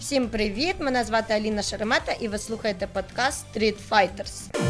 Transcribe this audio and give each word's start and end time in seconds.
Всім 0.00 0.28
привіт! 0.28 0.74
Мене 0.78 1.04
звати 1.04 1.34
Аліна 1.34 1.62
Шеремета, 1.62 2.12
і 2.12 2.28
ви 2.28 2.38
слухаєте 2.38 2.86
подкаст 2.86 3.46
Street 3.56 3.76
Fighters. 3.90 4.69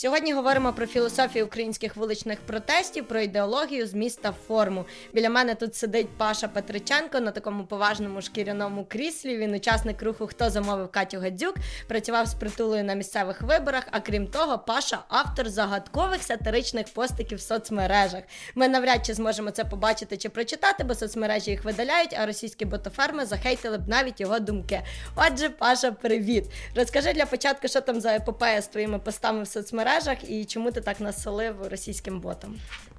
Сьогодні 0.00 0.32
говоримо 0.32 0.72
про 0.72 0.86
філософію 0.86 1.46
українських 1.46 1.96
вуличних 1.96 2.40
протестів, 2.40 3.08
про 3.08 3.20
ідеологію 3.20 3.86
з 3.86 3.94
міста 3.94 4.34
форму. 4.46 4.84
Біля 5.12 5.30
мене 5.30 5.54
тут 5.54 5.74
сидить 5.74 6.08
Паша 6.16 6.48
Петриченко 6.48 7.20
на 7.20 7.30
такому 7.30 7.64
поважному 7.64 8.22
шкіряному 8.22 8.86
кріслі. 8.88 9.36
Він 9.36 9.54
учасник 9.54 10.02
руху 10.02 10.26
Хто 10.26 10.50
замовив 10.50 10.88
Катю 10.88 11.18
Гадзюк, 11.18 11.54
працював 11.88 12.26
з 12.26 12.34
притулою 12.34 12.84
на 12.84 12.94
місцевих 12.94 13.42
виборах. 13.42 13.84
А 13.90 14.00
крім 14.00 14.26
того, 14.26 14.58
Паша 14.58 14.98
автор 15.08 15.48
загадкових 15.48 16.22
сатиричних 16.22 16.86
постиків 16.94 17.38
в 17.38 17.40
соцмережах. 17.40 18.22
Ми 18.54 18.68
навряд 18.68 19.06
чи 19.06 19.14
зможемо 19.14 19.50
це 19.50 19.64
побачити 19.64 20.16
чи 20.16 20.28
прочитати, 20.28 20.84
бо 20.84 20.94
соцмережі 20.94 21.50
їх 21.50 21.64
видаляють, 21.64 22.16
а 22.18 22.26
російські 22.26 22.64
ботоферми 22.64 23.24
захейтили 23.24 23.78
б 23.78 23.88
навіть 23.88 24.20
його 24.20 24.38
думки. 24.38 24.82
Отже, 25.16 25.48
Паша, 25.48 25.92
привіт! 25.92 26.44
Розкажи 26.76 27.12
для 27.12 27.26
початку, 27.26 27.68
що 27.68 27.80
там 27.80 28.00
за 28.00 28.14
епопея 28.14 28.62
з 28.62 28.66
твоїми 28.66 28.98
постами 28.98 29.42
в 29.42 29.48
соцмережах 29.48 29.89
соцмережах 29.90 30.30
і 30.30 30.44
чому 30.44 30.72
ти 30.72 30.80
так 30.80 31.00
насолив 31.00 31.68
російським 31.70 32.20
ботам? 32.20 32.56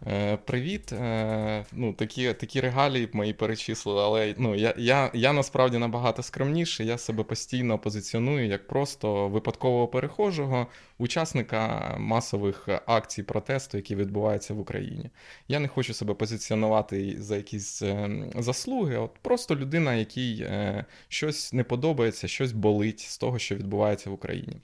Е, 0.08 0.38
Привіт. 0.38 0.94
Е, 0.94 1.66
ну, 1.72 1.94
Такі 1.94 2.34
такі 2.34 2.62
регалії 2.62 3.10
мої 3.14 3.34
перечислили, 3.34 4.02
але 4.04 4.36
ну, 4.38 4.56
я 4.56 4.74
я, 4.78 5.12
я 5.14 5.34
насправді 5.34 5.78
набагато 5.78 6.24
скромніший. 6.24 6.88
Я 6.88 6.98
себе 6.98 7.24
постійно 7.24 7.80
позиціоную 7.80 8.48
як 8.48 8.68
просто 8.68 9.28
випадкового 9.28 9.88
перехожого, 9.88 10.68
учасника 10.98 11.96
масових 12.00 12.70
акцій 12.86 13.24
протесту, 13.24 13.78
які 13.78 13.96
відбуваються 13.96 14.54
в 14.54 14.60
Україні. 14.60 15.10
Я 15.48 15.60
не 15.60 15.68
хочу 15.68 15.94
себе 15.94 16.14
позиціонувати 16.14 17.16
за 17.20 17.36
якісь 17.36 17.82
е, 17.82 18.10
заслуги, 18.36 18.98
от 18.98 19.12
просто 19.22 19.56
людина, 19.56 19.96
якій 19.96 20.42
е, 20.42 20.86
щось 21.08 21.54
не 21.54 21.64
подобається, 21.64 22.28
щось 22.28 22.52
болить 22.52 23.00
з 23.00 23.18
того, 23.18 23.40
що 23.40 23.56
відбувається 23.56 24.10
в 24.10 24.14
Україні. 24.14 24.56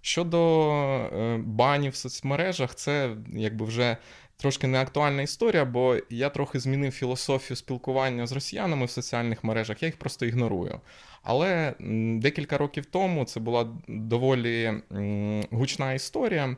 Щодо 0.00 0.70
е, 0.70 1.38
банів 1.44 1.92
в 1.92 1.96
соцмережах, 1.96 2.74
це 2.74 3.16
якби 3.32 3.66
вже 3.66 3.96
трошки 4.36 4.66
не 4.66 4.80
актуальна 4.80 5.22
історія, 5.22 5.64
бо 5.64 5.96
я 6.10 6.28
трохи 6.28 6.60
змінив 6.60 6.92
філософію 6.92 7.56
спілкування 7.56 8.26
з 8.26 8.32
росіянами 8.32 8.86
в 8.86 8.90
соціальних 8.90 9.44
мережах, 9.44 9.82
я 9.82 9.86
їх 9.86 9.96
просто 9.96 10.26
ігнорую. 10.26 10.80
Але 11.22 11.74
декілька 12.20 12.58
років 12.58 12.86
тому 12.86 13.24
це 13.24 13.40
була 13.40 13.68
доволі 13.88 14.72
гучна 15.50 15.92
історія, 15.92 16.56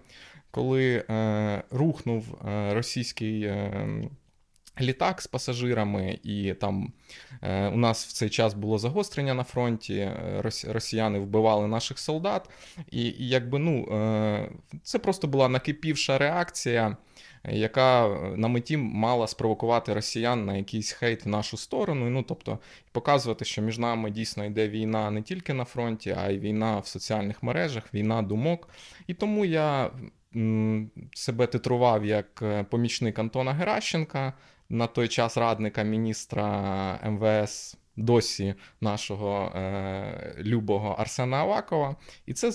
коли 0.51 1.05
е, 1.11 1.63
рухнув 1.71 2.25
е, 2.49 2.75
російський 2.75 3.53
літак 4.81 5.23
з 5.23 5.27
пасажирами, 5.27 6.19
і 6.23 6.55
там 6.55 6.93
е, 7.43 7.69
у 7.69 7.77
нас 7.77 8.07
в 8.07 8.13
цей 8.13 8.31
час 8.31 8.55
було 8.55 8.79
загострення 8.79 9.35
на 9.35 9.45
фронті. 9.45 9.97
Е, 9.97 10.43
росіяни 10.69 11.19
вбивали 11.19 11.69
наших 11.69 11.99
солдат, 11.99 12.51
і, 12.91 13.03
і 13.03 13.29
якби 13.29 13.59
ну 13.59 13.87
е, 13.93 14.51
це 14.83 14.99
просто 14.99 15.27
була 15.27 15.49
накипівша 15.49 16.19
реакція. 16.19 16.97
Яка 17.49 18.09
на 18.37 18.49
меті 18.49 18.77
мала 18.77 19.27
спровокувати 19.27 19.95
росіян 19.95 20.45
на 20.45 20.57
якийсь 20.57 20.93
хейт 20.93 21.25
в 21.25 21.29
нашу 21.29 21.57
сторону, 21.57 22.11
ну 22.11 22.23
тобто 22.23 22.59
показувати, 22.93 23.45
що 23.45 23.63
між 23.63 23.79
нами 23.79 24.11
дійсно 24.11 24.45
йде 24.45 24.69
війна 24.69 25.11
не 25.11 25.23
тільки 25.23 25.55
на 25.55 25.65
фронті, 25.65 26.17
а 26.19 26.31
й 26.31 26.39
війна 26.39 26.79
в 26.79 26.87
соціальних 26.87 27.43
мережах, 27.43 27.95
війна 27.95 28.23
думок. 28.23 28.69
І 29.07 29.15
тому 29.15 29.45
я 29.45 29.91
себе 31.15 31.47
титрував 31.47 32.05
як 32.05 32.43
помічник 32.71 33.19
Антона 33.19 33.53
Геращенка, 33.53 34.33
на 34.73 34.87
той 34.87 35.09
час 35.09 35.37
радника 35.37 35.83
міністра 35.83 36.99
МВС. 37.05 37.77
Досі 37.97 38.55
нашого 38.81 39.53
е, 39.55 40.35
любого 40.39 40.89
Арсена 40.99 41.37
Авакова, 41.37 41.97
і 42.27 42.33
це 42.33 42.53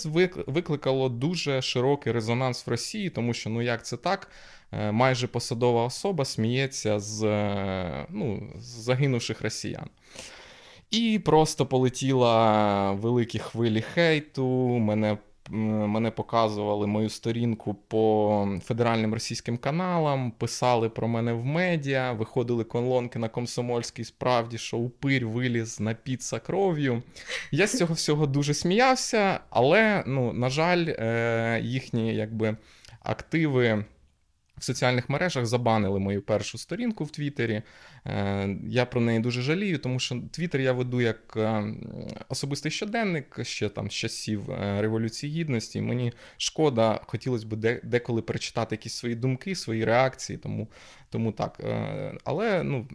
викликало 0.48 1.10
дуже 1.10 1.62
широкий 1.62 2.14
резонанс 2.14 2.68
в 2.68 2.70
Росії, 2.70 3.10
тому 3.10 3.34
що 3.34 3.50
ну 3.50 3.62
як 3.62 3.86
це 3.86 3.98
так, 3.98 4.32
е, 4.72 4.92
майже 4.92 5.28
посадова 5.28 5.84
особа 5.84 6.26
сміється 6.26 7.00
з 7.00 7.24
е, 7.24 8.06
ну, 8.10 8.50
з 8.60 8.66
загинувших 8.66 9.42
росіян. 9.42 9.90
І 10.92 11.22
просто 11.26 11.66
полетіла 11.66 12.92
великі 12.92 13.40
хвилі 13.40 13.82
хейту. 13.82 14.48
Мене 14.78 15.18
мене 15.50 16.12
показували 16.12 16.88
мою 16.88 17.10
сторінку 17.10 17.74
по 17.74 18.60
федеральним 18.64 19.14
російським 19.14 19.58
каналам, 19.58 20.32
писали 20.32 20.90
про 20.90 21.08
мене 21.08 21.34
в 21.34 21.46
медіа, 21.46 22.12
виходили 22.12 22.64
колонки 22.64 23.20
на 23.20 23.30
комсомольській 23.30 24.04
справді, 24.04 24.58
що 24.58 24.78
упирь 24.78 25.26
виліз 25.26 25.80
на 25.80 25.94
піца 25.94 26.40
кров'ю. 26.40 27.04
Я 27.52 27.68
з 27.68 27.78
цього 27.78 27.94
всього 27.94 28.26
дуже 28.26 28.54
сміявся, 28.54 29.40
але, 29.50 30.04
ну, 30.08 30.34
на 30.34 30.50
жаль, 30.50 30.86
е, 30.88 31.60
їхні 31.64 32.16
якби 32.16 32.58
активи. 33.00 33.86
В 34.58 34.64
соціальних 34.64 35.10
мережах 35.10 35.46
забанили 35.46 36.00
мою 36.00 36.22
першу 36.22 36.58
сторінку 36.58 37.04
в 37.04 37.12
Твіттері. 37.12 37.62
Е, 38.06 38.56
я 38.68 38.86
про 38.86 39.02
неї 39.02 39.20
дуже 39.20 39.42
жалію, 39.42 39.78
тому 39.78 40.00
що 40.00 40.22
Твіттер 40.32 40.62
я 40.62 40.74
веду 40.74 41.02
як 41.02 41.38
е, 41.38 41.64
особистий 42.30 42.72
щоденник 42.72 43.40
ще 43.42 43.70
там 43.70 43.92
з 43.92 43.94
часів 43.94 44.52
е, 44.52 44.82
Революції 44.82 45.34
Гідності. 45.34 45.82
Мені 45.82 46.14
шкода, 46.38 47.00
хотілося 47.08 47.48
б 47.48 47.80
деколи 47.84 48.22
перечитати 48.22 48.76
якісь 48.76 48.94
свої 48.94 49.16
думки, 49.16 49.56
свої 49.56 49.86
реакції. 49.86 50.38
Тому 50.38 50.68
тому 51.10 51.32
так. 51.32 51.62
Але 52.24 52.64
ну, 52.64 52.88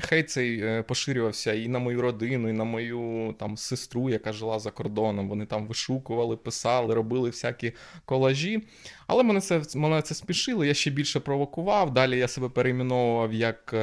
хейт 0.00 0.30
цей 0.30 0.82
поширювався 0.82 1.52
і 1.52 1.68
на 1.68 1.78
мою 1.78 2.02
родину, 2.02 2.48
і 2.48 2.52
на 2.52 2.64
мою 2.64 3.34
там 3.38 3.56
сестру, 3.56 4.10
яка 4.10 4.32
жила 4.32 4.58
за 4.58 4.70
кордоном. 4.70 5.28
Вони 5.28 5.46
там 5.46 5.66
вишукували, 5.66 6.36
писали, 6.36 6.94
робили 6.94 7.30
всякі 7.30 7.72
колажі. 8.04 8.62
Але 9.06 9.22
мене 9.22 9.40
це 9.40 9.62
мене 9.74 10.02
це 10.02 10.14
спішило, 10.14 10.64
я 10.64 10.74
ще 10.74 10.90
більше 10.90 11.20
провокував. 11.20 11.94
Далі 11.94 12.18
я 12.18 12.28
себе 12.28 12.48
перейменовував 12.48 13.32
як 13.32 13.74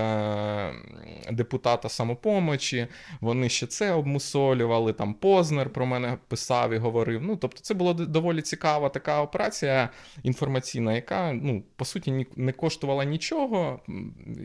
депутата 1.31 1.89
самопомочі. 1.89 2.87
Вони 3.21 3.49
ще 3.49 3.67
це 3.67 3.91
обмусолювали. 3.91 4.93
Там 4.93 5.13
Познер 5.13 5.69
про 5.69 5.85
мене 5.85 6.17
писав 6.27 6.73
і 6.73 6.77
говорив. 6.77 7.21
Ну, 7.23 7.37
тобто, 7.37 7.61
це 7.61 7.73
була 7.73 7.93
доволі 7.93 8.41
цікава 8.41 8.89
така 8.89 9.21
операція 9.21 9.89
інформаційна, 10.23 10.93
яка 10.93 11.33
ну, 11.33 11.63
по 11.75 11.85
суті 11.85 12.27
не 12.35 12.51
коштувала 12.51 13.03
нічого. 13.03 13.79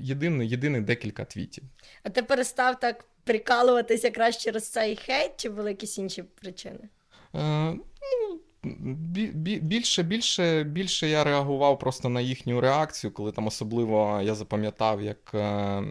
Єдине, 0.01 0.47
єдине 0.47 0.81
декілька 0.81 1.25
твітів. 1.25 1.65
А 2.03 2.11
ти 2.11 2.23
перестав 2.23 2.81
так 2.81 3.05
прикалуватися 3.25 4.07
якраз 4.07 4.39
через 4.39 4.71
цей 4.71 4.97
хейт, 4.97 5.33
чи 5.37 5.51
були 5.51 5.71
якісь 5.71 5.99
інші 5.99 6.23
причини? 6.23 6.89
Е, 7.35 7.73
ну, 7.73 8.41
Більше 8.63 10.03
більше, 10.03 10.65
більше 10.65 11.09
я 11.09 11.25
реагував 11.25 11.79
просто 11.79 12.09
на 12.09 12.21
їхню 12.21 12.61
реакцію, 12.61 13.11
коли 13.11 13.33
там 13.33 13.47
особливо 13.47 14.21
я 14.23 14.35
запам'ятав, 14.35 15.03
як 15.03 15.35
е, 15.35 15.83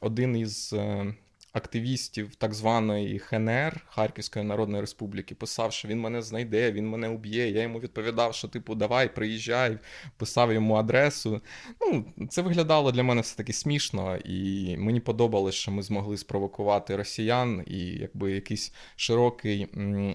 один 0.00 0.36
із 0.36 0.72
е, 0.72 1.14
активістів 1.52 2.34
так 2.34 2.54
званої 2.54 3.18
ХНР 3.18 3.84
Харківської 3.88 4.44
Народної 4.44 4.80
Республіки 4.80 5.34
писав, 5.34 5.72
що 5.72 5.88
він 5.88 6.00
мене 6.00 6.22
знайде, 6.22 6.72
він 6.72 6.88
мене 6.88 7.08
уб'є. 7.08 7.50
Я 7.50 7.62
йому 7.62 7.80
відповідав, 7.80 8.34
що 8.34 8.48
типу, 8.48 8.74
давай, 8.74 9.14
приїжджай, 9.14 9.78
писав 10.16 10.52
йому 10.52 10.74
адресу. 10.74 11.40
Ну, 11.80 12.04
Це 12.28 12.42
виглядало 12.42 12.92
для 12.92 13.02
мене 13.02 13.20
все 13.20 13.36
таки 13.36 13.52
смішно, 13.52 14.16
і 14.16 14.76
мені 14.76 15.00
подобалось, 15.00 15.54
що 15.54 15.70
ми 15.70 15.82
змогли 15.82 16.16
спровокувати 16.16 16.96
росіян, 16.96 17.64
і 17.66 17.78
якби 17.78 18.32
якийсь 18.32 18.74
широкий 18.96 19.68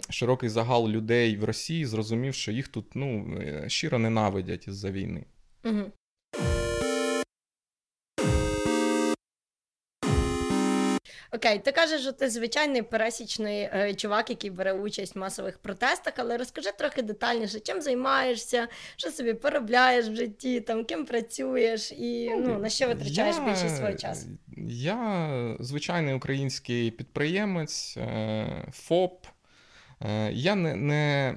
широкий 0.10 0.50
загал 0.50 0.90
людей 0.90 1.38
в 1.38 1.44
Росії 1.44 1.86
зрозумів, 1.86 2.34
що 2.34 2.52
їх 2.52 2.68
тут 2.68 2.96
ну, 2.96 3.38
е, 3.42 3.66
щиро 3.68 4.00
ненавидять 4.00 4.68
із-за 4.68 4.92
війни. 4.92 5.26
Угу. 5.66 5.92
Окей, 11.32 11.60
ти 11.60 11.72
кажеш, 11.72 12.02
що 12.02 12.12
ти 12.12 12.30
звичайний 12.30 12.82
пересічний 12.82 13.62
е, 13.62 13.94
чувак, 13.94 14.30
який 14.30 14.50
бере 14.50 14.74
участь 14.74 15.16
в 15.16 15.20
масових 15.20 15.58
протестах, 15.58 16.14
але 16.18 16.38
розкажи 16.38 16.70
трохи 16.78 17.02
детальніше, 17.02 17.60
чим 17.60 17.82
займаєшся, 17.82 18.68
що 18.96 19.12
собі 19.12 19.34
поробляєш 19.34 20.08
в 20.08 20.16
житті, 20.16 20.62
там 20.62 20.86
ким 20.86 21.06
працюєш 21.06 21.92
і 21.92 22.30
ну, 22.30 22.60
на 22.60 22.70
що 22.70 22.88
витрачаєш 22.88 23.36
я, 23.36 23.46
більшість 23.46 23.78
свого 23.78 23.94
часу? 23.94 24.28
Я 24.70 25.58
звичайний 25.60 26.14
український 26.14 26.92
підприємець, 26.92 27.98
е, 27.98 28.66
ФОП. 28.74 29.26
Е, 30.02 30.32
я 30.32 30.56
не 30.56 30.76
не 30.76 31.36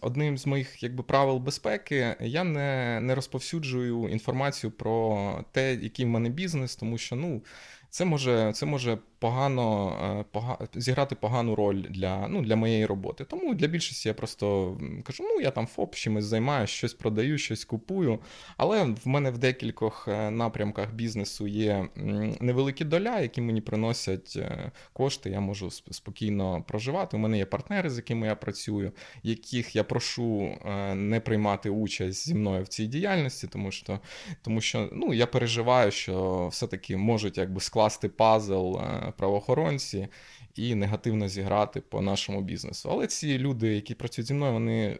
одним 0.00 0.38
з 0.38 0.46
моїх 0.46 0.82
якби 0.82 1.02
правил 1.02 1.38
безпеки 1.38 2.16
я 2.20 2.44
не 2.44 3.00
не 3.00 3.14
розповсюджую 3.14 4.08
інформацію 4.08 4.70
про 4.70 5.44
те, 5.52 5.74
який 5.74 6.04
в 6.04 6.08
мене 6.08 6.28
бізнес, 6.28 6.76
тому 6.76 6.98
що 6.98 7.16
ну 7.16 7.42
це 7.90 8.04
може 8.04 8.52
це 8.54 8.66
може 8.66 8.98
погано 9.18 9.96
е, 10.20 10.24
пога, 10.32 10.58
зіграти 10.74 11.14
погану 11.14 11.54
роль 11.54 11.82
для 11.90 12.28
ну, 12.28 12.42
для 12.42 12.56
моєї 12.56 12.86
роботи. 12.86 13.24
Тому 13.24 13.54
для 13.54 13.66
більшості 13.66 14.08
я 14.08 14.14
просто 14.14 14.76
кажу: 15.04 15.24
ну 15.34 15.40
я 15.40 15.50
там 15.50 15.66
ФОП 15.66 15.94
чимось 15.94 16.24
займаюся, 16.24 16.72
щось 16.72 16.94
продаю, 16.94 17.38
щось 17.38 17.64
купую. 17.64 18.18
Але 18.56 18.84
в 18.84 19.08
мене 19.08 19.30
в 19.30 19.38
декількох 19.38 20.08
е, 20.08 20.30
напрямках 20.30 20.94
бізнесу 20.94 21.46
є 21.46 21.88
невеликі 22.40 22.84
доля, 22.84 23.20
які 23.20 23.40
мені 23.40 23.60
приносять 23.60 24.32
е, 24.36 24.72
кошти. 24.92 25.30
Я 25.30 25.40
можу 25.40 25.70
спокійно 25.70 26.64
проживати. 26.68 27.16
У 27.16 27.20
мене 27.20 27.38
є 27.38 27.46
партнери, 27.46 27.90
з 27.90 27.96
якими 27.96 28.26
я 28.26 28.34
працюю, 28.34 28.92
яких 29.22 29.76
я 29.76 29.84
прошу 29.84 30.54
не 30.94 31.20
приймати 31.20 31.70
участь 31.70 32.26
зі 32.26 32.34
мною 32.34 32.62
в 32.62 32.68
цій 32.68 32.86
діяльності, 32.86 33.46
тому 33.46 33.70
що 33.70 34.00
тому 34.42 34.60
що 34.60 34.88
ну, 34.92 35.14
я 35.14 35.26
переживаю, 35.26 35.90
що 35.90 36.48
все-таки 36.48 36.96
можуть 36.96 37.38
якби 37.38 37.60
скласти 37.90 38.08
пазл 38.08 38.76
правоохоронці 39.16 40.08
і 40.54 40.74
негативно 40.74 41.28
зіграти 41.28 41.80
по 41.80 42.00
нашому 42.00 42.42
бізнесу. 42.42 42.88
Але 42.92 43.06
ці 43.06 43.38
люди, 43.38 43.74
які 43.74 43.94
працюють 43.94 44.28
зі 44.28 44.34
мною, 44.34 44.52
вони 44.52 44.98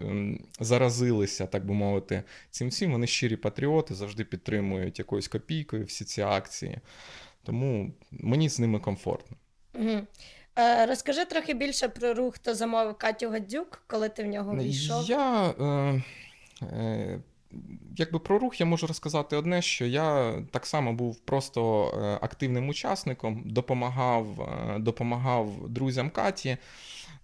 заразилися, 0.60 1.46
так 1.46 1.66
би 1.66 1.74
мовити, 1.74 2.22
цим 2.50 2.68
всім. 2.68 2.92
Вони 2.92 3.06
щирі 3.06 3.36
патріоти, 3.36 3.94
завжди 3.94 4.24
підтримують 4.24 4.98
якоюсь 4.98 5.28
копійкою 5.28 5.84
всі 5.84 6.04
ці 6.04 6.22
акції. 6.22 6.78
Тому 7.42 7.92
мені 8.10 8.48
з 8.48 8.58
ними 8.58 8.78
комфортно. 8.78 9.36
Угу. 9.74 10.00
Розкажи 10.88 11.24
трохи 11.24 11.54
більше 11.54 11.88
про 11.88 12.14
рух, 12.14 12.34
хто 12.34 12.54
замовив 12.54 12.94
Катю 12.94 13.30
Гадзюк, 13.30 13.82
коли 13.86 14.08
ти 14.08 14.22
в 14.22 14.26
нього 14.26 14.56
війшов. 14.56 15.04
Я 15.04 15.50
е, 15.50 16.02
е, 16.62 17.20
Якби 17.96 18.19
про 18.19 18.38
рух 18.38 18.60
я 18.60 18.66
можу 18.66 18.87
розказати 18.87 19.37
одне, 19.37 19.62
що 19.62 19.87
я 19.87 20.34
так 20.50 20.66
само 20.66 20.93
був 20.93 21.20
просто 21.20 21.88
е, 21.88 22.19
активним 22.25 22.69
учасником, 22.69 23.43
допомагав, 23.44 24.40
е, 24.40 24.78
допомагав 24.78 25.69
друзям 25.69 26.10
Каті. 26.10 26.56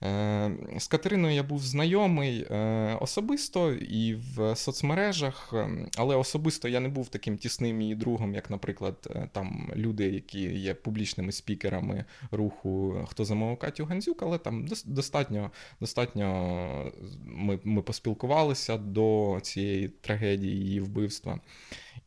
Е, 0.03 0.51
з 0.79 0.87
Катериною 0.87 1.35
я 1.35 1.43
був 1.43 1.59
знайомий 1.61 2.47
е, 2.51 2.97
особисто 3.01 3.73
і 3.73 4.15
в 4.15 4.57
соцмережах, 4.57 5.51
е, 5.53 5.89
але 5.97 6.17
особисто 6.17 6.69
я 6.69 6.81
не 6.81 6.89
був 6.89 7.09
таким 7.09 7.37
тісним 7.37 7.81
її 7.81 7.95
другом, 7.95 8.35
як, 8.35 8.51
наприклад, 8.51 9.29
там 9.33 9.73
люди, 9.77 10.05
які 10.05 10.41
є 10.41 10.75
публічними 10.75 11.33
спікерами 11.33 12.05
руху 12.31 12.95
Хто 13.09 13.25
замовив 13.25 13.59
Катю 13.59 13.85
Гандзюк, 13.85 14.23
але 14.23 14.39
там 14.39 14.67
достатньо 14.85 15.51
достатньо 15.81 16.93
ми, 17.25 17.59
ми 17.65 17.83
поспілкувалися 17.83 18.77
до 18.77 19.39
цієї 19.43 19.89
трагедії 19.89 20.57
її 20.57 20.81
вбивства. 20.81 21.41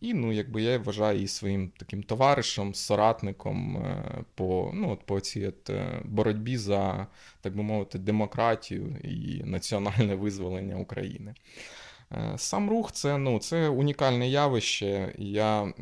І 0.02 0.14
ну, 0.14 0.32
якби 0.32 0.62
я 0.62 0.78
вважаю 0.78 1.16
її 1.16 1.28
своїм 1.28 1.72
таким 1.78 2.04
товаришем, 2.04 2.74
соратником 2.74 3.78
е, 3.78 4.24
по 4.36 4.72
ну, 4.74 4.92
от 4.92 5.06
по 5.06 5.20
цій 5.20 5.48
от 5.48 5.70
е, 5.70 6.02
боротьбі 6.06 6.58
за, 6.58 7.08
так 7.42 7.56
би 7.56 7.64
мовити, 7.64 8.00
демократію 8.00 8.98
і 9.04 9.44
національне 9.44 10.16
визволення 10.16 10.76
України. 10.76 11.34
Е, 12.12 12.34
сам 12.38 12.70
рух 12.70 12.92
це 12.92 13.18
ну, 13.18 13.40
це 13.40 13.70
унікальне 13.70 14.30
явище. 14.30 15.14
Я 15.18 15.74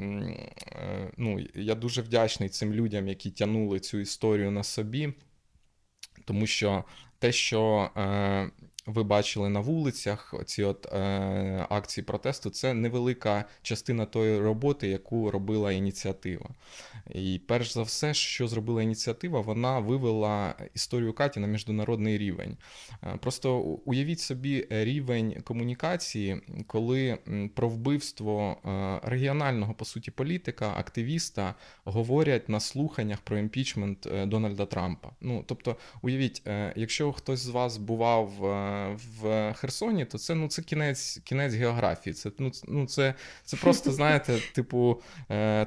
ну, 1.18 1.40
я 1.56 1.76
дуже 1.76 2.02
вдячний 2.02 2.50
цим 2.50 2.74
людям, 2.74 3.08
які 3.08 3.32
тягнули 3.32 3.80
цю 3.80 3.98
історію 3.98 4.52
на 4.52 4.64
собі, 4.64 5.14
тому 6.26 6.48
що 6.48 6.84
те, 7.20 7.32
що 7.32 7.90
ви 8.86 9.04
бачили 9.04 9.50
на 9.50 9.60
вулицях 9.60 10.34
ці 10.46 10.64
от 10.64 10.94
е, 10.94 11.66
акції 11.70 12.06
протесту, 12.06 12.50
це 12.50 12.74
невелика 12.74 13.46
частина 13.62 14.06
тої 14.06 14.40
роботи, 14.40 14.88
яку 14.88 15.32
робила 15.32 15.72
ініціатива. 15.72 16.50
І 17.10 17.42
перш 17.48 17.74
за 17.74 17.82
все, 17.82 18.14
що 18.14 18.48
зробила 18.48 18.84
ініціатива, 18.84 19.42
вона 19.42 19.80
вивела 19.80 20.56
історію 20.74 21.14
Каті 21.14 21.40
на 21.40 21.48
міжнародний 21.48 22.18
рівень. 22.18 22.58
Е, 23.04 23.18
просто 23.22 23.60
уявіть 23.60 24.20
собі 24.20 24.68
рівень 24.70 25.42
комунікації, 25.44 26.42
коли 26.68 27.18
про 27.56 27.70
вбивство 27.70 28.58
е, 28.66 29.00
регіонального 29.10 29.74
по 29.74 29.86
суті 29.86 30.12
політика, 30.12 30.74
активіста 30.78 31.56
говорять 31.84 32.50
на 32.50 32.60
слуханнях 32.60 33.22
про 33.22 33.38
імпічмент 33.38 34.06
е, 34.06 34.26
Дональда 34.26 34.66
Трампа. 34.66 35.10
Ну 35.22 35.44
тобто, 35.48 35.76
уявіть, 36.02 36.42
якщо 36.76 37.12
хтось 37.12 37.40
з 37.40 37.48
вас 37.48 37.78
бував 37.78 38.30
в 39.22 39.54
Херсоні, 39.54 40.06
то 40.06 40.18
це 40.18 40.36
ну 40.36 40.48
це 40.48 40.62
кінець 40.62 41.20
кінець 41.24 41.54
географії. 41.54 42.14
Це 42.14 42.32
ну, 42.40 42.52
ну 42.68 42.86
це, 42.86 43.14
це 43.46 43.58
просто, 43.58 43.92
знаєте, 43.92 44.40
типу 44.54 45.02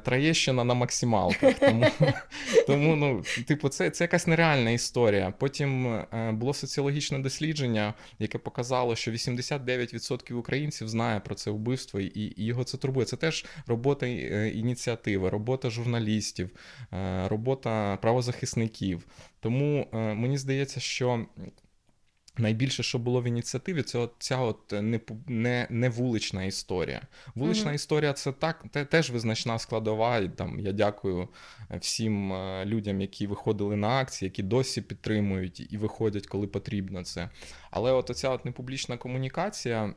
Троєщина 0.05 0.64
на 0.64 0.75
максималках. 0.75 1.58
Тому 1.58 1.87
тому 2.67 2.97
ну, 2.97 3.23
типу, 3.47 3.69
це 3.69 3.91
це 3.91 4.05
якась 4.05 4.26
нереальна 4.26 4.70
історія. 4.70 5.35
Потім 5.38 5.87
е, 5.87 6.32
було 6.32 6.55
соціологічне 6.55 7.19
дослідження, 7.19 7.94
яке 8.19 8.38
показало, 8.38 8.97
що 8.97 9.11
89% 9.11 10.35
українців 10.35 10.88
знає 10.88 11.20
про 11.20 11.35
це 11.35 11.50
вбивство, 11.50 12.00
і, 12.00 12.32
і 12.37 12.44
його 12.44 12.64
це 12.64 12.79
турбує. 12.79 13.06
Це 13.06 13.17
теж 13.17 13.44
робота 13.67 14.06
е, 14.06 14.49
ініціативи, 14.49 15.29
робота 15.29 15.70
журналістів, 15.70 16.50
е, 16.93 17.29
робота 17.29 17.97
правозахисників. 17.97 19.06
Тому 19.41 19.88
мені 19.93 20.38
здається, 20.38 20.81
що 20.81 21.26
Найбільше, 22.38 22.83
що 22.83 22.99
було 22.99 23.23
в 23.23 23.25
ініціативі, 23.25 23.83
це 23.83 23.99
от 23.99 24.12
ця 24.19 24.38
от 24.38 24.73
не 24.73 25.00
не, 25.27 25.67
не 25.71 25.88
вулична 25.88 26.44
історія. 26.44 27.00
Вулична 27.35 27.71
mm-hmm. 27.71 27.75
історія 27.75 28.12
це 28.12 28.33
так, 28.33 28.65
те, 28.71 28.85
теж 28.85 29.11
визначна 29.11 29.59
складова. 29.59 30.19
І 30.19 30.29
там 30.29 30.61
я 30.61 30.73
дякую 30.73 31.29
е, 31.71 31.79
всім 31.79 32.33
е, 32.33 32.65
людям, 32.65 33.00
які 33.00 33.27
виходили 33.27 33.77
на 33.77 33.88
акції, 33.88 34.27
які 34.27 34.43
досі 34.43 34.83
підтримують 34.83 35.73
і 35.73 35.77
виходять, 35.77 36.27
коли 36.27 36.47
потрібно 36.47 37.05
це. 37.05 37.31
Але 37.71 37.93
от 37.93 38.11
оця 38.11 38.31
от 38.31 38.44
непублічна 38.44 38.97
комунікація 38.97 39.94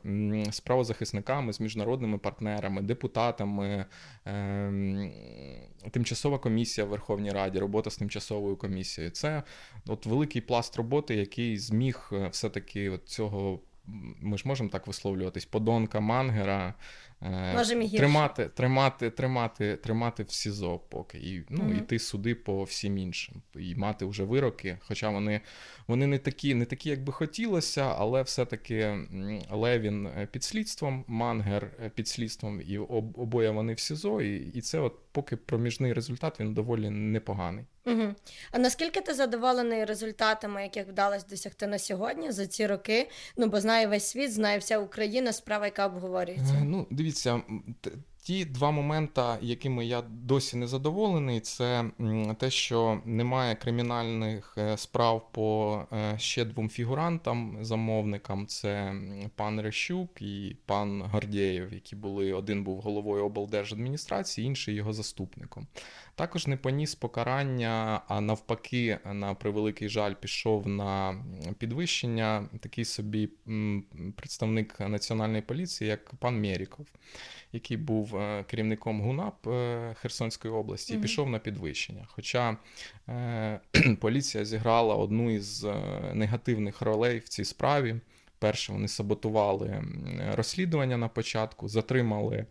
з 0.50 0.60
правозахисниками, 0.60 1.52
з 1.52 1.60
міжнародними 1.60 2.18
партнерами, 2.18 2.82
депутатами, 2.82 3.86
ем, 4.24 5.12
тимчасова 5.90 6.38
комісія 6.38 6.86
в 6.86 6.90
Верховній 6.90 7.30
Раді, 7.30 7.58
робота 7.58 7.90
з 7.90 7.96
тимчасовою 7.96 8.56
комісією 8.56 9.10
це 9.10 9.42
от 9.86 10.06
великий 10.06 10.42
пласт 10.42 10.76
роботи, 10.76 11.14
який 11.14 11.58
зміг 11.58 12.10
е, 12.12 12.29
все-таки 12.32 12.90
от 12.90 13.08
цього. 13.08 13.60
Ми 14.20 14.38
ж 14.38 14.48
можемо 14.48 14.70
так 14.70 14.86
висловлюватись, 14.86 15.44
подонка 15.44 16.00
Мангера 16.00 16.74
Е, 17.22 17.64
тримати, 17.96 18.48
тримати, 18.48 19.10
тримати, 19.10 19.76
тримати 19.76 20.22
в 20.22 20.30
СІЗО 20.30 20.78
поки 20.78 21.18
і 21.18 21.44
ну 21.48 21.64
mm-hmm. 21.64 21.78
йти 21.78 21.98
суди 21.98 22.34
по 22.34 22.62
всім 22.62 22.98
іншим, 22.98 23.42
і 23.56 23.74
мати 23.74 24.04
вже 24.04 24.24
вироки. 24.24 24.78
Хоча 24.80 25.10
вони 25.10 25.40
вони 25.86 26.06
не 26.06 26.18
такі, 26.18 26.54
не 26.54 26.64
такі, 26.64 26.90
як 26.90 27.04
би 27.04 27.12
хотілося, 27.12 27.94
але 27.98 28.22
все-таки 28.22 28.98
Левін 29.50 30.06
е, 30.06 30.28
під 30.32 30.44
слідством, 30.44 31.04
Мангер 31.08 31.70
е, 31.84 31.90
під 31.94 32.08
слідством, 32.08 32.60
і 32.66 32.78
обоє 32.78 33.50
вони 33.50 33.74
в 33.74 33.78
СІЗО. 33.78 34.22
І, 34.22 34.36
і 34.36 34.60
це, 34.60 34.78
от 34.78 34.98
поки 35.12 35.36
проміжний 35.36 35.92
результат, 35.92 36.40
він 36.40 36.54
доволі 36.54 36.90
непоганий. 36.90 37.64
Угу. 37.86 38.14
А 38.52 38.58
наскільки 38.58 39.00
ти 39.00 39.14
задоволений 39.14 39.84
результатами, 39.84 40.62
яких 40.62 40.88
вдалося 40.88 41.26
досягти 41.30 41.66
на 41.66 41.78
сьогодні 41.78 42.32
за 42.32 42.46
ці 42.46 42.66
роки? 42.66 43.10
Ну 43.36 43.46
бо 43.46 43.60
знає 43.60 43.86
весь 43.86 44.06
світ, 44.06 44.32
знає 44.32 44.58
вся 44.58 44.78
Україна, 44.78 45.32
справа, 45.32 45.64
яка 45.64 45.86
обговорюється. 45.86 46.62
Ну, 46.64 46.86
дивіться, 46.90 47.42
Ті 48.22 48.44
два 48.44 48.70
моменти, 48.70 49.22
якими 49.40 49.86
я 49.86 50.02
досі 50.02 50.56
не 50.56 50.66
задоволений, 50.66 51.40
це 51.40 51.84
те, 52.38 52.50
що 52.50 53.00
немає 53.04 53.54
кримінальних 53.54 54.54
е, 54.58 54.76
справ 54.76 55.32
по 55.32 55.78
е, 55.92 56.18
ще 56.18 56.44
двом 56.44 56.68
фігурантам, 56.68 57.58
замовникам: 57.60 58.46
це 58.46 58.94
пан 59.36 59.60
Рещук 59.60 60.22
і 60.22 60.56
пан 60.66 61.02
Гордєєв, 61.02 61.72
які 61.72 61.96
були 61.96 62.32
один 62.32 62.64
був 62.64 62.80
головою 62.80 63.24
облдержадміністрації, 63.24 64.46
інший 64.46 64.74
його 64.74 64.92
заступником. 64.92 65.66
Також 66.14 66.46
не 66.46 66.56
поніс 66.56 66.94
покарання, 66.94 68.00
а 68.08 68.20
навпаки, 68.20 68.98
на 69.12 69.34
превеликий 69.34 69.88
жаль, 69.88 70.14
пішов 70.14 70.68
на 70.68 71.24
підвищення. 71.58 72.48
Такий 72.60 72.84
собі 72.84 73.28
представник 74.16 74.80
національної 74.80 75.42
поліції, 75.42 75.90
як 75.90 76.14
пан 76.14 76.40
Мєріков 76.40 76.86
який 77.52 77.76
був 77.76 78.16
е, 78.16 78.44
керівником 78.50 79.00
ГУНАП 79.00 79.46
е, 79.46 79.94
Херсонської 80.00 80.54
області, 80.54 80.94
і 80.94 80.98
пішов 80.98 81.30
на 81.30 81.38
підвищення. 81.38 82.04
Хоча 82.08 82.56
е, 83.08 83.60
поліція 84.00 84.44
зіграла 84.44 84.94
одну 84.94 85.30
із 85.30 85.66
негативних 86.14 86.82
ролей 86.82 87.18
в 87.18 87.28
цій 87.28 87.44
справі. 87.44 87.96
Перше, 88.38 88.72
вони 88.72 88.88
саботували 88.88 89.84
розслідування 90.32 90.96
на 90.96 91.08
початку, 91.08 91.68
затримали 91.68 92.46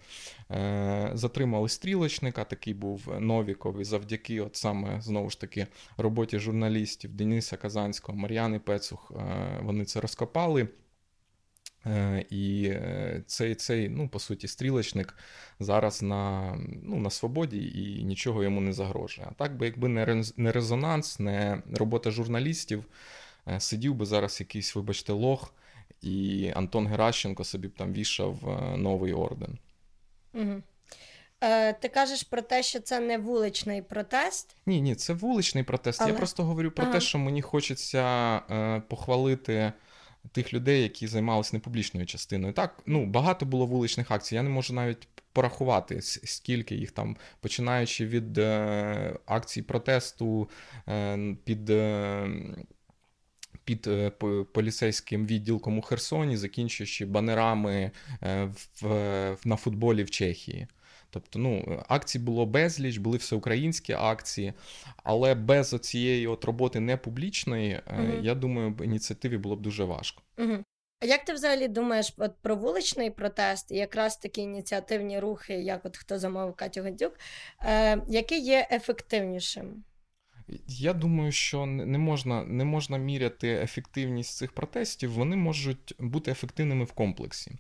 затримали 1.13 1.69
стрілочника, 1.69 2.43
такий 2.43 2.73
був 2.73 3.13
Новіков, 3.19 3.81
і 3.81 3.83
завдяки 3.83 4.41
от 4.41 4.55
саме 4.55 5.01
знову 5.01 5.29
ж 5.29 5.41
таки 5.41 5.67
роботі 5.97 6.39
журналістів 6.39 7.13
Дениса 7.13 7.57
Казанського, 7.57 8.17
Мар'яни 8.17 8.59
Пецух, 8.59 9.11
вони 9.61 9.85
це 9.85 10.01
розкопали. 10.01 10.67
І 12.29 12.73
цей, 13.25 13.55
цей, 13.55 13.89
ну, 13.89 14.09
по 14.09 14.19
суті, 14.19 14.47
стрілочник 14.47 15.15
зараз 15.59 16.01
на 16.01 16.53
ну, 16.83 16.99
на 16.99 17.09
свободі 17.09 17.71
і 17.75 18.03
нічого 18.03 18.43
йому 18.43 18.61
не 18.61 18.73
загрожує. 18.73 19.27
А 19.31 19.33
так 19.33 19.57
би, 19.57 19.65
якби 19.65 19.87
не 20.37 20.51
резонанс, 20.51 21.19
не 21.19 21.61
робота 21.73 22.11
журналістів, 22.11 22.85
сидів 23.57 23.95
би 23.95 24.05
зараз 24.05 24.39
якийсь, 24.39 24.75
вибачте, 24.75 25.13
лох, 25.13 25.53
і 26.01 26.51
Антон 26.55 26.87
Геращенко 26.87 27.43
собі 27.43 27.67
б 27.67 27.75
там 27.75 27.93
вішав 27.93 28.37
новий 28.77 29.13
орден. 29.13 29.57
Угу. 30.33 30.61
Е, 31.41 31.73
Ти 31.73 31.87
кажеш 31.87 32.23
про 32.23 32.41
те, 32.41 32.63
що 32.63 32.79
це 32.79 32.99
не 32.99 33.17
вуличний 33.17 33.81
протест? 33.81 34.55
Ні, 34.65 34.81
ні, 34.81 34.95
це 34.95 35.13
вуличний 35.13 35.63
протест. 35.63 36.01
Але... 36.01 36.11
Я 36.11 36.17
просто 36.17 36.43
говорю 36.43 36.71
про 36.71 36.83
ага. 36.83 36.93
те, 36.93 37.01
що 37.01 37.17
мені 37.17 37.41
хочеться 37.41 38.35
е, 38.51 38.81
похвалити. 38.87 39.73
Тих 40.31 40.53
людей, 40.53 40.81
які 40.81 41.07
займалися 41.07 41.49
непублічною 41.53 42.05
частиною. 42.05 42.53
Так, 42.53 42.83
ну 42.85 43.05
багато 43.05 43.45
було 43.45 43.65
вуличних 43.65 44.11
акцій. 44.11 44.35
Я 44.35 44.43
не 44.43 44.49
можу 44.49 44.73
навіть 44.73 45.07
порахувати, 45.33 46.01
скільки 46.01 46.75
їх 46.75 46.91
там, 46.91 47.17
починаючи 47.39 48.05
від 48.05 48.37
е, 48.37 49.19
акцій 49.25 49.61
протесту 49.61 50.49
е, 50.87 51.35
під. 51.43 51.69
Е, 51.69 52.29
під 53.69 53.87
е, 53.87 54.09
поліцейським 54.53 55.25
відділком 55.25 55.77
у 55.77 55.81
Херсоні, 55.81 56.37
закінчуючи 56.37 57.05
банерами 57.05 57.91
е, 58.23 58.51
в, 58.81 59.37
на 59.45 59.55
футболі 59.55 60.03
в 60.03 60.09
Чехії. 60.09 60.67
Тобто, 61.09 61.39
ну, 61.39 61.83
акцій 61.87 62.19
було 62.19 62.45
безліч, 62.45 62.97
були 62.97 63.17
всеукраїнські 63.17 63.93
акції, 63.93 64.53
але 65.03 65.35
без 65.35 65.69
цієї 65.69 66.27
от 66.27 66.45
роботи 66.45 66.79
непублічної, 66.79 67.79
угу. 67.87 68.13
я 68.21 68.35
думаю, 68.35 68.75
ініціативі 68.83 69.37
було 69.37 69.55
б 69.55 69.61
дуже 69.61 69.83
важко. 69.83 70.23
Угу. 70.37 70.63
А 70.99 71.05
як 71.05 71.25
ти 71.25 71.33
взагалі 71.33 71.67
думаєш 71.67 72.13
от 72.17 72.31
про 72.41 72.55
вуличний 72.55 73.09
протест 73.09 73.71
і 73.71 73.75
якраз 73.75 74.17
такі 74.17 74.41
ініціативні 74.41 75.19
рухи, 75.19 75.53
як 75.53 75.85
от 75.85 75.97
хто 75.97 76.19
замовив 76.19 76.53
Катю 76.53 76.81
Гандюк, 76.81 77.13
е, 77.61 78.01
які 78.07 78.39
є 78.39 78.67
ефективнішим? 78.71 79.83
Я 80.67 80.93
думаю, 80.93 81.31
що 81.31 81.65
не 81.65 81.97
можна 81.97 82.43
не 82.43 82.65
можна 82.65 82.97
міряти 82.97 83.49
ефективність 83.49 84.37
цих 84.37 84.51
протестів, 84.51 85.11
вони 85.11 85.35
можуть 85.35 85.95
бути 85.99 86.31
ефективними 86.31 86.85
в 86.85 86.91
комплексі. 86.91 87.51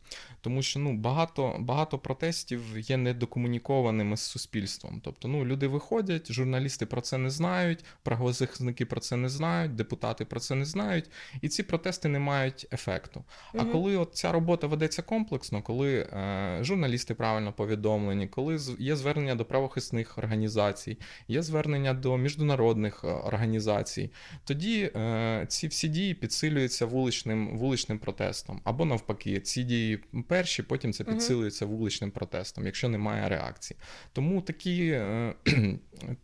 Тому 0.41 0.61
що 0.61 0.79
ну, 0.79 0.93
багато 0.93 1.55
багато 1.59 1.99
протестів 1.99 2.61
є 2.75 2.97
недокомунікованими 2.97 4.17
з 4.17 4.21
суспільством. 4.21 5.01
Тобто 5.03 5.27
ну, 5.27 5.45
люди 5.45 5.67
виходять, 5.67 6.31
журналісти 6.31 6.85
про 6.85 7.01
це 7.01 7.17
не 7.17 7.29
знають, 7.29 7.85
правозахисники 8.03 8.85
про 8.85 8.99
це 8.99 9.15
не 9.17 9.29
знають, 9.29 9.75
депутати 9.75 10.25
про 10.25 10.39
це 10.39 10.55
не 10.55 10.65
знають, 10.65 11.09
і 11.41 11.49
ці 11.49 11.63
протести 11.63 12.09
не 12.09 12.19
мають 12.19 12.67
ефекту. 12.71 13.23
А 13.53 13.57
угу. 13.57 13.71
коли 13.71 13.97
от 13.97 14.15
ця 14.15 14.31
робота 14.31 14.67
ведеться 14.67 15.01
комплексно, 15.01 15.61
коли 15.61 15.99
е, 15.99 16.59
журналісти 16.61 17.13
правильно 17.13 17.53
повідомлені, 17.53 18.27
коли 18.27 18.59
є 18.79 18.95
звернення 18.95 19.35
до 19.35 19.45
правоохисних 19.45 20.17
організацій, 20.17 20.97
є 21.27 21.41
звернення 21.41 21.93
до 21.93 22.17
міжнародних 22.17 22.78
міжнародних 22.79 23.03
е, 23.03 23.07
організацій, 23.27 24.11
тоді 24.43 24.91
е, 24.95 25.45
ці 25.47 25.67
всі 25.67 25.87
дії 25.87 26.13
підсилюються 26.13 26.85
вуличним 26.85 27.57
вуличним 27.57 27.99
протестом. 27.99 28.61
Або 28.63 28.85
навпаки, 28.85 29.39
ці 29.39 29.63
дії 29.63 29.97
перші, 30.27 30.63
потім 30.63 30.93
це 30.93 31.03
підсилюється 31.03 31.65
вуличним 31.65 32.11
протестом, 32.11 32.65
якщо 32.65 32.89
немає 32.89 33.29
реакції. 33.29 33.79
Тому 34.13 34.41
такі, 34.41 34.89
е, 34.89 35.33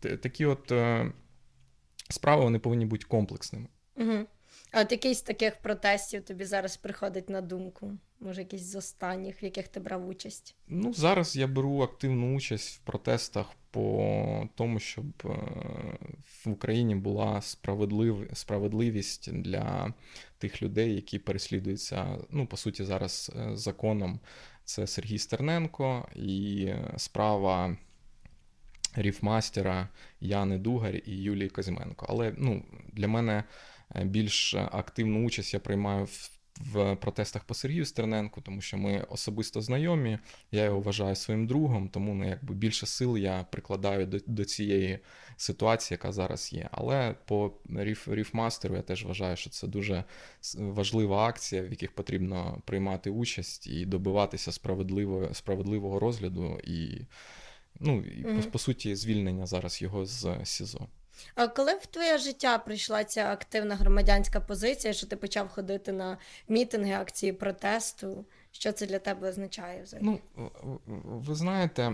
такі 0.00 0.44
от 0.46 0.72
справи 2.10 2.42
вони 2.42 2.58
повинні 2.58 2.86
бути 2.86 3.06
комплексними. 3.08 3.66
Угу. 3.96 4.26
А 4.72 4.80
от 4.80 4.92
якийсь 4.92 5.22
таких 5.22 5.56
протестів 5.56 6.24
тобі 6.24 6.44
зараз 6.44 6.76
приходить 6.76 7.30
на 7.30 7.40
думку? 7.40 7.92
Може, 8.20 8.40
якийсь 8.40 8.62
з 8.62 8.76
останніх, 8.76 9.42
в 9.42 9.44
яких 9.44 9.68
ти 9.68 9.80
брав 9.80 10.08
участь? 10.08 10.54
Ну, 10.68 10.92
зараз 10.92 11.36
я 11.36 11.46
беру 11.46 11.82
активну 11.82 12.36
участь 12.36 12.76
в 12.76 12.78
протестах 12.78 13.46
по 13.70 14.48
тому, 14.54 14.78
щоб 14.78 15.04
е, 15.24 15.28
в 16.44 16.50
Україні 16.50 16.94
була 16.94 17.42
справедлив... 17.42 18.30
справедливість 18.32 19.32
для 19.32 19.94
тих 20.38 20.62
людей, 20.62 20.94
які 20.94 21.18
переслідуються, 21.18 22.18
ну, 22.30 22.46
по 22.46 22.56
суті, 22.56 22.84
зараз 22.84 23.32
е, 23.36 23.56
законом. 23.56 24.20
Це 24.64 24.86
Сергій 24.86 25.18
Стерненко 25.18 26.08
і 26.14 26.68
справа 26.96 27.76
ріфмастера 28.94 29.88
Яни 30.20 30.58
Дугар 30.58 30.94
і 30.94 31.16
Юлії 31.16 31.48
Козьменко. 31.48 32.06
Але 32.08 32.34
ну, 32.36 32.62
для 32.92 33.08
мене 33.08 33.32
е, 33.32 33.44
більш 33.94 34.54
активну 34.54 35.26
участь 35.26 35.54
я 35.54 35.60
приймаю 35.60 36.04
в 36.04 36.36
в 36.60 36.96
протестах 36.96 37.44
по 37.44 37.54
Сергію 37.54 37.86
Стерненку, 37.86 38.40
тому 38.40 38.60
що 38.60 38.76
ми 38.76 39.06
особисто 39.08 39.60
знайомі, 39.60 40.18
я 40.50 40.64
його 40.64 40.80
вважаю 40.80 41.16
своїм 41.16 41.46
другом, 41.46 41.88
тому 41.88 42.14
ну, 42.14 42.28
якби 42.28 42.54
більше 42.54 42.86
сил 42.86 43.16
я 43.16 43.46
прикладаю 43.50 44.06
до 44.06 44.18
до 44.26 44.44
цієї 44.44 44.98
ситуації, 45.36 45.94
яка 45.94 46.12
зараз 46.12 46.52
є. 46.52 46.68
Але 46.72 47.14
по 47.24 47.52
ріфмастеру 48.06 48.76
я 48.76 48.82
теж 48.82 49.04
вважаю, 49.04 49.36
що 49.36 49.50
це 49.50 49.66
дуже 49.66 50.04
важлива 50.54 51.26
акція, 51.26 51.62
в 51.62 51.70
яких 51.70 51.94
потрібно 51.94 52.62
приймати 52.64 53.10
участь 53.10 53.66
і 53.66 53.86
добиватися 53.86 54.52
справедливого 54.52 55.34
справедливого 55.34 55.98
розгляду 55.98 56.60
і, 56.64 57.00
ну, 57.80 58.02
і 58.02 58.24
mm-hmm. 58.24 58.42
по, 58.42 58.50
по 58.50 58.58
суті, 58.58 58.96
звільнення 58.96 59.46
зараз 59.46 59.82
його 59.82 60.06
з 60.06 60.36
СІЗО. 60.44 60.88
А 61.34 61.48
коли 61.48 61.74
в 61.74 61.86
твоє 61.86 62.18
життя 62.18 62.58
прийшла 62.58 63.04
ця 63.04 63.32
активна 63.32 63.74
громадянська 63.74 64.40
позиція, 64.40 64.92
що 64.92 65.06
ти 65.06 65.16
почав 65.16 65.48
ходити 65.48 65.92
на 65.92 66.18
мітинги, 66.48 66.92
акції 66.92 67.32
протесту? 67.32 68.24
Що 68.52 68.72
це 68.72 68.86
для 68.86 68.98
тебе 68.98 69.28
означає? 69.28 69.82
взагалі? 69.82 70.20
Ну, 70.36 70.80
ви 71.04 71.34
знаєте, 71.34 71.92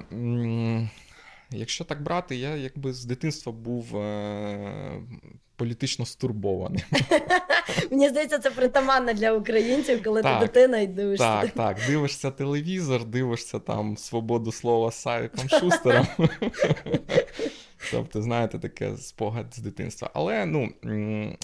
якщо 1.50 1.84
так 1.84 2.02
брати, 2.02 2.36
я 2.36 2.56
якби 2.56 2.92
з 2.92 3.04
дитинства 3.04 3.52
був 3.52 3.96
е- 3.96 5.02
політично 5.56 6.06
стурбований. 6.06 6.84
Мені 7.90 8.08
здається, 8.08 8.38
це 8.38 8.50
притаманно 8.50 9.12
для 9.12 9.32
українців, 9.32 10.02
коли 10.04 10.22
ти 10.22 10.36
дитина 10.40 10.78
і 10.78 10.86
дивишся. 10.86 11.40
Так, 11.42 11.50
так, 11.50 11.76
дивишся 11.86 12.30
телевізор, 12.30 13.04
дивишся 13.04 13.58
там 13.58 13.96
свободу 13.96 14.52
слова 14.52 14.90
з 14.90 14.94
Савіком 15.00 15.48
Шустером. 15.48 16.06
Тобто, 17.90 18.22
знаєте, 18.22 18.58
таке 18.58 18.96
спогад 18.96 19.54
з 19.54 19.58
дитинства. 19.58 20.10
Але 20.14 20.46
ну, 20.46 20.72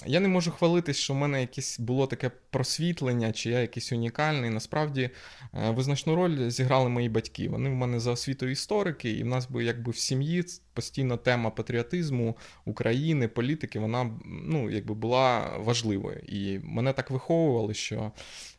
я 0.05 0.19
не 0.19 0.27
можу 0.27 0.51
хвалитись, 0.51 0.97
що 0.97 1.13
в 1.13 1.17
мене 1.17 1.41
якесь 1.41 1.79
було 1.79 2.07
таке 2.07 2.31
просвітлення, 2.49 3.31
чи 3.31 3.49
я 3.49 3.59
якийсь 3.59 3.91
унікальний. 3.91 4.49
Насправді 4.49 5.09
е, 5.53 5.69
визначну 5.71 6.15
роль 6.15 6.49
зіграли 6.49 6.89
мої 6.89 7.09
батьки. 7.09 7.49
Вони 7.49 7.69
в 7.69 7.73
мене 7.73 7.99
за 7.99 8.11
освітою 8.11 8.51
історики, 8.51 9.11
і 9.11 9.23
в 9.23 9.25
нас 9.25 9.49
би 9.49 9.63
якби 9.63 9.91
в 9.91 9.97
сім'ї 9.97 10.43
постійно 10.73 11.17
тема 11.17 11.49
патріотизму 11.49 12.37
України, 12.65 13.27
політики, 13.27 13.79
вона 13.79 14.19
ну, 14.25 14.69
якби 14.69 14.93
була 14.93 15.57
важливою. 15.57 16.19
І 16.27 16.59
мене 16.63 16.93
так 16.93 17.11
виховували, 17.11 17.73
що 17.73 18.11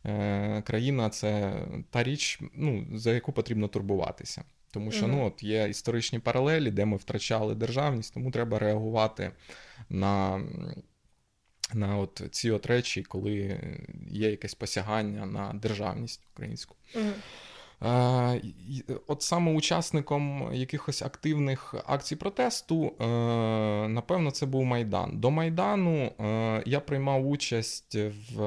е, 0.07 0.63
країна 0.63 1.11
це 1.11 1.55
та 1.91 2.03
річ, 2.03 2.41
ну, 2.55 2.87
за 2.95 3.13
яку 3.13 3.33
потрібно 3.33 3.69
турбуватися. 3.69 4.43
Тому 4.71 4.93
що 4.93 5.09
ну, 5.09 5.27
от 5.27 5.43
є 5.43 5.69
історичні 5.69 6.19
паралелі, 6.19 6.71
де 6.71 6.85
ми 6.85 6.97
втрачали 6.97 7.55
державність, 7.55 8.15
тому 8.15 8.31
треба 8.31 8.59
реагувати 8.59 9.31
на 9.89 10.43
на 11.75 11.99
от 11.99 12.23
ці 12.31 12.51
от 12.51 12.67
речі, 12.67 13.03
коли 13.03 13.61
є 14.11 14.31
якесь 14.31 14.55
посягання 14.55 15.27
на 15.27 15.53
державність 15.53 16.23
українську. 16.33 16.77
Mm. 16.95 17.13
Е, 17.83 18.41
от 19.07 19.23
саме 19.23 19.53
учасником 19.53 20.51
якихось 20.53 21.03
активних 21.03 21.75
акцій 21.87 22.17
протесту, 22.17 22.85
е, 23.01 23.05
напевно, 23.89 24.31
це 24.31 24.47
був 24.47 24.65
Майдан. 24.65 25.21
До 25.21 25.31
Майдану 25.31 26.13
е, 26.21 26.63
я 26.67 26.81
приймав 26.81 27.29
участь 27.29 27.95
в 28.35 28.43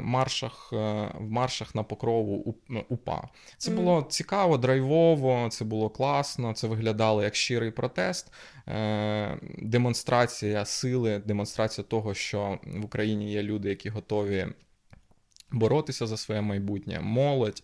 маршах 0.00 0.72
в 0.72 1.30
маршах 1.30 1.74
на 1.74 1.82
покрову 1.82 2.54
УПА. 2.88 3.28
Це 3.58 3.70
було 3.70 4.06
цікаво, 4.08 4.58
драйвово, 4.58 5.48
це 5.50 5.64
було 5.64 5.90
класно, 5.90 6.52
це 6.52 6.66
виглядало 6.66 7.22
як 7.22 7.34
щирий 7.34 7.70
протест, 7.70 8.32
демонстрація 9.58 10.64
сили, 10.64 11.22
демонстрація 11.26 11.84
того, 11.84 12.14
що 12.14 12.58
в 12.66 12.84
Україні 12.84 13.32
є 13.32 13.42
люди, 13.42 13.68
які 13.68 13.88
готові 13.88 14.46
боротися 15.50 16.06
за 16.06 16.16
своє 16.16 16.40
майбутнє, 16.40 17.00
молодь. 17.00 17.62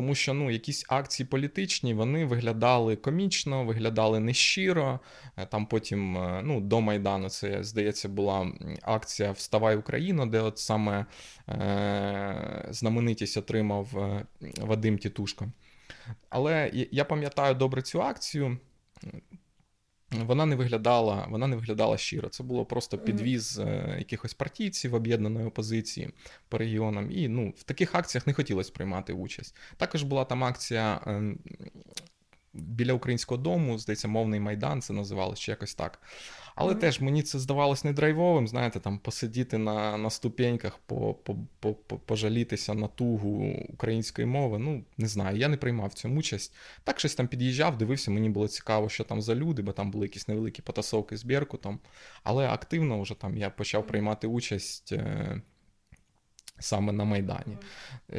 Тому 0.00 0.14
що 0.14 0.34
ну, 0.34 0.50
якісь 0.50 0.84
акції 0.88 1.26
політичні 1.26 1.94
вони 1.94 2.24
виглядали 2.24 2.96
комічно, 2.96 3.64
виглядали 3.64 4.20
нещиро. 4.20 5.00
Е, 5.36 5.46
там 5.46 5.66
потім 5.66 6.16
е, 6.16 6.40
ну, 6.44 6.60
до 6.60 6.80
Майдану 6.80 7.28
це, 7.28 7.64
здається, 7.64 8.08
була 8.08 8.52
акція 8.82 9.32
Вставай 9.32 9.76
Україна, 9.76 10.26
де 10.26 10.40
от 10.40 10.58
саме 10.58 11.06
е- 11.48 12.66
знаменитість 12.70 13.36
отримав 13.36 13.98
е, 13.98 14.26
Вадим 14.60 14.98
Тітушко. 14.98 15.46
Але 16.28 16.70
я 16.90 17.04
пам'ятаю 17.04 17.54
добре 17.54 17.82
цю 17.82 18.02
акцію. 18.02 18.58
Вона 20.10 20.46
не 20.46 20.56
виглядала 20.56 21.26
вона 21.30 21.46
не 21.46 21.56
виглядала 21.56 21.96
щиро. 21.98 22.28
Це 22.28 22.42
було 22.42 22.64
просто 22.64 22.98
підвіз 22.98 23.58
mm-hmm. 23.58 23.98
якихось 23.98 24.34
партійців 24.34 24.94
об'єднаної 24.94 25.46
опозиції 25.46 26.10
по 26.48 26.58
регіонам. 26.58 27.10
І 27.12 27.28
ну, 27.28 27.54
в 27.56 27.62
таких 27.62 27.94
акціях 27.94 28.26
не 28.26 28.32
хотілося 28.32 28.72
приймати 28.72 29.12
участь. 29.12 29.56
Також 29.76 30.02
була 30.02 30.24
там 30.24 30.44
акція. 30.44 31.00
Ем, 31.06 31.38
біля 32.52 32.92
українського 32.92 33.42
дому, 33.42 33.78
здається, 33.78 34.08
мовний 34.08 34.40
майдан, 34.40 34.82
це 34.82 34.92
називалось 34.92 35.38
чи 35.38 35.50
якось 35.50 35.74
так. 35.74 36.02
Але 36.54 36.74
mm-hmm. 36.74 36.78
теж 36.78 37.00
мені 37.00 37.22
це 37.22 37.38
здавалось 37.38 37.84
не 37.84 37.92
драйвовим, 37.92 38.48
знаєте, 38.48 38.80
там 38.80 38.98
посидіти 38.98 39.58
на 39.58 39.96
на 39.98 40.10
ступеньках, 40.10 40.78
по, 40.86 41.14
по, 41.14 41.36
по, 41.60 41.74
пожалітися 41.74 42.74
на 42.74 42.88
тугу 42.88 43.66
української 43.68 44.26
мови. 44.26 44.58
Ну, 44.58 44.84
не 44.98 45.08
знаю, 45.08 45.36
я 45.36 45.48
не 45.48 45.56
приймав 45.56 45.88
в 45.88 45.94
цьому 45.94 46.18
участь. 46.18 46.54
Так 46.84 46.98
щось 46.98 47.14
там 47.14 47.28
під'їжджав, 47.28 47.78
дивився, 47.78 48.10
мені 48.10 48.28
було 48.28 48.48
цікаво, 48.48 48.88
що 48.88 49.04
там 49.04 49.22
за 49.22 49.34
люди, 49.34 49.62
бо 49.62 49.72
там 49.72 49.90
були 49.90 50.06
якісь 50.06 50.28
невеликі 50.28 50.62
потасовки 50.62 51.16
з 51.16 51.24
Беркутом. 51.24 51.78
Але 52.22 52.48
активно 52.48 53.02
вже 53.02 53.14
там 53.14 53.36
я 53.36 53.50
почав 53.50 53.86
приймати 53.86 54.26
участь. 54.26 54.92
Е, 54.92 55.42
саме 56.60 56.92
на 56.92 57.04
Майдані. 57.04 57.56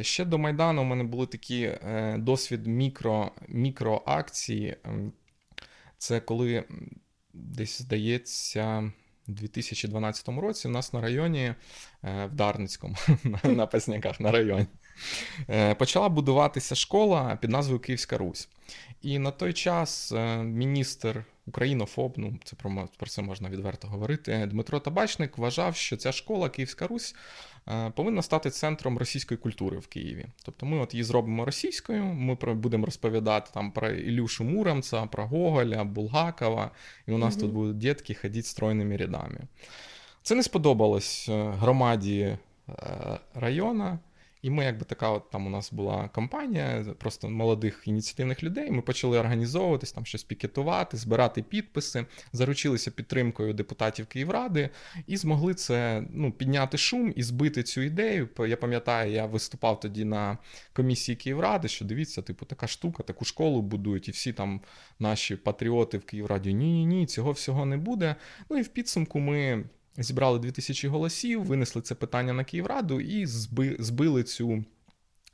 Ще 0.01 0.25
до 0.25 0.37
Майдану 0.37 0.81
у 0.81 0.85
мене 0.85 1.03
були 1.03 1.25
такі 1.27 1.61
е, 1.63 2.15
досвід 2.19 2.67
мікро, 2.67 3.31
мікроакції. 3.47 4.77
Ем, 4.83 5.13
це 5.97 6.19
коли 6.19 6.63
десь 7.33 7.81
здається. 7.81 8.91
У 9.27 9.31
2012 9.31 10.27
році 10.27 10.67
у 10.67 10.71
нас 10.71 10.93
на 10.93 11.01
районі 11.01 11.53
е, 12.03 12.25
в 12.25 12.35
Дарницькому, 12.35 12.95
на 13.43 13.67
Песняках 13.67 14.19
на 14.19 14.31
районі, 14.31 14.65
е, 15.49 15.75
почала 15.75 16.09
будуватися 16.09 16.75
школа 16.75 17.37
під 17.41 17.49
назвою 17.49 17.79
Київська 17.79 18.17
Русь. 18.17 18.49
І 19.01 19.19
на 19.19 19.31
той 19.31 19.53
час 19.53 20.11
е, 20.11 20.43
міністр 20.43 21.25
Українофоб, 21.45 22.13
ну 22.17 22.39
це 22.43 22.55
про, 22.55 22.89
про 22.97 23.09
це 23.09 23.21
можна 23.21 23.49
відверто 23.49 23.87
говорити. 23.87 24.47
Дмитро 24.51 24.79
Табачник 24.79 25.37
вважав, 25.37 25.75
що 25.75 25.97
ця 25.97 26.11
школа 26.11 26.49
Київська 26.49 26.87
Русь 26.87 27.15
Е, 27.15 27.50
повинна 27.95 28.21
стати 28.21 28.49
центром 28.49 28.97
російської 28.97 29.37
культури 29.37 29.77
в 29.77 29.87
Києві. 29.87 30.25
Тобто 30.45 30.65
ми 30.65 30.79
от 30.79 30.93
її 30.93 31.03
зробимо 31.03 31.45
російською, 31.45 32.03
ми 32.03 32.35
будемо 32.35 32.85
розповідати 32.85 33.51
там 33.53 33.71
про 33.71 33.89
Ілюшу 33.89 34.43
Муромця, 34.43 35.05
про 35.05 35.27
Гоголя, 35.27 35.83
Булгакова, 35.83 36.71
і 37.07 37.11
у 37.11 37.17
нас 37.17 37.33
угу. 37.33 37.41
тут 37.41 37.53
будуть 37.53 37.77
дітки 37.77 38.13
ходити 38.13 38.47
стройними 38.47 38.97
рядами. 38.97 39.39
Це 40.23 40.35
не 40.35 40.43
сподобалось 40.43 41.29
е, 41.29 41.53
громаді 41.59 42.19
е, 42.19 42.37
району. 43.33 43.99
І 44.41 44.49
ми, 44.49 44.63
якби 44.63 44.85
така, 44.85 45.09
от 45.09 45.29
там 45.29 45.47
у 45.47 45.49
нас 45.49 45.73
була 45.73 46.07
кампанія 46.07 46.85
просто 46.97 47.29
молодих 47.29 47.83
ініціативних 47.85 48.43
людей. 48.43 48.71
Ми 48.71 48.81
почали 48.81 49.19
організовуватись, 49.19 49.91
там 49.91 50.05
щось 50.05 50.23
пікетувати, 50.23 50.97
збирати 50.97 51.41
підписи, 51.41 52.05
заручилися 52.33 52.91
підтримкою 52.91 53.53
депутатів 53.53 54.07
Київради 54.07 54.69
і 55.07 55.17
змогли 55.17 55.53
це 55.53 56.03
ну, 56.09 56.31
підняти 56.31 56.77
шум 56.77 57.13
і 57.15 57.23
збити 57.23 57.63
цю 57.63 57.81
ідею. 57.81 58.29
Я 58.47 58.57
пам'ятаю, 58.57 59.11
я 59.11 59.25
виступав 59.25 59.79
тоді 59.79 60.05
на 60.05 60.37
комісії 60.73 61.15
Київради, 61.15 61.67
що 61.67 61.85
дивіться, 61.85 62.21
типу, 62.21 62.45
така 62.45 62.67
штука, 62.67 63.03
таку 63.03 63.25
школу 63.25 63.61
будують, 63.61 64.07
і 64.07 64.11
всі 64.11 64.33
там 64.33 64.61
наші 64.99 65.35
патріоти 65.35 65.97
в 65.97 66.05
Київраді 66.05 66.53
ні, 66.53 66.71
ні, 66.71 66.85
ні, 66.85 67.05
цього 67.05 67.31
всього 67.31 67.65
не 67.65 67.77
буде. 67.77 68.15
Ну 68.49 68.57
і 68.57 68.61
в 68.61 68.67
підсумку 68.67 69.19
ми. 69.19 69.63
Зібрали 69.97 70.39
2000 70.39 70.87
голосів, 70.87 71.43
винесли 71.43 71.81
це 71.81 71.95
питання 71.95 72.33
на 72.33 72.43
Київраду 72.43 73.01
і 73.01 73.25
зби, 73.25 73.75
збили 73.79 74.23
цю 74.23 74.63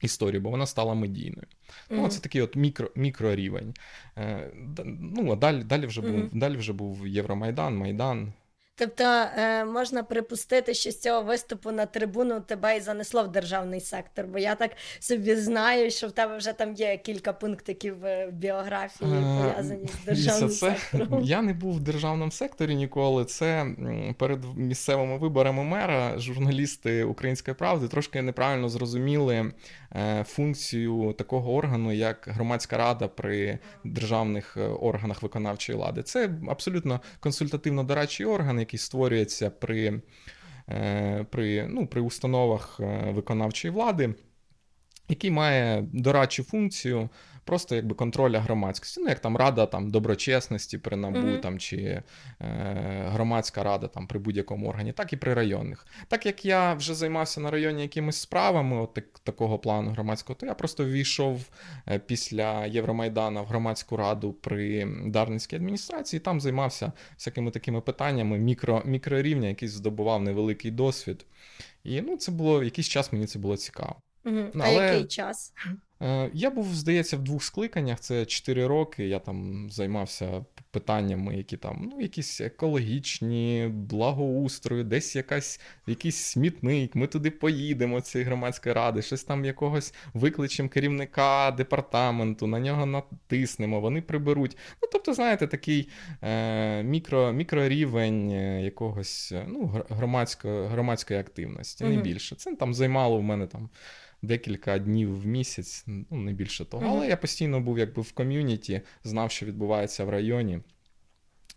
історію, 0.02 0.42
бо 0.42 0.50
вона 0.50 0.66
стала 0.66 0.94
медійною. 0.94 1.48
Mm-hmm. 1.48 1.96
Ну, 1.96 2.08
Це 2.08 2.20
такий 2.20 2.42
от 2.42 2.56
мікро, 2.56 2.92
мікрорівень. 2.96 3.74
Е, 4.18 4.52
ну, 4.86 5.32
а 5.32 5.36
далі 5.36 5.64
далі, 5.64 5.86
вже 5.86 6.02
був 6.02 6.12
mm-hmm. 6.12 6.40
далі 6.40 6.58
вже 6.58 6.74
був 6.74 7.08
Євромайдан, 7.08 7.78
Майдан. 7.78 8.34
Тобто 8.79 9.03
е, 9.03 9.65
можна 9.65 10.03
припустити, 10.03 10.74
що 10.74 10.91
з 10.91 11.00
цього 11.01 11.22
виступу 11.22 11.72
на 11.72 11.86
трибуну 11.86 12.41
тебе 12.41 12.77
і 12.77 12.79
занесло 12.79 13.24
в 13.24 13.31
державний 13.31 13.81
сектор, 13.81 14.25
бо 14.25 14.39
я 14.39 14.55
так 14.55 14.72
собі 15.00 15.36
знаю, 15.36 15.91
що 15.91 16.07
в 16.07 16.12
тебе 16.12 16.38
вже 16.38 16.53
там 16.53 16.74
є 16.74 16.98
кілька 16.98 17.34
пунктиків 17.34 17.96
в 18.01 18.27
біографії, 18.31 19.12
пов'язані 19.12 19.88
з 20.03 20.05
державним 20.05 20.50
це, 20.50 20.55
сектором. 20.55 21.24
Я 21.24 21.41
не 21.41 21.53
був 21.53 21.74
в 21.74 21.79
державному 21.79 22.31
секторі 22.31 22.75
ніколи. 22.75 23.25
Це 23.25 23.65
перед 24.17 24.57
місцевими 24.57 25.17
виборами 25.17 25.63
мера 25.63 26.18
журналісти 26.18 27.03
Української 27.03 27.55
правди 27.55 27.87
трошки 27.87 28.22
неправильно 28.22 28.70
зрозуміли 28.70 29.35
е, 29.35 29.53
функцію 30.24 31.14
такого 31.18 31.54
органу, 31.54 31.92
як 31.92 32.28
громадська 32.32 32.78
рада 32.78 33.08
при 33.08 33.60
державних 33.84 34.58
е, 34.58 34.62
органах 34.62 35.24
виконавчої 35.24 35.78
влади. 35.78 36.04
Це 36.04 36.30
абсолютно 36.50 37.02
консультативно-дорадчий 37.22 38.26
орган 38.26 38.60
який 38.60 38.80
створюється 38.80 39.50
при 39.50 40.02
е, 40.70 41.26
при, 41.30 41.68
ну, 41.68 41.88
при 41.88 42.02
установах 42.02 42.80
е, 42.80 43.12
виконавчої 43.12 43.74
влади, 43.74 44.14
який 45.10 45.32
має 45.32 45.82
дорадчу 45.94 46.44
функцію 46.44 47.10
просто 47.48 47.75
якби 47.75 47.96
контроля 47.96 48.40
громадськості. 48.40 49.01
Ну, 49.01 49.10
як 49.10 49.20
там 49.20 49.38
рада 49.38 49.66
там 49.66 49.90
доброчесності 49.90 50.77
при 50.77 50.98
НАБУ, 50.98 51.18
mm-hmm. 51.18 51.40
там, 51.40 51.60
чи 51.60 51.77
е, 51.77 52.03
громадська 53.07 53.64
рада 53.64 53.88
там 53.88 54.07
при 54.07 54.20
будь-якому 54.20 54.68
органі, 54.70 54.94
так 54.94 55.14
і 55.14 55.18
при 55.18 55.33
районних. 55.33 55.88
Так 56.07 56.25
як 56.25 56.46
я 56.46 56.74
вже 56.74 56.96
займався 56.96 57.42
на 57.42 57.51
районі 57.51 57.81
якимись 57.81 58.16
справами, 58.16 58.81
от 58.81 58.94
так, 58.94 59.20
такого 59.20 59.60
плану 59.60 59.92
громадського, 59.92 60.40
то 60.40 60.46
я 60.46 60.53
просто 60.53 60.86
війшов 60.86 61.50
е, 61.88 62.00
після 62.00 62.66
Євромайдана 62.66 63.42
в 63.42 63.46
громадську 63.46 63.98
раду 63.98 64.33
при 64.33 64.88
Дарницькій 65.05 65.55
адміністрації, 65.55 66.18
і 66.18 66.22
там 66.22 66.42
займався 66.42 66.92
всякими 67.16 67.51
такими 67.51 67.81
питаннями 67.81 68.38
мікро, 68.38 68.81
мікрорівня, 68.86 69.48
який 69.48 69.70
здобував 69.70 70.22
невеликий 70.22 70.72
досвід. 70.72 71.25
І 71.83 72.01
ну, 72.01 72.18
це 72.18 72.31
було 72.31 72.64
якийсь 72.64 72.88
час 72.88 73.14
мені 73.14 73.25
це 73.25 73.40
було 73.40 73.57
цікаво. 73.57 73.96
Угу. 74.25 74.46
А 74.60 74.68
який 74.68 75.05
час? 75.05 75.53
Е, 76.01 76.31
я 76.33 76.50
був, 76.50 76.75
здається, 76.75 77.18
в 77.18 77.24
двох 77.24 77.44
скликаннях. 77.44 78.00
Це 78.00 78.25
4 78.25 78.68
роки. 78.68 79.07
Я 79.07 79.20
там 79.20 79.68
займався 79.72 80.46
питаннями, 80.77 81.37
які 81.37 81.57
там, 81.57 81.90
ну, 81.92 82.01
якісь 82.01 82.42
екологічні, 82.42 83.68
благоустрою, 83.72 84.83
десь 84.83 85.16
якась, 85.16 85.59
якийсь 85.87 86.16
смітник. 86.16 86.96
Ми 86.96 87.07
туди 87.07 87.31
поїдемо, 87.31 88.01
цієї 88.01 88.25
громадської 88.25 88.75
ради, 88.75 89.01
щось 89.01 89.24
там 89.24 89.46
якогось 89.46 89.94
викличемо 90.13 90.70
керівника 90.70 91.51
департаменту, 91.51 92.48
на 92.48 92.59
нього 92.59 92.85
натиснемо, 92.85 93.79
вони 93.79 94.01
приберуть. 94.01 94.57
Ну, 94.81 94.90
тобто, 94.92 95.13
знаєте, 95.13 95.48
такий 95.48 95.90
е, 96.22 96.83
мікро, 96.83 97.31
мікрорівень 97.31 98.31
е, 98.31 98.63
якогось 98.63 99.33
ну, 99.48 99.83
громадської 99.90 100.68
громадської 100.68 101.20
активності, 101.20 101.83
не 101.83 101.98
більше. 101.98 102.35
Це 102.35 102.55
там 102.55 102.74
займало 102.74 103.18
в 103.18 103.24
мене 103.24 103.48
там 103.48 103.70
декілька 104.22 104.79
днів 104.79 105.22
в 105.22 105.25
місяць, 105.25 105.83
ну 105.87 106.18
не 106.18 106.33
більше 106.33 106.66
того. 106.66 106.83
Mm-hmm. 106.83 106.90
Але 106.90 107.07
я 107.07 107.18
постійно 107.18 107.59
був 107.59 107.79
якби 107.79 108.01
в 108.01 108.11
ком'юніті, 108.11 108.81
знав, 109.03 109.31
що 109.31 109.46
відбувається 109.46 110.05
в 110.05 110.09
районі. 110.09 110.59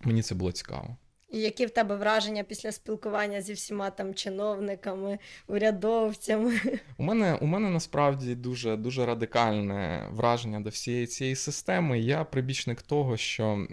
Мені 0.01 0.23
це 0.23 0.35
було 0.35 0.53
цікаво. 0.53 0.97
І 1.31 1.39
які 1.39 1.67
в 1.67 1.71
тебе 1.71 1.97
враження 1.97 2.43
після 2.43 2.73
спілкування 2.73 3.43
зі 3.43 3.53
всіма 3.53 3.91
там 3.91 4.15
чиновниками, 4.15 5.19
урядовцями? 5.49 6.61
У 6.97 7.03
мене 7.03 7.35
у 7.35 7.47
мене 7.47 7.71
насправді 7.71 8.35
дуже 8.35 8.77
дуже 8.77 9.07
радикальне 9.07 10.09
враження 10.11 10.61
до 10.61 10.71
всієї 10.71 11.07
цієї 11.07 11.37
системи. 11.37 12.01
Я 12.01 12.25
прибічник 12.25 12.83
того, 12.83 13.17
що 13.17 13.67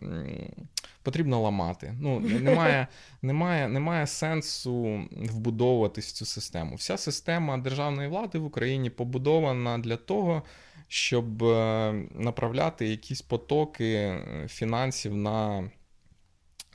потрібно 1.01 1.41
ламати. 1.41 1.93
Ну, 2.01 2.19
Немає 2.41 2.87
немає, 3.21 3.67
немає 3.67 4.07
сенсу 4.07 5.03
вбудовуватись 5.11 6.07
в 6.07 6.11
цю 6.11 6.25
систему. 6.25 6.75
Вся 6.75 6.97
система 6.97 7.57
державної 7.57 8.09
влади 8.09 8.39
в 8.39 8.45
Україні 8.45 8.89
побудована 8.89 9.77
для 9.77 9.95
того. 9.95 10.43
Щоб 10.89 11.43
е, 11.43 11.93
направляти 12.15 12.87
якісь 12.87 13.21
потоки 13.21 13.93
е, 13.93 14.45
фінансів 14.49 15.15
на 15.15 15.69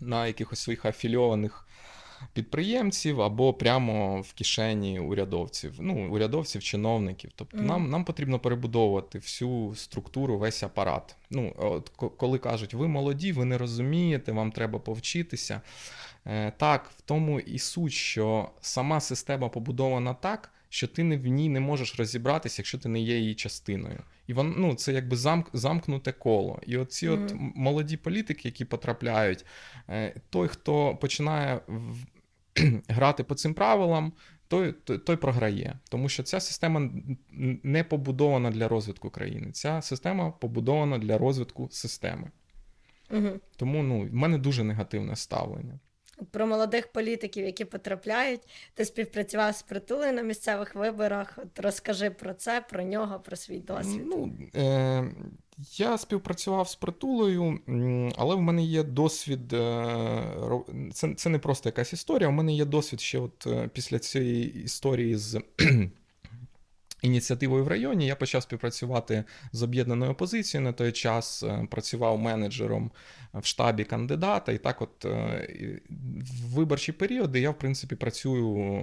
на 0.02 0.26
якихось 0.26 0.58
своїх 0.58 0.84
афільованих 0.84 1.66
підприємців 2.32 3.20
або 3.20 3.54
прямо 3.54 4.20
в 4.20 4.32
кишені 4.32 5.00
урядовців, 5.00 5.74
ну, 5.80 6.12
урядовців, 6.12 6.62
чиновників. 6.62 7.30
Тобто 7.34 7.56
mm. 7.56 7.62
нам 7.62 7.90
нам 7.90 8.04
потрібно 8.04 8.38
перебудовувати 8.38 9.18
всю 9.18 9.74
структуру, 9.76 10.38
весь 10.38 10.62
апарат. 10.62 11.16
Ну, 11.30 11.54
от 11.56 11.88
Коли 11.88 12.38
кажуть, 12.38 12.74
ви 12.74 12.88
молоді, 12.88 13.32
ви 13.32 13.44
не 13.44 13.58
розумієте, 13.58 14.32
вам 14.32 14.52
треба 14.52 14.78
повчитися. 14.78 15.60
Е, 16.26 16.52
Так, 16.56 16.90
в 16.98 17.00
тому 17.00 17.40
і 17.40 17.58
суть, 17.58 17.92
що 17.92 18.50
сама 18.60 19.00
система 19.00 19.48
побудована 19.48 20.14
так 20.14 20.50
що 20.72 20.88
ти 20.88 21.04
не 21.04 21.16
в 21.16 21.26
ній 21.26 21.48
не 21.48 21.60
можеш 21.60 21.98
розібратися, 21.98 22.62
якщо 22.62 22.78
ти 22.78 22.88
не 22.88 23.00
є 23.00 23.18
її 23.18 23.34
частиною. 23.34 24.02
І 24.26 24.32
вон, 24.32 24.54
ну, 24.58 24.74
це 24.74 24.92
якби 24.92 25.16
замк, 25.16 25.50
замкнуте 25.52 26.12
коло. 26.12 26.60
І 26.66 26.76
оці 26.76 27.08
mm-hmm. 27.08 27.24
от 27.24 27.34
молоді 27.56 27.96
політики, 27.96 28.48
які 28.48 28.64
потрапляють, 28.64 29.44
е, 29.88 30.14
той, 30.30 30.48
хто 30.48 30.96
починає 30.96 31.60
в... 31.66 31.96
грати 32.88 33.24
по 33.24 33.34
цим 33.34 33.54
правилам, 33.54 34.12
той, 34.48 34.72
той 34.72 34.98
той, 34.98 35.16
програє. 35.16 35.78
Тому 35.88 36.08
що 36.08 36.22
ця 36.22 36.40
система 36.40 36.90
не 37.62 37.84
побудована 37.84 38.50
для 38.50 38.68
розвитку 38.68 39.10
країни. 39.10 39.52
Ця 39.52 39.82
система 39.82 40.30
побудована 40.30 40.98
для 40.98 41.18
розвитку 41.18 41.68
системи. 41.70 42.30
Угу. 43.10 43.30
Тому 43.56 43.82
ну, 43.82 44.00
в 44.00 44.14
мене 44.14 44.38
дуже 44.38 44.64
негативне 44.64 45.16
ставлення. 45.16 45.80
Про 46.30 46.46
молодих 46.46 46.92
політиків, 46.92 47.46
які 47.46 47.64
потрапляють, 47.64 48.40
ти 48.74 48.84
співпрацював 48.84 49.56
з 49.56 49.62
притулею 49.62 50.12
на 50.12 50.22
місцевих 50.22 50.74
виборах. 50.74 51.38
От 51.42 51.60
Розкажи 51.60 52.10
про 52.10 52.34
це, 52.34 52.64
про 52.70 52.82
нього, 52.82 53.20
про 53.20 53.36
свій 53.36 53.58
досвід. 53.58 54.02
Ну, 54.06 54.32
е- 54.54 55.12
Я 55.76 55.98
співпрацював 55.98 56.68
з 56.68 56.74
притулою, 56.74 57.58
але 58.16 58.34
в 58.34 58.40
мене 58.40 58.62
є 58.64 58.82
досвід. 58.82 59.52
Е, 59.52 60.24
це 60.92 61.14
це 61.14 61.28
не 61.28 61.38
просто 61.38 61.68
якась 61.68 61.92
історія. 61.92 62.28
У 62.28 62.32
мене 62.32 62.52
є 62.54 62.64
досвід 62.64 63.00
ще 63.00 63.18
от 63.18 63.46
е, 63.46 63.70
після 63.72 63.98
цієї 63.98 64.62
історії 64.62 65.16
з 65.16 65.42
ініціативою 67.02 67.64
в 67.64 67.68
районі. 67.68 68.06
Я 68.06 68.16
почав 68.16 68.42
співпрацювати 68.42 69.24
з 69.52 69.62
об'єднаною 69.62 70.12
опозицією. 70.12 70.64
На 70.64 70.72
той 70.72 70.92
час 70.92 71.42
е, 71.42 71.66
працював 71.70 72.18
менеджером 72.18 72.90
в 73.34 73.46
штабі 73.46 73.84
кандидата. 73.84 74.52
І 74.52 74.58
так, 74.58 74.82
от 74.82 75.04
в 75.04 76.54
виборчі 76.54 76.92
періоди 76.92 77.40
я, 77.40 77.50
в 77.50 77.58
принципі, 77.58 77.96
працюю 77.96 78.80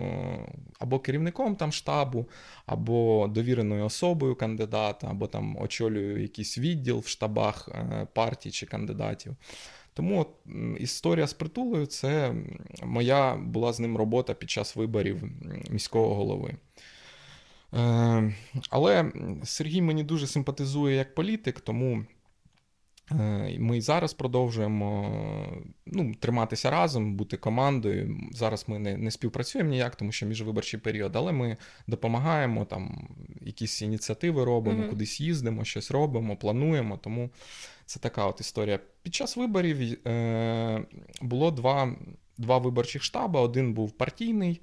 або 0.79 0.99
керівником 0.99 1.55
там 1.55 1.71
штабу, 1.71 2.25
або 2.65 3.27
довіреною 3.27 3.85
особою 3.85 4.35
кандидата, 4.35 5.07
або 5.07 5.27
там 5.27 5.57
очолюю 5.61 6.21
якийсь 6.21 6.57
відділ 6.57 6.99
в 6.99 7.07
штабах 7.07 7.69
партій 8.13 8.51
чи 8.51 8.65
кандидатів. 8.65 9.35
Тому 9.93 10.19
от, 10.19 10.27
історія 10.79 11.27
з 11.27 11.33
притулою 11.33 11.85
це 11.85 12.33
моя 12.83 13.35
була 13.35 13.73
з 13.73 13.79
ним 13.79 13.97
робота 13.97 14.33
під 14.33 14.49
час 14.49 14.75
виборів 14.75 15.23
міського 15.69 16.15
голови. 16.15 16.55
Е, 17.73 18.33
але 18.69 19.11
Сергій 19.43 19.81
мені 19.81 20.03
дуже 20.03 20.27
симпатизує 20.27 20.95
як 20.95 21.15
політик, 21.15 21.59
тому 21.59 22.05
е, 23.11 23.55
ми 23.59 23.77
і 23.77 23.81
зараз 23.81 24.13
продовжуємо 24.13 25.11
ну, 25.85 26.13
триматися 26.19 26.71
разом, 26.71 27.15
бути 27.15 27.37
командою. 27.37 28.19
Зараз 28.31 28.65
ми 28.67 28.79
не 28.79 28.97
не 28.97 29.11
співпрацюємо 29.11 29.69
ніяк, 29.69 29.95
тому 29.95 30.11
що 30.11 30.25
міжвиборчий 30.25 30.79
період, 30.79 31.15
але 31.15 31.31
ми 31.31 31.57
допомагаємо, 31.87 32.65
там 32.65 33.07
якісь 33.41 33.81
ініціативи 33.81 34.45
робимо, 34.45 34.83
mm-hmm. 34.83 34.89
кудись 34.89 35.21
їздимо, 35.21 35.65
щось 35.65 35.91
робимо, 35.91 36.37
плануємо. 36.37 36.97
Тому 36.97 37.29
це 37.85 37.99
така 37.99 38.25
от 38.25 38.41
історія. 38.41 38.79
Під 39.03 39.15
час 39.15 39.37
виборів 39.37 40.07
е, 40.07 40.85
було 41.21 41.51
два 41.51 41.95
два 42.37 42.57
виборчих 42.57 43.03
штаби. 43.03 43.39
Один 43.39 43.73
був 43.73 43.91
партійний 43.91 44.61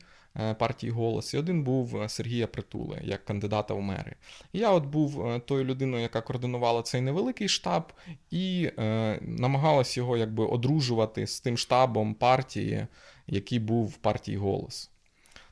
партії 0.59 0.93
голос, 0.93 1.35
і 1.35 1.39
один 1.39 1.65
був 1.65 2.03
е, 2.03 2.09
Сергія 2.09 2.47
Притули 2.47 3.01
як 3.05 3.25
кандидата 3.25 3.75
в 3.75 3.81
мери. 3.81 4.15
І 4.53 4.59
я 4.59 4.71
от 4.71 4.85
був 4.85 5.27
е, 5.27 5.41
тою 5.41 5.65
людиною, 5.65 6.03
яка 6.03 6.21
координувала 6.21 6.83
цей 6.83 7.01
невеликий 7.01 7.49
штаб, 7.49 7.93
і 8.31 8.71
е, 8.79 9.19
намагалась 9.23 9.97
його 9.97 10.17
якби 10.17 10.45
одружувати 10.45 11.27
з 11.27 11.41
тим 11.41 11.59
штабом 11.59 12.15
партії, 12.15 12.87
який 13.27 13.59
був 13.59 13.87
в 13.87 13.97
партії 13.97 14.37
голос. 14.37 14.91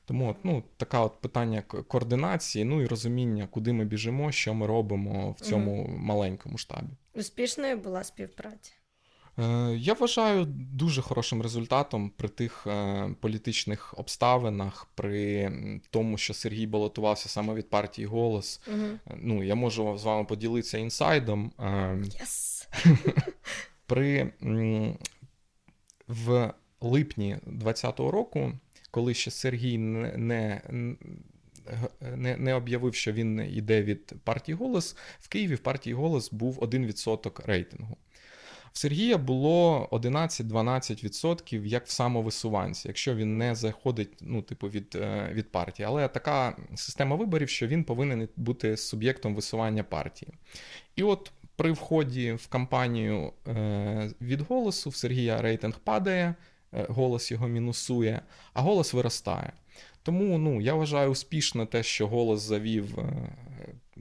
Тому 0.06 0.30
от, 0.30 0.36
ну, 0.44 0.62
така 0.76 1.00
от 1.00 1.20
питання 1.20 1.62
координації, 1.62 2.64
ну 2.64 2.82
і 2.82 2.86
розуміння, 2.86 3.48
куди 3.50 3.72
ми 3.72 3.84
біжимо, 3.84 4.32
що 4.32 4.54
ми 4.54 4.66
робимо 4.66 5.30
в 5.38 5.40
цьому 5.40 5.82
угу. 5.82 5.96
маленькому 5.98 6.58
штабі. 6.58 6.92
Успішною 7.14 7.76
була 7.76 8.04
співпраця. 8.04 8.72
Е, 9.38 9.74
я 9.76 9.94
вважаю 9.94 10.44
дуже 10.48 11.02
хорошим 11.02 11.42
результатом 11.42 12.10
при 12.16 12.28
тих 12.28 12.66
е, 12.66 13.10
політичних 13.20 13.94
обставинах, 13.98 14.86
при 14.94 15.50
тому, 15.90 16.18
що 16.18 16.34
Сергій 16.34 16.66
балотувався 16.66 17.28
саме 17.28 17.54
від 17.54 17.70
партії 17.70 18.06
голос. 18.06 18.60
Угу. 18.68 19.16
Ну, 19.16 19.42
я 19.42 19.54
можу 19.54 19.98
з 19.98 20.04
вами 20.04 20.24
поділитися 20.24 20.78
інсайдом. 20.78 21.52
Yes. 21.58 22.68
При 23.86 24.32
в 26.08 26.52
липні 26.80 27.36
2020 27.46 28.00
року, 28.00 28.52
коли 28.90 29.14
ще 29.14 29.30
Сергій 29.30 29.78
не, 29.78 30.12
не 30.68 30.96
не 32.00 32.36
не 32.36 32.54
об'явив, 32.54 32.94
що 32.94 33.12
він 33.12 33.40
йде 33.40 33.82
від 33.82 34.14
партії 34.24 34.56
голос, 34.56 34.96
в 35.20 35.28
Києві 35.28 35.54
в 35.54 35.58
партії 35.58 35.94
голос 35.94 36.32
був 36.32 36.58
1% 36.58 37.46
рейтингу. 37.46 37.96
В 38.74 38.78
Сергія 38.78 39.18
було 39.18 39.88
11-12% 39.92 41.64
як 41.64 41.86
в 41.86 41.90
самовисуванці, 41.90 42.88
якщо 42.88 43.14
він 43.14 43.38
не 43.38 43.54
заходить 43.54 44.08
ну, 44.20 44.42
типу, 44.42 44.68
від 44.68 44.96
е, 44.96 45.30
від 45.32 45.52
партії. 45.52 45.86
Але 45.86 46.08
така 46.08 46.56
система 46.74 47.16
виборів, 47.16 47.48
що 47.48 47.66
він 47.66 47.84
повинен 47.84 48.28
бути 48.36 48.76
суб'єктом 48.76 49.34
висування 49.34 49.82
партії. 49.82 50.32
І 50.96 51.02
от 51.02 51.32
при 51.56 51.72
вході 51.72 52.32
в 52.32 52.46
кампанію 52.46 53.32
е, 53.48 54.10
від 54.20 54.40
голосу 54.40 54.90
в 54.90 54.96
Сергія 54.96 55.42
рейтинг 55.42 55.78
падає, 55.78 56.34
е, 56.72 56.86
голос 56.88 57.30
його 57.30 57.48
мінусує, 57.48 58.20
а 58.52 58.62
голос 58.62 58.92
виростає. 58.92 59.52
Тому 60.02 60.38
ну, 60.38 60.60
я 60.60 60.74
вважаю 60.74 61.10
успішно 61.10 61.66
те, 61.66 61.82
що 61.82 62.08
голос 62.08 62.40
завів 62.40 62.98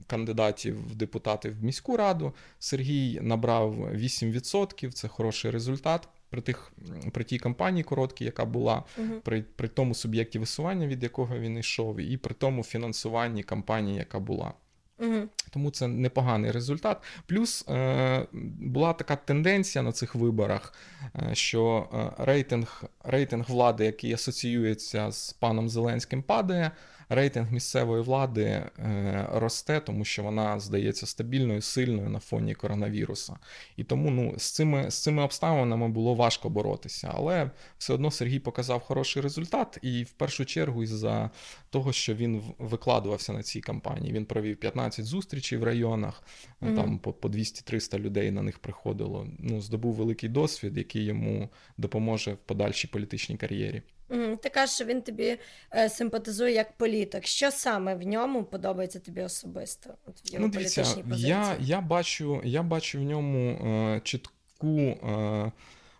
кандидатів 0.06 0.88
в 0.88 0.94
депутати 0.94 1.50
в 1.50 1.64
міську 1.64 1.96
раду. 1.96 2.32
Сергій 2.58 3.20
набрав 3.22 3.74
8%, 3.94 4.92
це 4.92 5.08
хороший 5.08 5.50
результат. 5.50 6.08
При 6.30 6.40
тих 6.40 6.72
при 7.12 7.24
тій 7.24 7.38
кампанії 7.38 7.84
короткій, 7.84 8.24
яка 8.24 8.44
була, 8.44 8.84
uh 8.98 9.20
при 9.20 9.42
при 9.42 9.68
тому 9.68 9.94
суб'єкті 9.94 10.38
висування, 10.38 10.86
від 10.86 11.02
якого 11.02 11.38
він 11.38 11.58
йшов, 11.58 12.00
і 12.00 12.16
при 12.16 12.34
тому 12.34 12.62
фінансуванні 12.62 13.42
кампанії, 13.42 13.98
яка 13.98 14.20
була. 14.20 14.52
uh 14.98 15.28
Тому 15.50 15.70
це 15.70 15.88
непоганий 15.88 16.50
результат. 16.50 17.02
Плюс 17.26 17.68
е, 17.68 18.26
була 18.60 18.92
така 18.92 19.16
тенденція 19.16 19.82
на 19.82 19.92
цих 19.92 20.14
виборах, 20.14 20.74
е, 21.16 21.34
що 21.34 21.88
е, 21.94 22.24
рейтинг 22.24 22.84
рейтинг 23.04 23.44
влади, 23.48 23.84
який 23.84 24.12
асоціюється 24.12 25.10
з 25.10 25.32
паном 25.32 25.68
Зеленським, 25.68 26.22
падає 26.22 26.70
рейтинг 27.08 27.52
місцевої 27.52 28.02
влади 28.02 28.42
е, 28.42 29.28
росте, 29.32 29.80
тому 29.80 30.04
що 30.04 30.22
вона 30.22 30.60
здається 30.60 31.06
стабільною, 31.06 31.62
сильною 31.62 32.08
на 32.08 32.18
фоні 32.18 32.54
коронавіруса. 32.54 33.36
І 33.76 33.84
тому 33.84 34.10
ну, 34.10 34.34
з 34.38 34.50
цими 34.50 34.90
з 34.90 35.02
цими 35.02 35.22
обставинами 35.22 35.88
було 35.88 36.14
важко 36.14 36.50
боротися. 36.50 37.12
Але 37.14 37.50
все 37.78 37.94
одно 37.94 38.10
Сергій 38.10 38.38
показав 38.38 38.80
хороший 38.80 39.22
результат, 39.22 39.78
і 39.82 40.02
в 40.02 40.10
першу 40.10 40.44
чергу, 40.44 40.82
із-за 40.82 41.30
того, 41.70 41.92
що 41.92 42.14
він 42.14 42.42
викладувався 42.58 43.32
на 43.32 43.42
цій 43.42 43.60
кампанії. 43.60 44.12
Він 44.12 44.24
провів 44.24 44.56
15 44.56 45.04
зустрічей 45.04 45.58
в 45.58 45.64
районах, 45.64 46.22
mm-hmm. 46.62 46.76
там 46.76 46.98
по 46.98 47.12
по 47.12 47.28
200-300 47.28 47.98
людей 47.98 48.30
на 48.30 48.42
них 48.42 48.58
приходило. 48.58 49.26
Ну, 49.38 49.60
здобув 49.60 49.94
великий 49.94 50.28
досвід, 50.28 50.76
який 50.76 51.04
йому 51.04 51.48
допоможе 51.76 52.32
в 52.32 52.36
подальшій 52.36 52.88
політичній 52.88 53.36
кар'єрі. 53.36 53.82
Ти 54.42 54.48
кажеш, 54.48 54.74
що 54.74 54.84
він 54.84 55.02
тобі 55.02 55.38
е, 55.74 55.88
симпатизує 55.88 56.52
як 56.52 56.76
політик. 56.76 57.26
Що 57.26 57.50
саме 57.50 57.94
в 57.94 58.02
ньому 58.02 58.44
подобається 58.44 59.00
тобі 59.00 59.22
особисто? 59.22 59.94
От 60.06 60.14
в 60.24 60.34
його 60.34 60.46
ну, 60.46 60.52
дивіться, 60.52 60.82
політичній 60.82 61.10
позиції? 61.10 61.30
Я 61.30 61.56
я, 61.60 61.80
бачу 61.80 62.40
я 62.44 62.62
бачу 62.62 62.98
в 62.98 63.02
ньому 63.02 63.50
е, 63.50 64.00
чітку 64.04 64.78
е, 64.78 65.52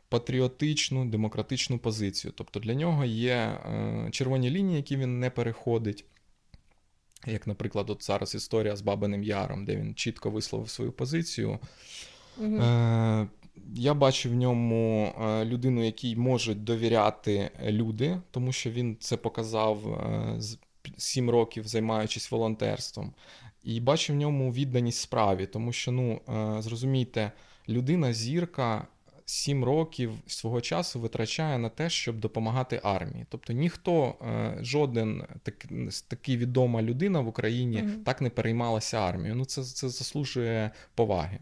патріотичну, 0.08 1.04
демократичну 1.04 1.78
позицію. 1.78 2.32
Тобто 2.36 2.60
для 2.60 2.74
нього 2.74 3.04
є 3.04 3.34
е, 3.34 4.08
червоні 4.10 4.50
лінії, 4.50 4.76
які 4.76 4.96
він 4.96 5.20
не 5.20 5.30
переходить. 5.30 6.04
Як, 7.26 7.46
наприклад, 7.46 7.90
от 7.90 8.04
зараз 8.04 8.34
історія 8.34 8.76
з 8.76 8.80
Бабиним 8.80 9.22
Яром, 9.22 9.64
де 9.64 9.76
він 9.76 9.94
чітко 9.94 10.30
висловив 10.30 10.70
свою 10.70 10.92
позицію. 10.92 11.58
Угу. 12.38 12.56
Е, 12.56 13.26
я 13.74 13.94
бачу 13.94 14.30
в 14.30 14.34
ньому 14.34 15.12
е, 15.20 15.44
людину, 15.44 15.84
якій 15.84 16.16
можуть 16.16 16.64
довіряти 16.64 17.50
люди, 17.62 18.20
тому 18.30 18.52
що 18.52 18.70
він 18.70 18.96
це 19.00 19.16
показав 19.16 19.94
е, 19.94 20.34
з 20.38 20.58
7 20.96 21.30
років, 21.30 21.66
займаючись 21.68 22.30
волонтерством. 22.30 23.12
І 23.62 23.80
бачу 23.80 24.12
в 24.12 24.16
ньому 24.16 24.52
відданість 24.52 25.00
справі, 25.00 25.46
тому 25.46 25.72
що, 25.72 25.92
ну, 25.92 26.20
е, 26.28 26.62
зрозумійте, 26.62 27.32
людина 27.68 28.12
зірка. 28.12 28.86
Сім 29.26 29.64
років 29.64 30.12
свого 30.26 30.60
часу 30.60 31.00
витрачає 31.00 31.58
на 31.58 31.68
те, 31.68 31.90
щоб 31.90 32.20
допомагати 32.20 32.80
армії. 32.82 33.26
Тобто 33.28 33.52
ніхто, 33.52 34.14
жоден 34.60 35.24
так, 35.42 35.66
такий 36.08 36.36
відома 36.36 36.82
людина 36.82 37.20
в 37.20 37.28
Україні 37.28 37.76
mm-hmm. 37.76 38.02
так 38.02 38.20
не 38.20 38.30
переймалася 38.30 38.98
армією. 38.98 39.34
Ну 39.34 39.44
це 39.44 39.64
це 39.64 39.88
заслужує 39.88 40.70
поваги. 40.94 41.38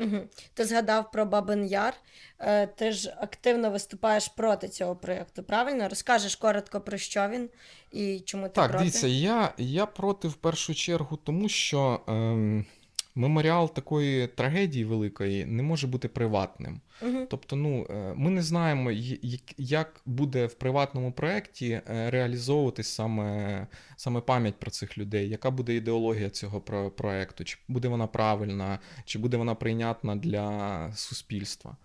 Угу. 0.00 0.20
Ти 0.54 0.64
згадав 0.64 1.10
про 1.10 1.26
Бабин 1.26 1.66
Яр. 1.66 1.94
Е, 2.38 2.66
ти 2.66 2.92
ж 2.92 3.14
активно 3.20 3.70
виступаєш 3.70 4.28
проти 4.28 4.68
цього 4.68 4.96
проєкту, 4.96 5.42
правильно? 5.42 5.88
Розкажеш 5.88 6.36
коротко 6.36 6.80
про 6.80 6.98
що 6.98 7.28
він 7.28 7.48
і 7.92 8.20
чому 8.20 8.48
ти 8.48 8.54
так, 8.54 8.70
проти? 8.70 8.72
Так, 8.72 8.80
дивіться, 8.80 9.06
я 9.06 9.52
я 9.58 9.86
проти 9.86 10.28
в 10.28 10.34
першу 10.34 10.74
чергу, 10.74 11.16
тому 11.16 11.48
що 11.48 12.00
ем, 12.08 12.66
меморіал 13.20 13.74
такої 13.74 14.26
трагедії 14.26 14.84
великої 14.84 15.44
не 15.44 15.62
може 15.62 15.86
бути 15.86 16.08
приватним. 16.08 16.80
Угу. 17.02 17.26
Тобто, 17.30 17.56
ну 17.56 17.86
ми 18.16 18.30
не 18.30 18.42
знаємо, 18.42 18.90
як 19.58 20.00
буде 20.06 20.46
в 20.46 20.54
приватному 20.54 21.12
проєкті 21.12 21.80
реалізовуватись 21.86 22.88
саме 22.88 23.66
саме 23.96 24.20
пам'ять 24.20 24.60
про 24.60 24.70
цих 24.70 24.98
людей, 24.98 25.28
яка 25.28 25.50
буде 25.50 25.74
ідеологія 25.74 26.30
цього 26.30 26.60
проєкту, 26.90 27.44
чи 27.44 27.58
буде 27.68 27.88
вона 27.88 28.06
правильна, 28.06 28.78
чи 29.04 29.18
буде 29.18 29.36
вона 29.36 29.54
прийнятна 29.54 30.16
для 30.16 30.92
суспільства. 30.94 31.76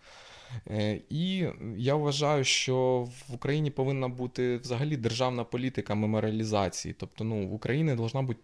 Е, 0.69 0.99
і 1.09 1.47
я 1.77 1.95
вважаю, 1.95 2.43
що 2.43 3.07
в 3.29 3.33
Україні 3.33 3.71
повинна 3.71 4.07
бути 4.07 4.57
взагалі 4.57 4.97
державна 4.97 5.43
політика 5.43 5.95
меморіалізації. 5.95 6.95
Тобто, 6.99 7.23
ну 7.23 7.47
в 7.47 7.53
Україні 7.53 7.95
должна 7.95 8.21
бути 8.21 8.39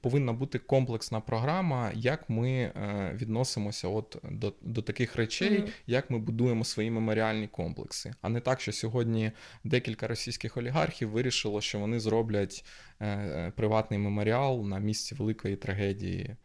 повинна 0.00 0.32
бути 0.32 0.58
комплексна 0.58 1.20
програма, 1.20 1.90
як 1.94 2.30
ми 2.30 2.50
е, 2.50 3.16
відносимося 3.20 3.88
от 3.88 4.16
до 4.30 4.52
до 4.62 4.82
таких 4.82 5.16
речей, 5.16 5.60
mm-hmm. 5.60 5.68
як 5.86 6.10
ми 6.10 6.18
будуємо 6.18 6.64
свої 6.64 6.90
меморіальні 6.90 7.48
комплекси. 7.48 8.14
А 8.22 8.28
не 8.28 8.40
так, 8.40 8.60
що 8.60 8.72
сьогодні 8.72 9.32
декілька 9.64 10.06
російських 10.06 10.56
олігархів 10.56 11.10
вирішило, 11.10 11.60
що 11.60 11.78
вони 11.78 12.00
зроблять 12.00 12.64
е, 13.00 13.52
приватний 13.56 13.98
меморіал 13.98 14.66
на 14.66 14.78
місці 14.78 15.14
великої 15.14 15.56
трагедії. 15.56 16.36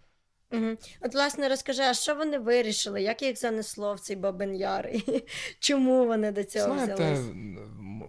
Угу. 0.52 0.76
От, 1.02 1.14
власне, 1.14 1.50
розкажи, 1.50 1.82
а 1.82 1.94
що 1.94 2.16
вони 2.16 2.40
вирішили? 2.40 3.02
Як 3.02 3.22
їх 3.22 3.40
занесло 3.40 3.94
в 3.94 4.00
цей 4.00 4.16
Бабин 4.16 4.56
Яр? 4.56 4.88
І 4.94 5.24
Чому 5.60 6.06
вони 6.06 6.32
до 6.32 6.44
цього 6.44 6.74
Знаєте, 6.74 6.94
взялись? 6.94 7.26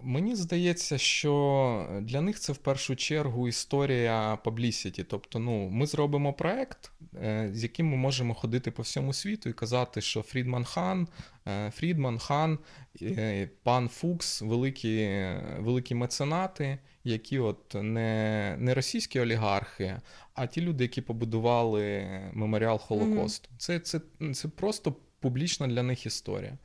Мені 0.03 0.35
здається, 0.35 0.97
що 0.97 2.01
для 2.01 2.21
них 2.21 2.39
це 2.39 2.53
в 2.53 2.57
першу 2.57 2.95
чергу 2.95 3.47
історія 3.47 4.37
publicity. 4.45 5.05
Тобто, 5.09 5.39
ну, 5.39 5.69
ми 5.69 5.85
зробимо 5.85 6.33
проект, 6.33 6.91
е, 7.15 7.49
з 7.53 7.63
яким 7.63 7.87
ми 7.87 7.97
можемо 7.97 8.33
ходити 8.33 8.71
по 8.71 8.81
всьому 8.81 9.13
світу 9.13 9.49
і 9.49 9.53
казати, 9.53 10.01
що 10.01 10.21
Фрідман 10.21 10.65
Хан, 10.65 11.07
е, 11.47 11.71
Фрідман 11.75 12.19
Хан, 12.19 12.59
е, 13.01 13.49
пан 13.63 13.89
Фукс, 13.89 14.41
великі 14.41 15.27
великі 15.59 15.95
меценати, 15.95 16.79
які 17.03 17.39
от 17.39 17.75
не 17.75 18.55
не 18.59 18.73
російські 18.73 19.19
олігархи, 19.19 20.01
а 20.33 20.47
ті 20.47 20.61
люди, 20.61 20.83
які 20.83 21.01
побудували 21.01 22.07
меморіал 22.33 22.79
Холокосту. 22.79 23.49
Mm-hmm. 23.49 23.57
Це, 23.57 23.79
Це, 23.79 24.01
Це 24.33 24.47
просто 24.47 24.95
публічна 25.19 25.67
для 25.67 25.83
них 25.83 26.05
історія. 26.05 26.57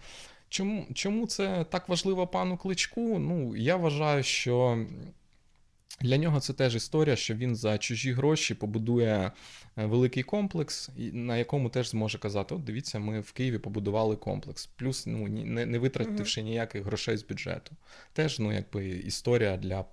Чому 0.48 0.86
чому 0.94 1.26
це 1.26 1.64
так 1.70 1.88
важливо 1.88 2.26
пану 2.26 2.56
кличку? 2.56 3.18
Ну, 3.18 3.56
я 3.56 3.76
вважаю, 3.76 4.22
що 4.22 4.86
для 6.00 6.16
нього 6.16 6.40
це 6.40 6.52
теж 6.52 6.74
історія, 6.74 7.16
що 7.16 7.34
він 7.34 7.56
за 7.56 7.78
чужі 7.78 8.12
гроші 8.12 8.54
побудує 8.54 9.32
Е, 9.78 9.86
великий 9.86 10.22
комплекс, 10.22 10.90
на 10.96 11.36
якому 11.36 11.68
теж 11.68 11.90
зможе 11.90 12.18
казати: 12.18 12.54
от 12.54 12.64
дивіться, 12.64 12.98
ми 12.98 13.20
в 13.20 13.32
Києві 13.32 13.58
побудували 13.58 14.16
комплекс, 14.16 14.66
плюс 14.66 15.06
ну 15.06 15.28
не 15.28 15.66
не 15.66 15.78
витративши 15.78 16.40
угу. 16.40 16.50
ніяких 16.50 16.84
грошей 16.84 17.16
з 17.16 17.22
бюджету. 17.22 17.72
Теж 18.12 18.38
ну 18.38 18.52
якби 18.52 18.88
історія 18.88 19.56
для 19.56 19.84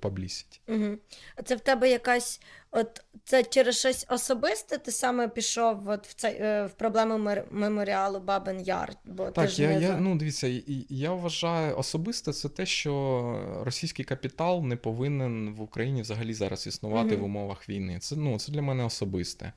паблісіті. 0.00 0.60
Угу. 0.68 0.98
А 1.36 1.42
це 1.42 1.56
в 1.56 1.60
тебе 1.60 1.90
якась, 1.90 2.40
от 2.76 3.04
це 3.24 3.44
через 3.44 3.78
щось 3.78 4.06
особисте? 4.08 4.78
Ти 4.78 4.92
саме 4.92 5.28
пішов 5.28 5.88
от 5.88 6.06
в 6.06 6.14
цей 6.14 6.36
е, 6.40 6.66
в 6.66 6.72
проблему 6.72 7.30
меморіалу 7.50 8.20
Бабин 8.20 8.60
Яр? 8.60 8.92
Бо 9.04 9.30
так, 9.30 9.44
ти 9.44 9.50
ж 9.50 9.62
я, 9.62 9.68
не... 9.68 9.80
я 9.80 9.96
ну 9.96 10.16
дивіться, 10.16 10.60
я 10.88 11.12
вважаю 11.12 11.78
особисте 11.78 12.32
це 12.32 12.48
те, 12.48 12.66
що 12.66 13.62
російський 13.62 14.04
капітал 14.04 14.62
не 14.62 14.76
повинен 14.76 15.54
в 15.54 15.60
Україні 15.60 16.02
взагалі 16.02 16.34
зараз 16.34 16.66
існувати 16.66 17.14
угу. 17.14 17.22
в 17.22 17.24
умовах 17.24 17.68
війни. 17.68 17.98
Це 17.98 18.16
ну 18.16 18.38
це 18.38 18.52
для 18.52 18.62
мене 18.62 18.84
особисте. 18.84 19.52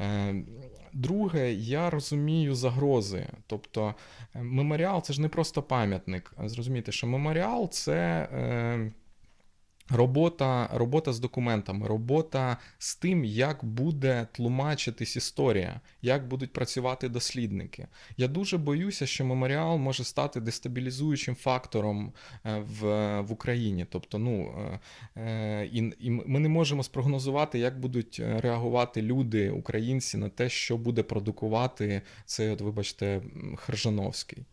Е, 0.00 0.34
друге, 0.92 1.52
я 1.52 1.90
розумію 1.90 2.54
загрози. 2.54 3.26
Тобто, 3.46 3.94
е, 4.34 4.42
меморіал 4.42 5.02
це 5.02 5.12
ж 5.12 5.20
не 5.20 5.28
просто 5.28 5.62
пам'ятник. 5.62 6.34
Зрозумієте, 6.44 6.92
що 6.92 7.06
меморіал 7.06 7.70
це. 7.70 8.28
Робота 9.92 10.68
робота 10.72 11.12
з 11.12 11.20
документами, 11.20 11.88
робота 11.88 12.56
з 12.78 12.96
тим, 12.96 13.24
як 13.24 13.64
буде 13.64 14.26
тлумачитись 14.32 15.16
історія, 15.16 15.80
як 16.02 16.28
будуть 16.28 16.52
працювати 16.52 17.08
дослідники. 17.08 17.86
Я 18.16 18.28
дуже 18.28 18.58
боюся, 18.58 19.06
що 19.06 19.24
меморіал 19.24 19.78
може 19.78 20.04
стати 20.04 20.40
дестабілізуючим 20.40 21.34
фактором 21.34 22.12
е, 22.44 22.64
в 22.80 23.20
в 23.20 23.32
Україні. 23.32 23.86
Тобто, 23.90 24.18
ну 24.18 24.54
е, 24.58 24.80
е, 25.20 25.66
і, 25.72 25.92
і 26.00 26.10
ми 26.10 26.40
не 26.40 26.48
можемо 26.48 26.82
спрогнозувати, 26.82 27.58
як 27.58 27.80
будуть 27.80 28.22
реагувати 28.24 29.02
люди, 29.02 29.50
українці, 29.50 30.18
на 30.18 30.28
те, 30.28 30.48
що 30.48 30.76
буде 30.76 31.02
продукувати 31.02 32.02
цей, 32.24 32.50
от, 32.50 32.60
вибачте, 32.60 33.22
Хржановський. 33.56 34.44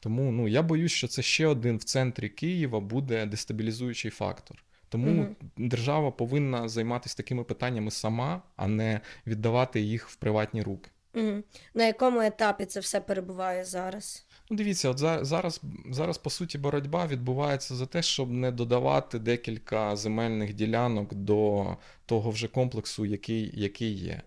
Тому 0.00 0.32
ну 0.32 0.48
я 0.48 0.62
боюсь, 0.62 0.92
що 0.92 1.08
це 1.08 1.22
ще 1.22 1.46
один 1.46 1.76
в 1.76 1.84
центрі 1.84 2.28
Києва 2.28 2.80
буде 2.80 3.26
дестабілізуючий 3.26 4.10
фактор. 4.10 4.64
Тому 4.88 5.22
угу. 5.22 5.34
держава 5.56 6.10
повинна 6.10 6.68
займатися 6.68 7.16
такими 7.16 7.44
питаннями 7.44 7.90
сама, 7.90 8.42
а 8.56 8.68
не 8.68 9.00
віддавати 9.26 9.80
їх 9.80 10.08
в 10.08 10.16
приватні 10.16 10.62
руки. 10.62 10.90
Угу. 11.14 11.42
На 11.74 11.86
якому 11.86 12.20
етапі 12.20 12.64
це 12.64 12.80
все 12.80 13.00
перебуває 13.00 13.64
зараз? 13.64 14.26
Ну, 14.50 14.56
дивіться, 14.56 14.90
от 14.90 14.98
зараз, 14.98 15.60
зараз 15.90 16.18
по 16.18 16.30
суті 16.30 16.58
боротьба 16.58 17.06
відбувається 17.06 17.74
за 17.74 17.86
те, 17.86 18.02
щоб 18.02 18.30
не 18.30 18.50
додавати 18.50 19.18
декілька 19.18 19.96
земельних 19.96 20.54
ділянок 20.54 21.14
до 21.14 21.66
того 22.06 22.30
вже 22.30 22.48
комплексу, 22.48 23.06
який 23.06 23.50
який 23.54 23.92
є. 23.92 24.22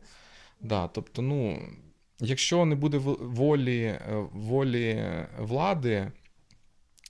Да, 0.62 0.88
Тобто, 0.88 1.22
ну 1.22 1.60
якщо 2.24 2.66
не 2.66 2.76
буде 2.76 2.98
волі 2.98 3.84
е, 3.84 4.28
волі 4.32 5.06
влади 5.40 6.12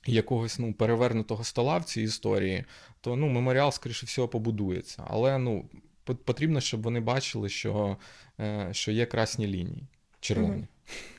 якогось 0.06 0.60
ну, 0.60 0.73
перевернутого 0.73 1.43
стола 1.43 1.78
в 1.78 1.84
цій 1.84 2.02
історії, 2.02 2.63
то 3.02 3.15
ну, 3.15 3.28
меморіал, 3.28 3.71
скоріше 3.71 4.06
всього, 4.06 4.28
побудується. 4.28 5.04
Але 5.08 5.38
ну, 5.38 5.69
потрібно, 6.04 6.62
щоб 6.62 6.82
вони 6.82 6.99
бачили, 6.99 7.49
що 7.49 7.97
е, 8.39 8.69
що 8.71 8.91
є 8.91 9.06
красні 9.06 9.47
лінії 9.47 9.88
червоні. 10.19 10.67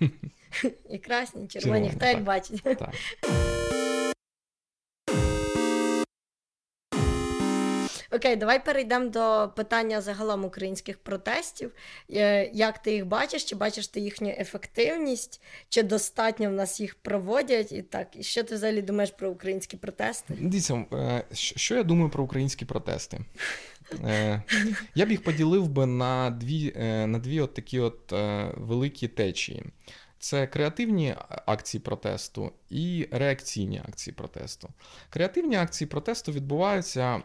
І 0.91 0.99
красні, 0.99 1.49
червоні, 1.49 1.91
хто 1.91 2.07
як 2.07 2.23
бачить. 2.23 2.63
Так. 2.63 2.95
Окей, 8.15 8.37
давай 8.37 8.65
перейдемо 8.65 9.09
до 9.09 9.53
питання 9.57 10.01
загалом 10.01 10.45
українських 10.45 10.99
протестів. 10.99 11.71
Е, 12.11 12.51
як 12.55 12.83
ти 12.83 12.93
їх 12.93 13.07
бачиш? 13.07 13.45
Чи 13.45 13.57
бачиш 13.57 13.89
ти 13.89 14.01
їхню 14.01 14.35
ефективність, 14.39 15.43
чи 15.69 15.83
достатньо 15.83 16.51
в 16.51 16.53
нас 16.53 16.81
їх 16.81 16.95
проводять? 16.95 17.73
І 17.73 17.83
так, 17.83 18.09
і 18.17 18.23
що 18.23 18.43
ти 18.45 18.55
взагалі 18.55 18.83
думаєш 18.83 19.11
про 19.11 19.31
українські 19.31 19.77
протести? 19.77 20.35
Дивіться, 20.41 20.85
е, 20.93 21.25
що 21.33 21.75
я 21.75 21.83
думаю 21.83 22.11
про 22.11 22.25
українські 22.25 22.65
протести? 22.65 23.21
Е, 24.05 24.43
я 24.95 25.07
б 25.07 25.11
їх 25.11 25.23
поділив 25.23 25.69
би 25.69 25.87
на 25.87 26.31
дві 26.31 26.73
на 27.07 27.19
дві 27.19 27.41
от 27.41 27.55
такі 27.55 27.81
от 27.81 28.13
великі 28.57 29.09
течії. 29.09 29.65
Це 30.25 30.47
креативні 30.47 31.15
акції 31.47 31.81
протесту 31.81 32.53
і 32.71 33.09
реакційні 33.11 33.83
акції 33.89 34.15
протесту. 34.15 34.69
Креативні 35.11 35.57
акції 35.57 35.89
протесту 35.89 36.33
відбуваються 36.33 37.23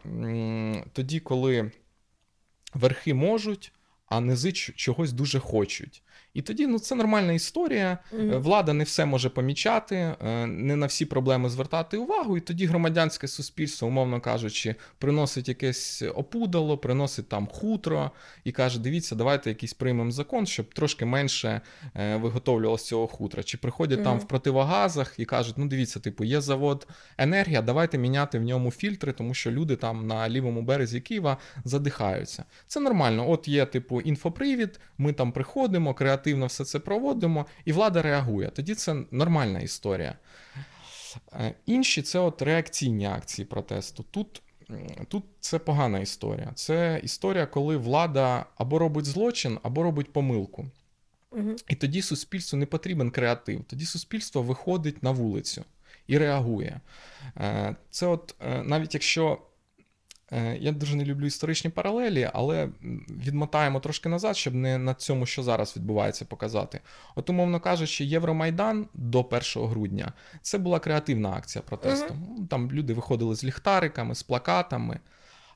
тоді, 0.93 1.19
коли 1.19 1.71
верхи 2.73 3.13
можуть, 3.13 3.73
а 4.05 4.19
низи 4.19 4.51
чогось 4.51 5.11
дуже 5.11 5.39
хочуть. 5.39 6.03
І 6.33 6.41
тоді 6.41 6.67
ну, 6.67 6.79
це 6.79 6.95
нормальна 6.95 7.33
історія. 7.33 7.97
Mm-hmm. 8.13 8.39
Влада 8.39 8.73
не 8.73 8.83
все 8.83 9.05
може 9.05 9.29
помічати, 9.29 9.95
е, 9.95 10.47
не 10.47 10.75
на 10.75 10.85
всі 10.85 11.05
проблеми 11.05 11.49
звертати 11.49 11.97
увагу. 11.97 12.37
І 12.37 12.39
тоді 12.39 12.65
громадянське 12.65 13.27
суспільство, 13.27 13.87
умовно 13.87 14.21
кажучи, 14.21 14.75
приносить 14.97 15.47
якесь 15.47 16.03
опудало, 16.15 16.77
приносить 16.77 17.29
там 17.29 17.47
хутро 17.47 18.11
і 18.43 18.51
каже: 18.51 18.79
дивіться, 18.79 19.15
давайте 19.15 19.49
якийсь 19.49 19.73
приймемо 19.73 20.11
закон, 20.11 20.45
щоб 20.45 20.73
трошки 20.73 21.05
менше 21.05 21.61
е, 21.95 22.15
виготовлювалося 22.15 22.85
цього 22.85 23.07
хутра. 23.07 23.43
Чи 23.43 23.57
приходять 23.57 23.99
mm-hmm. 23.99 24.03
там 24.03 24.19
в 24.19 24.27
противогазах 24.27 25.13
і 25.17 25.25
кажуть: 25.25 25.55
ну 25.57 25.67
дивіться, 25.67 25.99
типу, 25.99 26.23
є 26.23 26.41
завод 26.41 26.87
енергія, 27.17 27.61
давайте 27.61 27.97
міняти 27.97 28.39
в 28.39 28.43
ньому 28.43 28.71
фільтри, 28.71 29.11
тому 29.11 29.33
що 29.33 29.51
люди 29.51 29.75
там 29.75 30.07
на 30.07 30.29
лівому 30.29 30.61
березі 30.61 31.01
Києва 31.01 31.37
задихаються. 31.63 32.43
Це 32.67 32.79
нормально. 32.79 33.29
От 33.29 33.47
є, 33.47 33.65
типу, 33.65 34.01
інфопривід, 34.01 34.79
ми 34.97 35.13
там 35.13 35.31
приходимо, 35.31 35.93
креативно 35.93 36.18
оперативно 36.19 36.45
все 36.45 36.65
це 36.65 36.79
проводимо, 36.79 37.45
і 37.65 37.71
влада 37.71 38.01
реагує. 38.01 38.49
Тоді 38.49 38.75
це 38.75 38.95
нормальна 39.11 39.59
історія. 39.59 40.17
Е, 41.33 41.55
інші 41.65 42.01
це 42.01 42.19
от 42.19 42.41
реакційні 42.41 43.05
акції 43.05 43.45
протесту. 43.45 44.05
Тут 44.11 44.41
тут 45.07 45.23
це 45.39 45.59
погана 45.59 45.99
історія. 45.99 46.51
Це 46.55 46.99
історія, 47.03 47.45
коли 47.45 47.77
влада 47.77 48.45
або 48.57 48.79
робить 48.79 49.05
злочин, 49.05 49.59
або 49.63 49.83
робить 49.83 50.13
помилку. 50.13 50.65
Угу. 51.31 51.55
І 51.67 51.75
тоді 51.75 52.01
суспільству 52.01 52.59
не 52.59 52.65
потрібен 52.65 53.11
креатив. 53.11 53.63
Тоді 53.67 53.85
суспільство 53.85 54.41
виходить 54.41 55.03
на 55.03 55.11
вулицю 55.11 55.65
і 56.07 56.17
реагує. 56.17 56.81
Е, 57.37 57.75
це 57.89 58.07
от 58.07 58.35
е, 58.41 58.63
навіть 58.63 58.93
якщо 58.93 59.37
я 60.59 60.71
дуже 60.71 60.95
не 60.95 61.05
люблю 61.05 61.25
історичні 61.25 61.69
паралелі, 61.69 62.29
але 62.33 62.69
відмотаємо 63.09 63.79
трошки 63.79 64.09
назад, 64.09 64.37
щоб 64.37 64.55
не 64.55 64.77
на 64.77 64.93
цьому, 64.93 65.25
що 65.25 65.43
зараз 65.43 65.75
відбувається, 65.77 66.25
показати. 66.25 66.79
От, 67.15 67.29
умовно 67.29 67.59
кажучи, 67.59 68.05
Євромайдан 68.05 68.87
до 68.93 69.21
1 69.21 69.41
грудня 69.55 70.13
це 70.41 70.57
була 70.57 70.79
креативна 70.79 71.29
акція 71.29 71.61
протесту. 71.61 72.13
Uh-huh. 72.13 72.47
Там 72.47 72.71
люди 72.71 72.93
виходили 72.93 73.35
з 73.35 73.43
ліхтариками, 73.43 74.15
з 74.15 74.23
плакатами. 74.23 74.99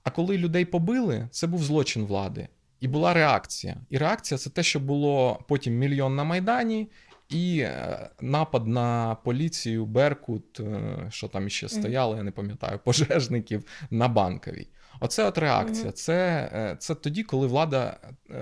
А 0.03 0.09
коли 0.09 0.37
людей 0.37 0.65
побили, 0.65 1.27
це 1.31 1.47
був 1.47 1.63
злочин 1.63 2.05
влади. 2.05 2.47
І 2.79 2.87
була 2.87 3.13
реакція. 3.13 3.75
І 3.89 3.97
реакція 3.97 4.37
це 4.37 4.49
те, 4.49 4.63
що 4.63 4.79
було 4.79 5.39
потім 5.47 5.73
мільйон 5.73 6.15
на 6.15 6.23
Майдані, 6.23 6.89
і 7.33 7.59
е, 7.59 8.09
напад 8.21 8.67
на 8.67 9.15
поліцію, 9.15 9.85
Беркут, 9.85 10.59
е, 10.59 11.07
що 11.09 11.27
там 11.27 11.49
ще 11.49 11.69
стояло, 11.69 12.17
я 12.17 12.23
не 12.23 12.31
пам'ятаю, 12.31 12.79
пожежників 12.83 13.65
на 13.89 14.07
банковій. 14.07 14.67
Оце 14.99 15.27
от 15.27 15.37
реакція. 15.37 15.91
Це, 15.91 16.49
е, 16.53 16.75
Це 16.79 16.95
тоді, 16.95 17.23
коли 17.23 17.47
влада 17.47 17.97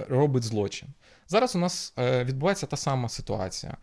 робить 0.10 0.44
злочин. 0.44 0.88
Зараз 1.28 1.56
у 1.56 1.60
нас 1.60 1.94
відбувається 1.98 2.66
та 2.66 2.78
сама 2.78 3.10
ситуація. 3.10 3.78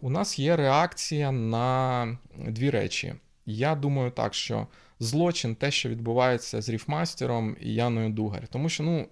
У 0.00 0.10
нас 0.10 0.38
є 0.38 0.56
реакція 0.56 1.32
на 1.32 2.18
дві 2.48 2.70
речі. 2.70 3.14
Я 3.46 3.74
думаю 3.74 4.10
так, 4.10 4.34
що 4.34 4.66
злочин, 5.00 5.54
те, 5.54 5.70
що 5.70 5.88
відбувається 5.88 6.62
з 6.62 6.68
Ріфмастером 6.68 7.56
і 7.60 7.74
Яною 7.74 8.10
Дугар. 8.10 8.48
Тому 8.48 8.68
що 8.68 8.82
ну, 8.82 9.06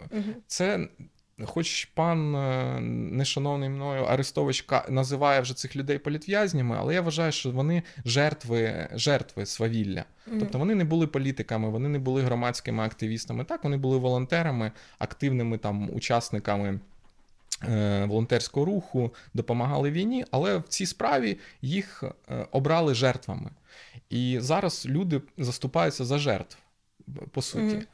це 0.46 0.88
Хоч 1.44 1.84
пан 1.84 2.34
е, 2.34 2.80
нешановний 3.12 3.68
мною 3.68 4.02
Арестович 4.02 4.66
називає 4.88 5.40
вже 5.40 5.54
цих 5.54 5.76
людей 5.76 5.98
політв'язнями, 5.98 6.76
але 6.78 6.94
я 6.94 7.00
вважаю, 7.00 7.32
що 7.32 7.50
вони 7.50 7.82
жертви 8.04 8.88
жертви 8.92 9.46
свавілля. 9.46 9.98
Mm-hmm. 10.00 10.38
Тобто 10.38 10.58
вони 10.58 10.74
не 10.74 10.84
були 10.84 11.06
політиками, 11.06 11.68
вони 11.68 11.88
не 11.88 11.98
були 11.98 12.22
громадськими 12.22 12.84
активістами. 12.84 13.44
Так, 13.44 13.64
вони 13.64 13.76
були 13.76 13.98
волонтерами, 13.98 14.72
активними 14.98 15.58
там 15.58 15.90
учасниками 15.94 16.80
е, 17.68 18.04
волонтерського 18.04 18.66
руху, 18.66 19.14
допомагали 19.34 19.90
війні, 19.90 20.24
але 20.30 20.56
в 20.56 20.68
цій 20.68 20.86
справі 20.86 21.38
їх 21.62 22.04
е, 22.30 22.46
обрали 22.50 22.94
жертвами. 22.94 23.50
І 24.10 24.38
зараз 24.40 24.86
люди 24.86 25.20
заступаються 25.38 26.04
за 26.04 26.18
жертв, 26.18 26.58
по 27.30 27.42
суті. 27.42 27.64
Mm-hmm. 27.64 27.86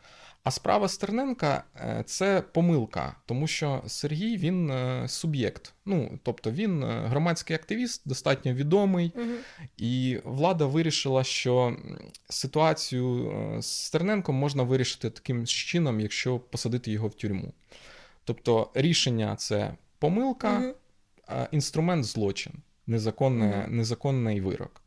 А 0.46 0.50
справа 0.50 0.88
Стерненка 0.88 1.64
е, 1.76 2.02
це 2.06 2.42
помилка, 2.52 3.16
тому 3.26 3.46
що 3.46 3.82
Сергій 3.86 4.36
він 4.36 4.70
е, 4.70 5.08
суб'єкт. 5.08 5.74
Ну 5.86 6.18
тобто 6.22 6.50
він 6.50 6.82
е, 6.82 7.02
громадський 7.06 7.56
активіст, 7.56 8.02
достатньо 8.08 8.52
відомий, 8.52 9.12
угу. 9.16 9.32
і 9.76 10.20
влада 10.24 10.66
вирішила, 10.66 11.24
що 11.24 11.76
ситуацію 12.28 13.32
з 13.60 13.66
Стерненком 13.66 14.36
можна 14.36 14.62
вирішити 14.62 15.10
таким 15.10 15.46
чином, 15.46 16.00
якщо 16.00 16.38
посадити 16.38 16.92
його 16.92 17.08
в 17.08 17.14
тюрму. 17.14 17.52
Тобто 18.24 18.70
рішення 18.74 19.36
це 19.36 19.74
помилка, 19.98 20.58
угу. 20.58 20.74
а 21.26 21.46
інструмент 21.50 22.04
злочин, 22.04 22.52
незаконне, 22.86 23.58
угу. 23.58 23.76
незаконний 23.76 24.40
вирок. 24.40 24.82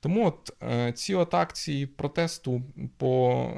Тому 0.00 0.26
от 0.26 0.52
ці 0.98 1.14
от 1.14 1.34
акції 1.34 1.86
протесту 1.86 2.62
по 2.96 3.50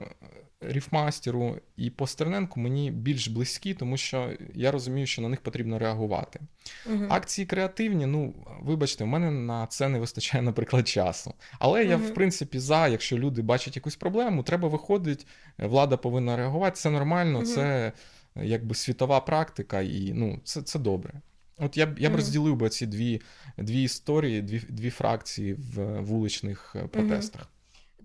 Ріфмастеру 0.60 1.58
і 1.76 1.90
по 1.90 2.06
Стерненку 2.06 2.60
мені 2.60 2.90
більш 2.90 3.28
близькі, 3.28 3.74
тому 3.74 3.96
що 3.96 4.30
я 4.54 4.70
розумію, 4.70 5.06
що 5.06 5.22
на 5.22 5.28
них 5.28 5.40
потрібно 5.40 5.78
реагувати. 5.78 6.40
uh 6.86 7.06
Акції 7.10 7.46
креативні, 7.46 8.06
ну 8.06 8.34
вибачте, 8.62 9.04
в 9.04 9.06
мене 9.06 9.30
на 9.30 9.66
це 9.66 9.88
не 9.88 9.98
вистачає, 9.98 10.42
наприклад, 10.42 10.88
часу. 10.88 11.34
Але 11.58 11.84
uh 11.84 11.88
я, 11.88 11.96
в 11.96 12.14
принципі, 12.14 12.58
за, 12.58 12.88
якщо 12.88 13.18
люди 13.18 13.42
бачать 13.42 13.76
якусь 13.76 13.96
проблему, 13.96 14.42
треба 14.42 14.68
виходить, 14.68 15.26
влада 15.58 15.96
повинна 15.96 16.36
реагувати. 16.36 16.76
Це 16.76 16.90
нормально, 16.90 17.40
uh 17.40 17.44
це 17.44 17.92
якби 18.36 18.74
світова 18.74 19.20
практика, 19.20 19.80
і 19.80 20.12
ну, 20.14 20.40
це 20.44 20.62
це 20.62 20.78
добре. 20.78 21.20
От 21.58 21.76
я 21.76 21.86
б 21.86 21.98
я 21.98 22.10
б 22.10 22.16
розділив 22.16 22.56
би 22.56 22.68
ці 22.68 22.86
дві 22.86 23.22
дві 23.58 23.82
історії, 23.82 24.42
дві 24.42 24.62
дві 24.68 24.90
фракції 24.90 25.54
в 25.54 26.00
вуличних 26.00 26.76
е, 26.76 26.86
протестах. 26.86 27.48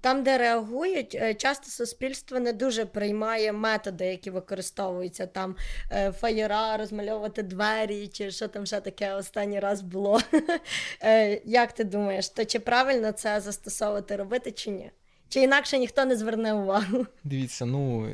Там, 0.02 0.24
де 0.24 0.38
реагують, 0.38 1.16
е, 1.16 1.34
часто 1.34 1.70
суспільство 1.72 2.40
не 2.40 2.54
дуже 2.54 2.86
приймає 2.86 3.52
методи, 3.52 4.06
які 4.06 4.30
використовуються 4.32 5.28
там 5.28 5.56
е, 5.92 6.12
фаєра, 6.12 6.78
розмальовувати 6.78 7.44
двері, 7.44 8.08
чи 8.08 8.32
що 8.32 8.48
там 8.48 8.66
ще 8.66 8.82
таке 8.82 9.14
останній 9.14 9.60
раз 9.60 9.82
було. 9.82 10.20
Е, 11.04 11.42
як 11.46 11.72
ти 11.72 11.84
думаєш, 11.84 12.30
то 12.30 12.46
чи 12.46 12.60
правильно 12.60 13.12
це 13.12 13.40
застосовувати 13.40 14.16
робити, 14.16 14.52
чи 14.52 14.72
ні? 14.72 14.92
Чи 15.32 15.42
інакше 15.42 15.78
ніхто 15.78 16.06
не 16.06 16.16
зверне 16.16 16.54
увагу? 16.54 17.06
Дивіться, 17.24 17.66
ну 17.66 18.10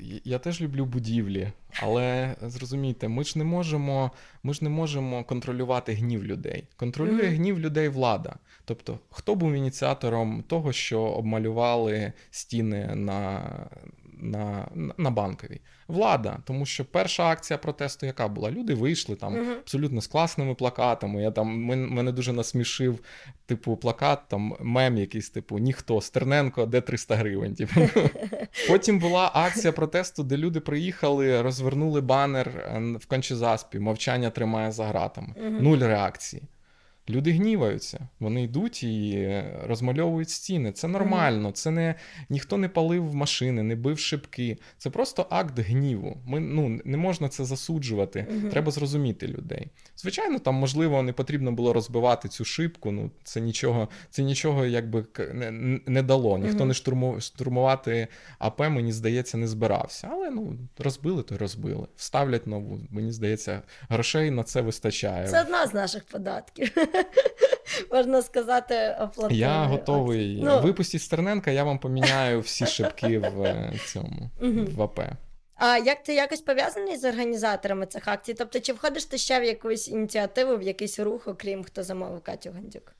я, 0.00 0.20
я 0.24 0.38
теж 0.38 0.60
люблю 0.60 0.84
будівлі, 0.84 1.52
але 1.82 2.36
зрозумійте, 2.42 3.08
ми 3.08 3.24
ж 3.24 3.38
не 3.38 3.44
можемо 3.44 4.10
ми 4.42 4.54
ж 4.54 4.64
не 4.64 4.70
можемо 4.70 5.24
контролювати 5.24 5.92
гнів 5.92 6.24
людей. 6.24 6.64
Контролює 6.76 7.22
mm-hmm. 7.22 7.36
гнів 7.36 7.60
людей 7.60 7.88
влада. 7.88 8.36
Тобто, 8.64 8.98
хто 9.10 9.34
був 9.34 9.52
ініціатором 9.52 10.44
того, 10.48 10.72
що 10.72 11.00
обмалювали 11.00 12.12
стіни 12.30 12.94
на 12.94 13.42
на 14.26 14.68
на 14.98 15.10
банковій. 15.10 15.60
Влада, 15.88 16.38
тому 16.44 16.66
що 16.66 16.84
перша 16.84 17.24
акція 17.24 17.58
протесту, 17.58 18.06
яка 18.06 18.28
була? 18.28 18.50
Люди 18.50 18.74
вийшли 18.74 19.16
там 19.16 19.34
uh-huh. 19.34 19.58
абсолютно 19.58 20.00
з 20.00 20.06
класними 20.06 20.54
плакатами. 20.54 21.22
Я 21.22 21.30
там 21.30 21.64
Мене 21.66 22.12
дуже 22.12 22.32
насмішив, 22.32 22.98
типу, 23.46 23.76
плакат, 23.76 24.20
там 24.28 24.56
мем 24.60 24.98
якийсь, 24.98 25.30
типу, 25.30 25.58
ніхто, 25.58 26.00
Стерненко, 26.00 26.66
де 26.66 26.80
300 26.80 27.16
гривень. 27.16 27.54
Типу. 27.54 27.80
Потім 28.68 28.98
була 28.98 29.30
акція 29.34 29.72
протесту, 29.72 30.22
де 30.22 30.36
люди 30.36 30.60
приїхали, 30.60 31.42
розвернули 31.42 32.00
банер 32.00 32.48
е, 32.48 32.80
в 33.00 33.06
Кончезаспі, 33.06 33.78
мовчання 33.78 34.30
тримає 34.30 34.72
за 34.72 34.86
гратами. 34.86 35.34
Uh-huh. 35.36 35.62
Нуль 35.62 35.78
реакції. 35.78 36.42
Люди 37.08 37.32
гніваються, 37.32 38.08
вони 38.20 38.42
йдуть 38.42 38.82
і 38.82 39.34
розмальовують 39.62 40.30
стіни. 40.30 40.72
Це 40.72 40.88
нормально, 40.88 41.50
це 41.50 41.70
не 41.70 41.94
ніхто 42.28 42.56
не 42.56 42.68
палив 42.68 43.14
машини, 43.14 43.62
не 43.62 43.76
бив 43.76 43.98
шибки. 43.98 44.58
Це 44.78 44.90
просто 44.90 45.26
акт 45.30 45.58
гніву. 45.58 46.16
Ми 46.26 46.40
ну 46.40 46.80
не 46.84 46.96
можна 46.96 47.28
це 47.28 47.44
засуджувати. 47.44 48.26
Треба 48.50 48.72
зрозуміти 48.72 49.28
людей. 49.28 49.68
Звичайно, 49.96 50.38
там 50.38 50.54
можливо 50.54 51.02
не 51.02 51.12
потрібно 51.12 51.52
було 51.52 51.72
розбивати 51.72 52.28
цю 52.28 52.44
шибку. 52.44 52.92
Ну 52.92 53.10
це 53.24 53.40
нічого, 53.40 53.88
це 54.10 54.22
нічого 54.22 54.66
якби 54.66 55.04
не, 55.34 55.80
не 55.86 56.02
дало. 56.02 56.38
Ніхто 56.38 56.64
не 56.64 56.74
штурму, 56.74 57.20
штурмувати 57.20 58.08
АП, 58.38 58.60
мені 58.60 58.92
здається, 58.92 59.38
не 59.38 59.48
збирався. 59.48 60.08
Але 60.12 60.30
ну 60.30 60.58
розбили, 60.78 61.22
то 61.22 61.38
розбили. 61.38 61.86
Вставлять 61.96 62.46
нову. 62.46 62.80
Мені 62.90 63.12
здається, 63.12 63.62
грошей 63.88 64.30
на 64.30 64.42
це 64.42 64.60
вистачає. 64.60 65.28
Це 65.28 65.42
одна 65.42 65.66
з 65.66 65.74
наших 65.74 66.04
податків. 66.04 66.72
Можна 67.92 68.22
сказати, 68.22 68.96
оплатили. 69.00 69.40
Я 69.40 69.64
готовий. 69.64 70.40
Ну... 70.44 70.60
Випустіть 70.60 71.02
Стерненка, 71.02 71.50
я 71.50 71.64
вам 71.64 71.78
поміняю 71.78 72.40
всі 72.40 72.66
шибки 72.66 73.18
в 73.18 73.42
е, 73.42 73.72
цьому 73.86 74.30
в 74.76 74.82
АП. 74.82 75.00
А 75.54 75.78
як 75.78 76.02
ти 76.02 76.14
якось 76.14 76.40
пов'язаний 76.40 76.96
з 76.96 77.04
організаторами 77.04 77.86
цих 77.86 78.08
акцій? 78.08 78.34
Тобто, 78.34 78.60
чи 78.60 78.72
входиш 78.72 79.04
ти 79.04 79.18
ще 79.18 79.40
в 79.40 79.44
якусь 79.44 79.88
ініціативу, 79.88 80.56
в 80.56 80.62
якийсь 80.62 80.98
рух, 80.98 81.28
окрім 81.28 81.64
хто 81.64 81.82
замовив 81.82 82.20
Катю 82.20 82.50
Гандюк? 82.50 82.95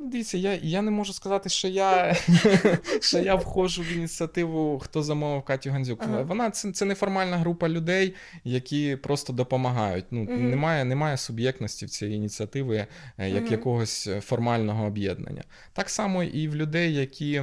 Дивіться, 0.00 0.38
я 0.38 0.58
я 0.62 0.82
не 0.82 0.90
можу 0.90 1.12
сказати, 1.12 1.48
що 1.48 1.68
я 1.68 2.14
що 3.00 3.18
я 3.18 3.34
входжу 3.34 3.82
в 3.82 3.92
ініціативу, 3.92 4.78
хто 4.78 5.02
замовив 5.02 5.42
Катю 5.42 5.70
Гандзюк. 5.70 6.02
Ага. 6.02 6.22
Вона 6.22 6.50
це 6.50 6.72
це 6.72 6.84
неформальна 6.84 7.36
група 7.36 7.68
людей, 7.68 8.14
які 8.44 8.96
просто 8.96 9.32
допомагають. 9.32 10.04
Ну 10.10 10.22
угу. 10.22 10.32
Немає 10.32 10.84
немає 10.84 11.16
суб'єктності 11.16 11.86
в 11.86 11.90
цієї 11.90 12.16
ініціативи 12.16 12.86
е, 13.18 13.30
як 13.30 13.42
угу. 13.42 13.52
якогось 13.52 14.08
формального 14.20 14.86
об'єднання. 14.86 15.44
Так 15.72 15.90
само 15.90 16.24
і 16.24 16.48
в 16.48 16.56
людей, 16.56 16.94
які 16.94 17.42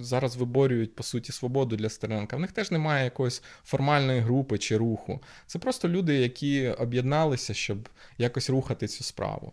зараз 0.00 0.36
виборюють 0.36 0.94
по 0.94 1.02
суті 1.02 1.32
свободу 1.32 1.76
для 1.76 1.88
Стерненка. 1.88 2.36
В 2.36 2.40
них 2.40 2.52
теж 2.52 2.70
немає 2.70 3.04
якоїсь 3.04 3.42
формальної 3.64 4.20
групи 4.20 4.58
чи 4.58 4.76
руху. 4.76 5.20
Це 5.46 5.58
просто 5.58 5.88
люди, 5.88 6.14
які 6.14 6.68
об'єдналися, 6.68 7.54
щоб 7.54 7.88
якось 8.18 8.50
рухати 8.50 8.86
цю 8.88 9.04
справу. 9.04 9.52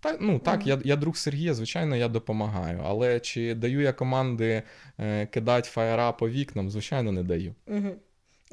Та, 0.00 0.16
ну 0.20 0.38
так, 0.38 0.66
я 0.66 0.80
я 0.84 0.96
друг 0.96 1.16
Сергія, 1.16 1.54
звичайно, 1.54 1.96
я 1.96 2.08
допомагаю. 2.08 2.82
Але 2.84 3.20
чи 3.20 3.54
даю 3.54 3.80
я 3.80 3.92
команди 3.92 4.62
е, 4.98 5.26
кидати 5.26 5.70
фаєра 5.70 6.12
по 6.12 6.28
вікнам? 6.28 6.70
Звичайно, 6.70 7.12
не 7.12 7.22
даю. 7.22 7.54
Mm-hmm. 7.68 7.94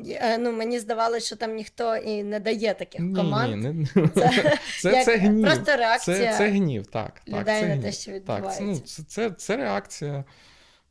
Е, 0.09 0.37
ну, 0.37 0.51
Мені 0.51 0.79
здавалося, 0.79 1.25
що 1.25 1.35
там 1.35 1.55
ніхто 1.55 1.95
і 1.95 2.23
не 2.23 2.39
дає 2.39 2.73
таких 2.73 3.01
ні, 3.01 3.15
команд. 3.15 3.63
Ні, 3.63 3.87
не... 3.95 4.07
Це 4.07 4.57
це, 4.81 5.05
це 5.05 5.17
гнів. 5.17 5.45
Просто 5.45 5.75
реакція 5.75 6.17
Це 6.17 6.37
це 6.37 6.49
гнів, 6.49 6.87
так. 6.87 7.21
людей 7.27 7.43
так, 7.45 7.59
це 7.59 7.75
на 7.75 7.81
те, 7.81 7.91
що 7.91 8.11
відбувається. 8.11 8.59
Так, 8.59 8.67
ну, 8.67 8.79
Це 8.79 9.03
це, 9.03 9.31
це 9.31 9.57
реакція 9.57 10.23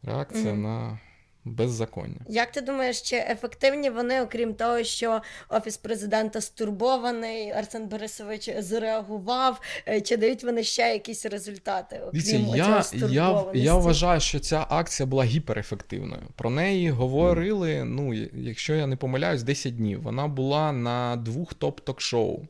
реакція 0.03 0.53
mm-hmm. 0.53 0.57
на 0.57 0.99
беззаконня. 1.47 2.21
Як 2.29 2.53
ти 2.53 2.61
думаєш, 2.61 3.03
чи 3.03 3.17
ефективні 3.17 3.91
вони, 3.91 4.23
окрім 4.23 4.55
того, 4.55 4.85
що 4.85 5.23
офіс 5.49 5.77
президента 5.77 6.41
стурбований, 6.41 7.51
Арсен 7.51 7.87
Борисович 7.87 8.51
зреагував, 8.59 9.61
е, 9.89 10.01
чи 10.01 10.17
дають 10.17 10.45
вони 10.45 10.63
ще 10.63 10.83
якісь 10.83 11.27
результати? 11.27 12.01
окрім 12.07 12.11
Дивіться, 12.13 12.37
я, 12.57 13.09
я, 13.09 13.45
я 13.55 13.75
вважаю, 13.75 14.21
що 14.21 14.39
ця 14.39 14.67
акція 14.71 15.07
була 15.07 15.25
гіперефективною. 15.25 16.23
Про 16.37 16.51
неї 16.51 16.91
говорили. 16.91 17.85
Ну, 17.85 18.15
якщо 18.35 18.75
я 18.75 18.87
не 18.87 18.97
помиляюсь, 18.97 19.43
10 19.43 19.77
днів. 19.77 20.03
Вона 20.03 20.29
була 20.29 20.73
на 20.73 21.17
двох 21.17 21.55
топ-ток-шоу. 21.55 22.41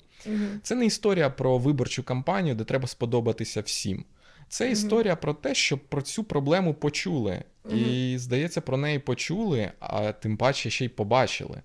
Це 0.62 0.74
не 0.74 0.86
історія 0.86 1.30
про 1.30 1.58
виборчу 1.58 2.02
кампанію, 2.02 2.54
де 2.54 2.64
треба 2.64 2.88
сподобатися 2.88 3.60
всім. 3.60 4.04
Це 4.48 4.70
історія 4.70 5.16
про 5.16 5.34
те, 5.34 5.54
що 5.54 5.78
про 5.78 6.02
цю 6.02 6.24
проблему 6.24 6.74
почули. 6.74 7.42
Mm-hmm. 7.64 7.74
І, 7.74 8.18
здається, 8.18 8.60
про 8.60 8.76
неї 8.76 8.98
почули, 8.98 9.72
а 9.80 10.12
тим 10.12 10.36
паче 10.36 10.70
ще 10.70 10.84
й 10.84 10.88
побачили. 10.88 11.62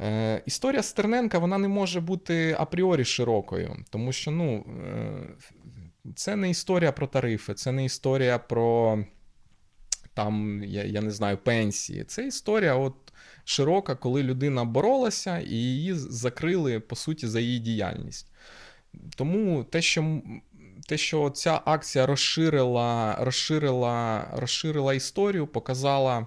Е, 0.00 0.42
Історія 0.46 0.82
Стерненка 0.82 1.38
вона 1.38 1.58
не 1.58 1.68
може 1.68 2.00
бути 2.00 2.56
апріорі 2.58 3.04
широкою, 3.04 3.76
тому 3.90 4.12
що 4.12 4.30
ну, 4.30 4.66
е, 4.86 6.12
це 6.14 6.36
не 6.36 6.50
історія 6.50 6.92
про 6.92 7.06
тарифи, 7.06 7.54
це 7.54 7.72
не 7.72 7.84
історія 7.84 8.38
про 8.38 8.98
там, 10.14 10.64
я 10.64 10.84
я 10.84 11.00
не 11.00 11.10
знаю, 11.10 11.38
пенсії. 11.38 12.04
Це 12.04 12.26
історія 12.26 12.74
от 12.74 12.94
широка, 13.44 13.94
коли 13.94 14.22
людина 14.22 14.64
боролася 14.64 15.38
і 15.38 15.54
її 15.54 15.94
закрили 15.94 16.80
по 16.80 16.96
суті 16.96 17.26
за 17.26 17.40
її 17.40 17.58
діяльність. 17.58 18.32
Тому 19.16 19.64
те, 19.64 19.82
що 19.82 20.20
те, 20.88 20.96
що 20.96 21.30
ця 21.30 21.60
акція 21.64 22.06
розширила 22.06 23.16
розширила, 23.20 24.26
розширила 24.32 24.94
історію, 24.94 25.46
показала 25.46 26.26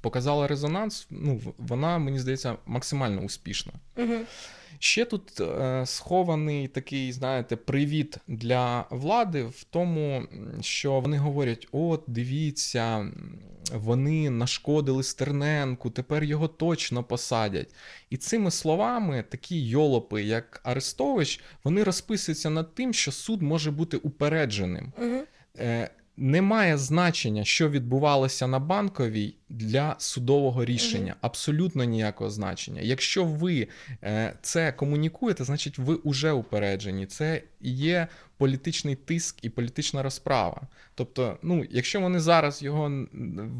показала 0.00 0.46
резонанс, 0.46 1.06
ну, 1.10 1.40
вона, 1.58 1.98
мені 1.98 2.18
здається, 2.18 2.56
максимально 2.66 3.20
успішна. 3.20 3.72
Угу. 3.96 4.14
Ще 4.82 5.04
тут 5.04 5.40
е, 5.40 5.82
схований 5.86 6.68
такий, 6.68 7.12
знаєте, 7.12 7.56
привіт 7.56 8.16
для 8.28 8.86
влади 8.90 9.42
в 9.42 9.64
тому, 9.64 10.22
що 10.60 11.00
вони 11.00 11.18
говорять: 11.18 11.68
от, 11.72 12.04
дивіться, 12.06 13.06
вони 13.74 14.30
нашкодили 14.30 15.02
Стерненку, 15.02 15.90
тепер 15.90 16.24
його 16.24 16.48
точно 16.48 17.04
посадять. 17.04 17.74
І 18.10 18.16
цими 18.16 18.50
словами 18.50 19.24
такі 19.28 19.66
йолопи, 19.66 20.22
як 20.22 20.60
Арестович, 20.64 21.40
вони 21.64 21.82
розписуються 21.82 22.50
над 22.50 22.74
тим, 22.74 22.94
що 22.94 23.12
суд 23.12 23.42
може 23.42 23.70
бути 23.70 23.96
упередженим. 23.96 24.92
Угу. 24.98 25.22
Немає 26.22 26.78
значення, 26.78 27.44
що 27.44 27.68
відбувалося 27.68 28.46
на 28.46 28.58
банковій 28.58 29.34
для 29.48 29.96
судового 29.98 30.64
рішення. 30.64 31.12
Mm-hmm. 31.12 31.26
Абсолютно 31.26 31.84
ніякого 31.84 32.30
значення. 32.30 32.80
Якщо 32.80 33.24
ви 33.24 33.68
е, 34.02 34.36
це 34.42 34.72
комунікуєте, 34.72 35.44
значить 35.44 35.78
ви 35.78 35.98
вже 36.04 36.32
упереджені. 36.32 37.06
Це 37.06 37.42
є 37.60 38.08
політичний 38.36 38.96
тиск 38.96 39.44
і 39.44 39.48
політична 39.50 40.02
розправа. 40.02 40.62
Тобто, 40.94 41.38
ну, 41.42 41.66
якщо 41.70 42.00
вони 42.00 42.20
зараз 42.20 42.62
його 42.62 43.06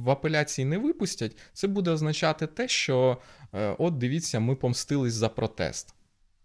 в 0.05 0.11
апеляції 0.11 0.65
не 0.65 0.79
випустять, 0.79 1.37
це 1.53 1.69
буде 1.69 1.91
означати 1.91 2.47
те, 2.47 2.69
що 2.69 3.19
е, 3.55 3.75
от 3.79 3.99
дивіться, 3.99 4.41
ми 4.41 4.55
помстились 4.55 5.15
за 5.15 5.29
протест. 5.29 5.95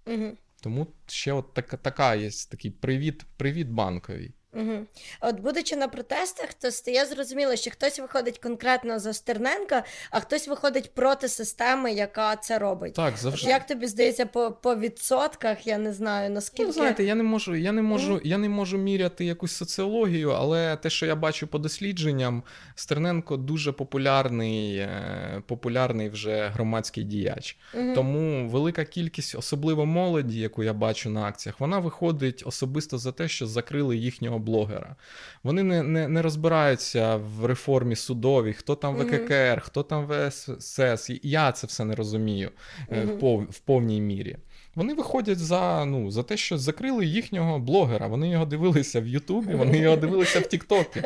Mm-hmm. 0.05 0.32
Тому 0.61 0.88
ще 1.07 1.34
от 1.34 1.53
така, 1.53 1.78
така 1.78 2.16
є 2.16 2.30
такий 2.51 2.72
привіт, 2.72 3.26
привіт 3.38 3.68
банковій. 3.68 4.34
Угу. 4.56 4.86
От, 5.22 5.39
будучи 5.39 5.76
на 5.76 5.88
протестах, 5.88 6.53
то 6.53 6.72
стає 6.72 7.06
зрозуміло, 7.06 7.56
що 7.56 7.72
хтось 7.72 7.99
виходить 7.99 8.38
конкретно 8.39 8.99
за 8.99 9.14
Стерненка, 9.14 9.84
а 10.12 10.20
хтось 10.20 10.47
виходить 10.47 10.93
проти 10.93 11.28
системи, 11.28 11.93
яка 11.93 12.36
це 12.36 12.60
робить. 12.60 12.93
Так, 12.93 13.18
завжди. 13.18 13.49
Як 13.49 13.68
тобі 13.68 13.88
здається, 13.88 14.26
по 14.26 14.51
по 14.51 14.76
відсотках, 14.76 15.68
я 15.68 15.78
не 15.78 15.93
знаю 15.93 16.30
наскільки. 16.30 16.68
Ну, 16.68 16.74
знаєте, 16.74 17.03
я 17.03 17.16
не 17.16 17.24
можу 17.24 17.56
я 17.56 17.72
не 17.72 17.82
можу, 17.82 18.14
mm. 18.14 18.22
я 18.24 18.38
не 18.38 18.49
можу 18.49 18.78
міряти 18.78 19.26
якусь 19.26 19.51
соціологію, 19.51 20.30
але 20.30 20.78
те, 20.78 20.89
що 20.89 21.06
я 21.06 21.16
бачу 21.16 21.47
по 21.47 21.60
дослідженням, 21.60 22.43
Стерненко 22.76 23.38
дуже 23.38 23.72
популярний, 23.72 24.78
е, 24.78 25.41
популярний 25.47 26.10
вже 26.10 26.47
громадський 26.47 27.03
діяч. 27.03 27.58
Mm-hmm. 27.74 27.95
Тому 27.95 28.49
велика 28.49 28.86
кількість, 28.86 29.36
особливо 29.36 29.86
молоді, 29.86 30.39
яку 30.39 30.64
я 30.64 30.74
бачу 30.74 31.10
на 31.10 31.24
акціях, 31.24 31.60
вона 31.60 31.80
виходить 31.80 32.43
особисто 32.45 32.97
за 32.97 33.12
те, 33.12 33.28
що 33.28 33.47
закрили 33.47 33.97
їхнього 33.97 34.39
блогера. 34.46 34.96
Вони 35.43 35.64
не 35.64 35.84
не, 35.84 36.08
не 36.08 36.22
розбираються 36.22 37.16
в 37.16 37.46
реформі 37.46 37.96
судовій, 37.96 38.54
хто 38.54 38.76
там 38.76 38.96
ВККР, 38.96 39.34
mm-hmm. 39.34 39.60
хто 39.60 39.84
там 39.84 40.08
ВСС. 40.08 41.20
Я 41.24 41.52
це 41.52 41.68
все 41.68 41.86
не 41.86 41.96
розумію 41.96 42.52
mm-hmm. 42.89 43.06
в, 43.06 43.20
пов, 43.20 43.43
в 43.43 43.60
повній 43.60 44.02
мірі. 44.02 44.38
Вони 44.76 44.93
виходять 44.93 45.39
за 45.39 45.86
ну, 45.86 46.12
за 46.12 46.24
те, 46.24 46.38
що 46.38 46.58
закрили 46.58 47.06
їхнього 47.06 47.60
блогера. 47.60 48.08
Вони 48.08 48.30
його 48.30 48.46
дивилися 48.46 49.02
в 49.02 49.08
Ютубі, 49.08 49.54
вони 49.54 49.78
його 49.78 49.96
дивилися 49.96 50.39
в 50.39 50.48
Тіктокі. 50.48 51.04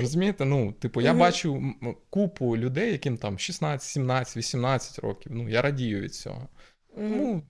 Розумієте? 0.00 0.44
Ну, 0.44 0.72
типу, 0.72 1.00
я 1.00 1.14
бачу 1.14 1.74
купу 2.10 2.56
людей, 2.56 2.92
яким 2.92 3.16
там 3.16 3.38
16, 3.38 3.88
17, 3.88 4.36
18 4.36 4.98
років. 4.98 5.32
Ну, 5.34 5.48
я 5.48 5.62
радію 5.62 6.00
від 6.00 6.14
цього. 6.14 6.48
Ну, 6.96 7.42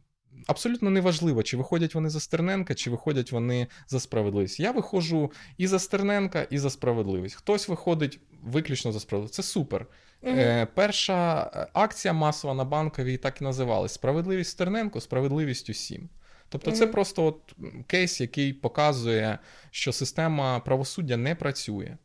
абсолютно 0.46 0.90
неважливо, 0.90 1.42
чи 1.42 1.56
виходять 1.56 1.94
вони 1.94 2.10
за 2.10 2.20
Стерненка, 2.20 2.74
чи 2.74 2.90
виходять 2.90 3.32
вони 3.32 3.66
за 3.88 4.00
справедливість. 4.00 4.60
Я 4.60 4.70
виходжу 4.70 5.32
і 5.58 5.66
за 5.66 5.78
Стерненка, 5.78 6.46
і 6.50 6.58
за 6.58 6.70
справедливість. 6.70 7.34
Хтось 7.34 7.68
виходить 7.68 8.20
виключно 8.42 8.92
за 8.92 9.00
справедливість. 9.00 9.34
Це 9.34 9.42
супер. 9.42 9.86
Угу. 10.22 10.34
Е, 10.36 10.66
Перша 10.74 11.50
е, 11.54 11.66
акція 11.72 12.14
масова 12.14 12.54
на 12.54 12.64
банковій 12.64 13.16
так 13.16 13.40
і 13.40 13.44
називалась: 13.44 13.92
Справедливість 13.92 14.50
Стерненко, 14.50 15.00
справедливість 15.00 15.70
усім. 15.70 16.08
Тобто, 16.48 16.72
це 16.72 16.86
просто 16.86 17.24
от 17.24 17.54
кейс, 17.86 18.20
який 18.20 18.52
показує, 18.52 19.38
що 19.70 19.92
система 19.92 20.60
правосуддя 20.60 21.16
не 21.16 21.34
працює. 21.34 21.96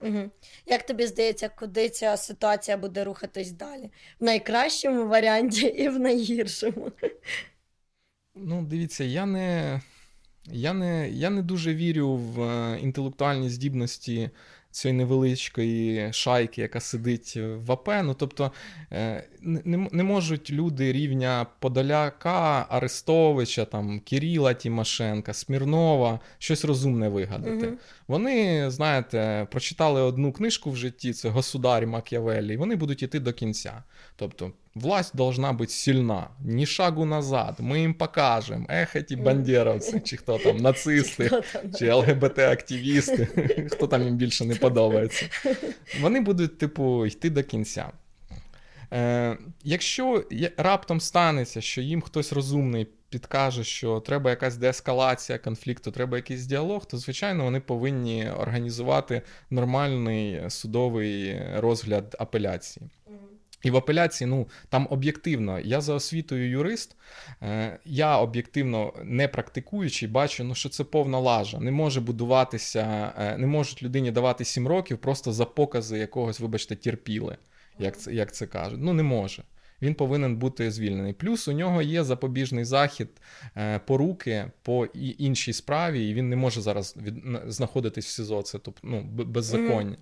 Угу. 0.00 0.30
Як 0.66 0.86
тобі 0.86 1.06
здається, 1.06 1.48
куди 1.48 1.88
ця 1.88 2.16
ситуація 2.16 2.76
буде 2.76 3.04
рухатись 3.04 3.50
далі? 3.50 3.90
В 4.20 4.24
найкращому 4.24 5.06
варіанті 5.06 5.66
і 5.66 5.88
в 5.88 5.98
найгіршому? 5.98 6.92
Ну, 8.34 8.62
дивіться, 8.62 9.04
я 9.04 9.26
не 9.26 9.80
я 10.46 10.72
не, 10.72 11.10
я 11.10 11.30
не 11.30 11.42
дуже 11.42 11.74
вірю 11.74 12.16
в 12.16 12.42
е, 12.42 12.80
інтелектуальні 12.80 13.50
здібності 13.50 14.30
цієї 14.70 14.98
невеличкої 14.98 16.12
шайки, 16.12 16.60
яка 16.60 16.80
сидить 16.80 17.36
в 17.36 17.72
АП. 17.72 17.88
Ну, 18.04 18.14
тобто 18.14 18.52
е, 18.92 19.28
не 19.42 19.88
не 19.92 20.02
можуть 20.02 20.50
люди 20.50 20.92
рівня 20.92 21.46
Подоляка, 21.58 22.66
Арестовича, 22.68 23.64
там, 23.64 24.00
Кирила 24.00 24.54
Тимошенка, 24.54 25.32
Смірнова 25.32 26.20
щось 26.38 26.64
розумне 26.64 27.08
вигадати. 27.08 27.66
Угу. 27.66 27.76
Вони, 28.08 28.70
знаєте, 28.70 29.46
прочитали 29.50 30.00
одну 30.02 30.32
книжку 30.32 30.70
в 30.70 30.76
житті, 30.76 31.12
це 31.12 31.28
Государі 31.28 31.86
Мак'явеллі, 31.86 32.54
і 32.54 32.56
вони 32.56 32.76
будуть 32.76 33.02
йти 33.02 33.20
до 33.20 33.32
кінця. 33.32 33.82
Тобто, 34.16 34.52
власть 34.74 35.16
должна 35.16 35.52
бути 35.52 35.72
сильна, 35.72 36.28
ні 36.44 36.66
шагу 36.66 37.04
назад. 37.04 37.56
Ми 37.58 37.80
їм 37.80 37.94
покажемо. 37.94 38.66
Ех, 38.68 39.02
ті 39.02 39.16
бандеровці, 39.16 40.00
чи 40.00 40.16
хто 40.16 40.38
там, 40.38 40.56
нацисти, 40.60 41.30
чи 41.78 41.92
ЛГБТ-активісти, 41.92 43.26
хто 43.72 43.86
там 43.86 44.02
їм 44.02 44.16
більше 44.16 44.44
не 44.44 44.54
подобається. 44.54 45.26
Вони 46.00 46.20
будуть, 46.20 46.58
типу, 46.58 47.06
йти 47.06 47.30
до 47.30 47.42
кінця. 47.42 47.92
Е, 48.92 49.38
Якщо 49.64 50.24
раптом 50.56 51.00
станеться, 51.00 51.60
що 51.60 51.80
їм 51.80 52.00
хтось 52.00 52.32
розумний 52.32 52.86
підкаже, 53.08 53.64
що 53.64 54.00
треба 54.00 54.30
якась 54.30 54.56
деескалація 54.56 55.38
конфлікту, 55.38 55.90
треба 55.90 56.16
якийсь 56.16 56.46
діалог, 56.46 56.86
то 56.86 56.96
звичайно 56.98 57.44
вони 57.44 57.60
повинні 57.60 58.30
організувати 58.30 59.22
нормальний 59.50 60.50
судовий 60.50 61.40
розгляд 61.56 62.16
апеляції. 62.18 62.90
І 63.62 63.70
в 63.70 63.76
апеляції, 63.76 64.28
ну 64.28 64.48
там 64.68 64.86
об'єктивно, 64.90 65.60
я 65.60 65.80
за 65.80 65.94
освітою 65.94 66.50
юрист, 66.50 66.96
е, 67.42 67.78
я 67.84 68.18
об'єктивно 68.18 68.92
не 69.04 69.28
практикуючий, 69.28 70.08
бачу, 70.08 70.44
ну 70.44 70.54
що 70.54 70.68
це 70.68 70.84
повна 70.84 71.18
лажа. 71.18 71.58
Не 71.58 71.70
може 71.70 72.00
будуватися, 72.00 73.12
е, 73.18 73.38
не 73.38 73.46
можуть 73.46 73.82
людині 73.82 74.10
давати 74.10 74.44
сім 74.44 74.68
років 74.68 74.98
просто 74.98 75.32
за 75.32 75.44
покази 75.44 75.98
якогось, 75.98 76.40
вибачте, 76.40 76.76
терпіли, 76.76 77.36
як 77.80 77.98
це 77.98 78.14
як 78.14 78.34
це 78.34 78.46
кажуть. 78.46 78.80
Ну 78.82 78.92
не 78.92 79.02
може. 79.02 79.42
Він 79.82 79.94
повинен 79.94 80.36
бути 80.36 80.70
звільнений. 80.70 81.12
Плюс 81.12 81.48
у 81.48 81.52
нього 81.52 81.82
є 81.82 82.04
запобіжний 82.04 82.64
захід 82.64 83.08
е, 83.56 83.78
поруки 83.78 84.50
по 84.62 84.86
іншій 85.18 85.52
справі, 85.52 86.08
і 86.08 86.14
він 86.14 86.28
не 86.28 86.36
може 86.36 86.60
зараз 86.60 86.96
від, 86.96 87.14
знаходитись 87.46 88.06
в 88.06 88.08
СІЗО. 88.08 88.42
Це 88.42 88.58
тобто, 88.58 88.80
ну, 88.88 89.02
беззаконня. 89.02 89.96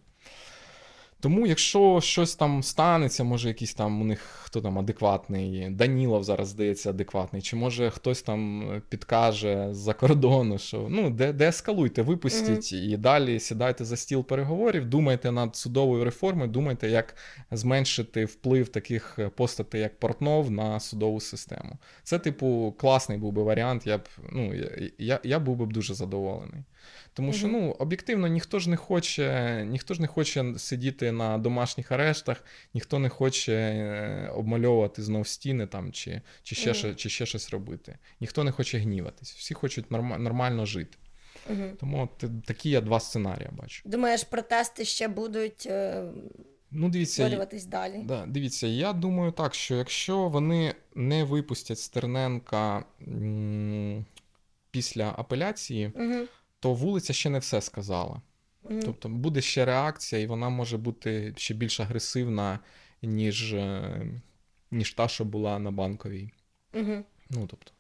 Тому, 1.20 1.46
якщо 1.46 2.00
щось 2.00 2.34
там 2.34 2.62
станеться, 2.62 3.24
може 3.24 3.48
якийсь 3.48 3.74
там 3.74 4.00
у 4.00 4.04
них 4.04 4.20
хто 4.20 4.60
там 4.60 4.78
адекватний, 4.78 5.70
Данілов 5.70 6.24
зараз 6.24 6.48
здається 6.48 6.90
адекватний, 6.90 7.42
чи 7.42 7.56
може 7.56 7.90
хтось 7.90 8.22
там 8.22 8.64
підкаже 8.88 9.68
з-за 9.70 9.94
кордону, 9.94 10.58
що 10.58 10.86
ну 10.90 11.10
де 11.10 11.32
де 11.32 11.48
ескалуйте, 11.48 12.02
випустіть 12.02 12.72
mm-hmm. 12.72 12.92
і 12.92 12.96
далі 12.96 13.40
сідайте 13.40 13.84
за 13.84 13.96
стіл 13.96 14.24
переговорів, 14.24 14.84
думайте 14.84 15.32
над 15.32 15.56
судовою 15.56 16.04
реформою, 16.04 16.48
думайте, 16.50 16.90
як 16.90 17.14
зменшити 17.50 18.24
вплив 18.24 18.68
таких 18.68 19.18
постатей, 19.36 19.80
як 19.80 19.98
Портнов, 19.98 20.50
на 20.50 20.80
судову 20.80 21.20
систему. 21.20 21.78
Це, 22.02 22.18
типу, 22.18 22.74
класний 22.78 23.18
був 23.18 23.32
би 23.32 23.42
варіант. 23.42 23.86
Я 23.86 23.98
б 23.98 24.08
ну 24.32 24.54
я, 24.54 24.70
я, 24.98 25.20
я 25.24 25.38
був 25.38 25.56
би 25.56 25.66
дуже 25.66 25.94
задоволений. 25.94 26.64
Тому 27.18 27.32
що 27.32 27.48
ну 27.48 27.70
об'єктивно 27.70 28.26
ніхто 28.26 28.58
ж 28.58 28.70
не 28.70 28.76
хоче, 28.76 29.64
ніхто 29.68 29.94
ж 29.94 30.00
не 30.00 30.06
хоче 30.06 30.54
сидіти 30.56 31.12
на 31.12 31.38
домашніх 31.38 31.92
арештах, 31.92 32.44
ніхто 32.74 32.98
не 32.98 33.08
хоче 33.08 33.52
е, 33.52 34.32
обмальовувати 34.34 35.02
знов 35.02 35.28
стіни 35.28 35.66
там 35.66 35.92
чи 35.92 36.20
чи, 36.42 36.54
ще 36.54 36.70
mm 36.70 36.94
чи 36.94 37.08
ще 37.08 37.26
щось 37.26 37.50
робити. 37.50 37.98
Ніхто 38.20 38.44
не 38.44 38.52
хоче 38.52 38.78
гніватись. 38.78 39.32
Всі 39.32 39.54
хочуть 39.54 39.90
норм, 39.90 40.22
нормально 40.22 40.66
жити. 40.66 40.98
mm 41.50 41.76
Тому 41.76 42.02
от, 42.02 42.44
такі 42.44 42.70
я 42.70 42.80
два 42.80 43.00
сценарії 43.00 43.48
бачу. 43.52 43.82
Думаєш, 43.88 44.24
протести 44.24 44.84
ще 44.84 45.08
будуть. 45.08 45.66
Е... 45.66 46.04
Ну, 46.70 46.88
дивіться, 46.88 47.46
далі. 47.66 48.02
Да, 48.04 48.26
Дивіться, 48.26 48.66
я 48.66 48.92
думаю 48.92 49.32
так, 49.32 49.54
що 49.54 49.74
якщо 49.74 50.28
вони 50.28 50.74
не 50.94 51.24
випустять 51.24 51.78
Стерненка 51.78 52.84
м- 53.08 54.06
після 54.70 55.14
апеляції, 55.16 55.92
угу 55.94 56.26
то 56.60 56.74
вулиця 56.74 57.12
ще 57.12 57.30
не 57.30 57.38
все 57.38 57.60
сказала. 57.60 58.22
Mm. 58.64 58.82
Тобто 58.84 59.08
буде 59.08 59.40
ще 59.40 59.64
реакція, 59.64 60.22
і 60.22 60.26
вона 60.26 60.48
може 60.48 60.78
бути 60.78 61.34
ще 61.36 61.54
більш 61.54 61.80
агресивна, 61.80 62.58
ніж 63.02 63.52
е, 63.54 64.06
ніж 64.70 64.94
та, 64.94 65.08
що 65.08 65.24
була 65.24 65.58
на 65.58 65.70
банковій. 65.70 66.32
Mm-hmm. 66.72 67.02
Ну, 67.30 67.46
тобто. 67.46 67.72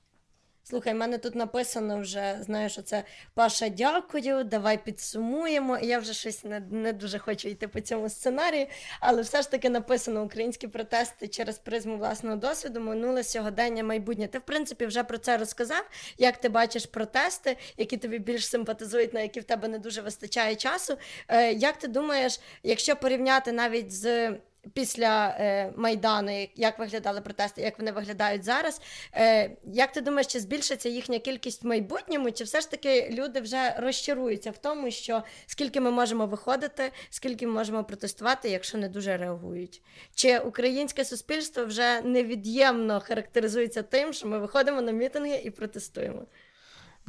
Слухай, 0.70 0.92
в 0.92 0.96
мене 0.96 1.18
тут 1.18 1.34
написано 1.34 2.00
вже, 2.00 2.38
знаєш, 2.40 2.78
оце 2.78 3.04
Паша, 3.34 3.68
дякую, 3.68 4.44
давай 4.44 4.84
підсумуємо. 4.84 5.78
Я 5.78 5.98
вже 5.98 6.14
щось 6.14 6.44
не 6.44 6.60
не 6.60 6.92
дуже 6.92 7.18
хочу 7.18 7.48
йти 7.48 7.68
по 7.68 7.80
цьому 7.80 8.08
сценарію, 8.08 8.66
але 9.00 9.22
все 9.22 9.42
ж 9.42 9.50
таки 9.50 9.70
написано 9.70 10.24
українські 10.24 10.68
протести 10.68 11.28
через 11.28 11.58
призму 11.58 11.96
власного 11.96 12.36
досвіду, 12.36 12.80
минуле 12.80 13.24
сьогодення, 13.24 13.84
майбутнє. 13.84 14.28
Ти, 14.28 14.38
в 14.38 14.42
принципі, 14.42 14.86
вже 14.86 15.04
про 15.04 15.18
це 15.18 15.36
розказав. 15.36 15.84
Як 16.18 16.36
ти 16.36 16.48
бачиш 16.48 16.86
протести, 16.86 17.56
які 17.76 17.96
тобі 17.96 18.18
більш 18.18 18.48
симпатизують, 18.48 19.14
на 19.14 19.20
які 19.20 19.40
в 19.40 19.44
тебе 19.44 19.68
не 19.68 19.78
дуже 19.78 20.00
вистачає 20.00 20.56
часу. 20.56 20.98
Е, 21.28 21.52
Як 21.52 21.76
ти 21.76 21.88
думаєш, 21.88 22.40
якщо 22.62 22.96
порівняти 22.96 23.52
навіть 23.52 23.92
з 23.92 24.32
після 24.74 25.36
е, 25.40 25.72
Майдану, 25.76 26.46
як 26.56 26.78
виглядали 26.78 27.20
протести, 27.20 27.62
як 27.62 27.78
вони 27.78 27.92
виглядають 27.92 28.44
зараз. 28.44 28.80
Е, 29.14 29.50
Як 29.64 29.92
ти 29.92 30.00
думаєш, 30.00 30.26
чи 30.26 30.40
збільшиться 30.40 30.88
їхня 30.88 31.18
кількість 31.18 31.62
в 31.62 31.66
майбутньому, 31.66 32.30
чи 32.30 32.44
все 32.44 32.60
ж 32.60 32.70
таки 32.70 33.10
люди 33.10 33.40
вже 33.40 33.74
розчаруються 33.78 34.50
в 34.50 34.58
тому, 34.58 34.90
що 34.90 35.22
скільки 35.46 35.80
ми 35.80 35.90
можемо 35.90 36.26
виходити, 36.26 36.92
скільки 37.10 37.46
ми 37.46 37.52
можемо 37.52 37.84
протестувати, 37.84 38.48
якщо 38.48 38.78
не 38.78 38.88
дуже 38.88 39.16
реагують? 39.16 39.82
Чи 40.14 40.38
українське 40.38 41.04
суспільство 41.04 41.64
вже 41.64 42.00
невід'ємно 42.00 43.00
характеризується 43.00 43.82
тим, 43.82 44.12
що 44.12 44.28
ми 44.28 44.38
виходимо 44.38 44.82
на 44.82 44.92
мітинги 44.92 45.40
і 45.44 45.50
протестуємо? 45.50 46.26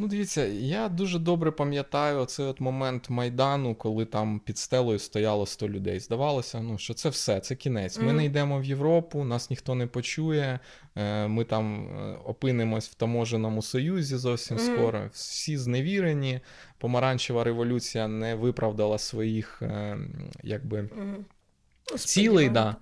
Ну, 0.02 0.08
дивіться, 0.08 0.45
я 0.45 0.89
дуже 0.89 1.20
добре 1.20 1.52
пам'ятаю 1.52 2.26
цей 2.26 2.45
от 2.45 2.62
момент 2.62 3.10
Майдану, 3.10 3.76
коли 3.76 4.06
там 4.06 4.39
під 4.39 4.58
стелою 4.58 5.00
стояло 5.00 5.45
100 5.45 5.70
людей. 5.70 6.00
Здавалося, 6.00 6.62
ну 6.62 6.78
що 6.78 6.93
це 6.93 7.10
все, 7.10 7.39
це 7.39 7.56
кінець. 7.56 8.00
Ми 8.00 8.06
mm-hmm. 8.06 8.16
не 8.16 8.26
йдемо 8.26 8.60
в 8.60 8.66
Європу, 8.66 9.24
нас 9.24 9.50
ніхто 9.50 9.76
не 9.76 9.88
почує. 9.88 10.60
Е, 10.95 11.28
ми 11.28 11.43
там 11.43 11.88
е, 11.88 12.18
опинимось 12.26 12.89
в 12.89 12.93
таможеному 12.93 13.62
союзі 13.62 14.18
зовсім 14.18 14.58
mm-hmm. 14.58 14.76
скоро. 14.76 15.10
Всі 15.14 15.58
зневірені. 15.58 16.39
Помаранчева 16.78 17.43
революція 17.43 18.08
не 18.08 18.36
виправдала 18.36 18.97
своїх 18.97 19.62
е, 19.62 19.97
якби 20.43 20.82
mm-hmm. 20.82 21.97
цілей. 21.97 22.50
Да 22.50 22.76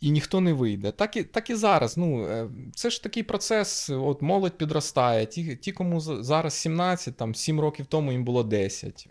і 0.00 0.10
ніхто 0.10 0.40
не 0.40 0.52
вийде. 0.52 0.90
Так 0.90 1.16
і 1.16 1.22
так 1.22 1.50
і 1.50 1.54
зараз. 1.54 1.96
Ну, 1.96 2.26
е, 2.26 2.48
Це 2.74 2.90
ж 2.90 3.02
такий 3.02 3.22
процес, 3.22 3.90
от 3.90 4.22
молодь 4.22 4.58
підростає. 4.58 5.26
Ті, 5.26 5.56
ті 5.56 5.72
кому 5.72 6.00
зараз 6.00 6.54
17, 6.54 7.16
там 7.16 7.34
7 7.34 7.60
років 7.60 7.86
тому 7.86 8.12
їм 8.12 8.24
було 8.24 8.42
10. 8.42 9.08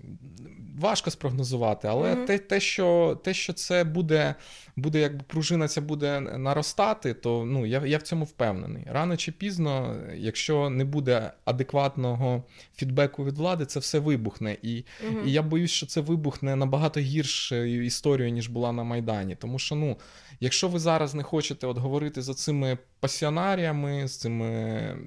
Важко 0.79 1.11
спрогнозувати, 1.11 1.87
але 1.87 2.13
mm-hmm. 2.13 2.25
те, 2.25 2.37
те, 2.37 2.59
що 2.59 3.19
те, 3.23 3.33
що 3.33 3.53
це 3.53 3.83
буде, 3.83 4.35
буде 4.75 4.99
якби 4.99 5.23
пружина 5.27 5.67
ця 5.67 5.81
буде 5.81 6.19
наростати, 6.19 7.13
то 7.13 7.45
ну, 7.45 7.65
я 7.65 7.85
я 7.85 7.97
в 7.97 8.01
цьому 8.01 8.25
впевнений. 8.25 8.83
Рано 8.87 9.17
чи 9.17 9.31
пізно, 9.31 9.95
якщо 10.15 10.69
не 10.69 10.85
буде 10.85 11.31
адекватного 11.45 12.43
фідбеку 12.75 13.25
від 13.25 13.37
влади, 13.37 13.65
це 13.65 13.79
все 13.79 13.99
вибухне. 13.99 14.57
І 14.61 14.69
mm-hmm. 14.69 15.25
і 15.25 15.31
я 15.31 15.41
боюсь, 15.41 15.71
що 15.71 15.85
це 15.85 16.01
вибухне 16.01 16.55
набагато 16.55 16.99
гіршою 16.99 17.85
історією, 17.85 18.33
ніж 18.33 18.47
була 18.47 18.71
на 18.71 18.83
Майдані. 18.83 19.35
Тому 19.35 19.59
що, 19.59 19.75
ну. 19.75 19.97
Якщо 20.39 20.67
ви 20.75 20.79
зараз 20.79 21.15
не 21.15 21.23
хочете 21.23 21.67
от 21.67 21.77
говорити 21.77 22.21
за 22.21 22.33
цими 22.33 22.77
пасіонаріями, 22.99 24.07
з 24.07 24.17
цими 24.17 24.97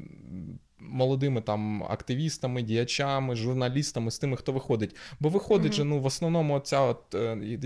молодими 0.78 1.40
там 1.40 1.82
активістами, 1.82 2.62
діячами, 2.62 3.36
журналістами, 3.36 4.10
з 4.10 4.18
тими, 4.18 4.36
хто 4.36 4.52
виходить, 4.52 4.96
бо 5.20 5.28
виходить 5.28 5.72
mm-hmm. 5.72 5.76
же 5.76 5.84
ну, 5.84 6.00
в 6.00 6.06
основному 6.06 6.54
оця 6.54 6.80
от, 6.80 7.14
е, 7.14 7.58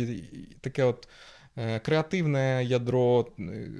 таке 0.60 0.84
от 0.84 1.08
е, 1.56 1.78
креативне 1.78 2.64
ядро, 2.64 3.26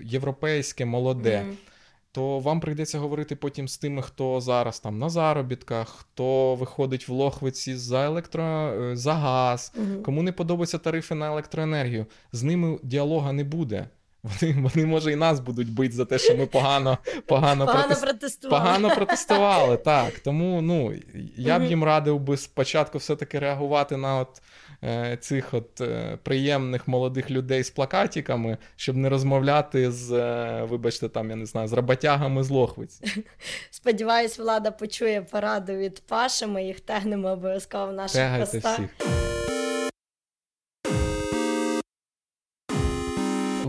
європейське, 0.05 0.85
молоде. 0.85 1.39
Mm-hmm 1.39 1.73
то 2.13 2.39
вам 2.39 2.61
прийдеться 2.61 2.99
говорити 2.99 3.37
потім 3.37 3.69
з 3.69 3.79
тими, 3.79 4.03
хто 4.03 4.41
зараз 4.41 4.81
там 4.81 4.99
на 4.99 5.09
заробітках, 5.09 5.89
хто 5.89 6.55
виходить 6.55 7.09
в 7.09 7.13
лохвиці 7.13 7.77
за 7.77 8.05
електро 8.05 8.45
е, 8.45 8.97
за 8.97 9.15
газ, 9.15 9.73
угу. 9.77 10.03
кому 10.03 10.23
не 10.23 10.33
подобаються 10.33 10.79
тарифи 10.79 11.15
на 11.15 11.27
електроенергію. 11.27 12.07
З 12.33 12.43
ними 12.43 12.79
діалога 12.83 13.33
не 13.33 13.45
буде. 13.45 13.89
Вони, 14.23 14.57
вони 14.63 14.87
може, 14.87 15.13
і 15.13 15.17
нас 15.17 15.41
будуть 15.41 15.73
бити 15.73 15.95
за 15.95 16.05
те, 16.05 16.19
що 16.19 16.37
ми 16.37 16.47
погано 16.47 16.99
погано, 17.27 17.67
погано 17.67 17.83
протест... 17.83 18.03
протестували. 18.05 18.65
Погано 18.65 18.95
протестували. 18.95 19.77
Так. 19.77 20.19
Тому 20.19 20.63
ну, 20.63 20.95
я 21.37 21.59
б 21.59 21.65
їм 21.65 21.85
радив 21.85 22.21
би 22.21 22.37
спочатку 22.37 22.99
все-таки 22.99 23.39
реагувати 23.39 23.97
на 23.97 24.19
от 24.19 24.43
Е, 24.85 25.19
цих 25.21 25.55
от 25.55 25.81
е, 25.81 26.19
приємних 26.23 26.89
молодих 26.89 27.31
людей 27.31 27.63
з 27.63 27.71
плакатиками, 27.71 28.59
щоб 28.77 28.97
не 28.97 29.09
розмовляти 29.09 29.93
з, 29.93 30.13
е, 30.13 30.67
вибачте, 30.71 31.09
там, 31.09 31.31
я 31.31 31.37
не 31.37 31.47
знаю, 31.47 31.69
з 31.69 31.73
роботягами 31.73 32.43
з 32.43 32.51
Лохвиць. 32.51 33.01
Сподіваюсь, 33.71 34.39
влада 34.39 34.71
почує 34.71 35.23
пораду 35.23 35.73
від 35.73 36.03
Паши, 36.07 36.47
ми 36.47 36.65
їх 36.65 36.81
тегнемо 36.81 37.29
обов'язково 37.29 37.87
в 37.87 37.93
наших 37.93 38.17
Тегайте 38.17 38.61
постах. 38.61 38.75
всіх. 38.75 39.32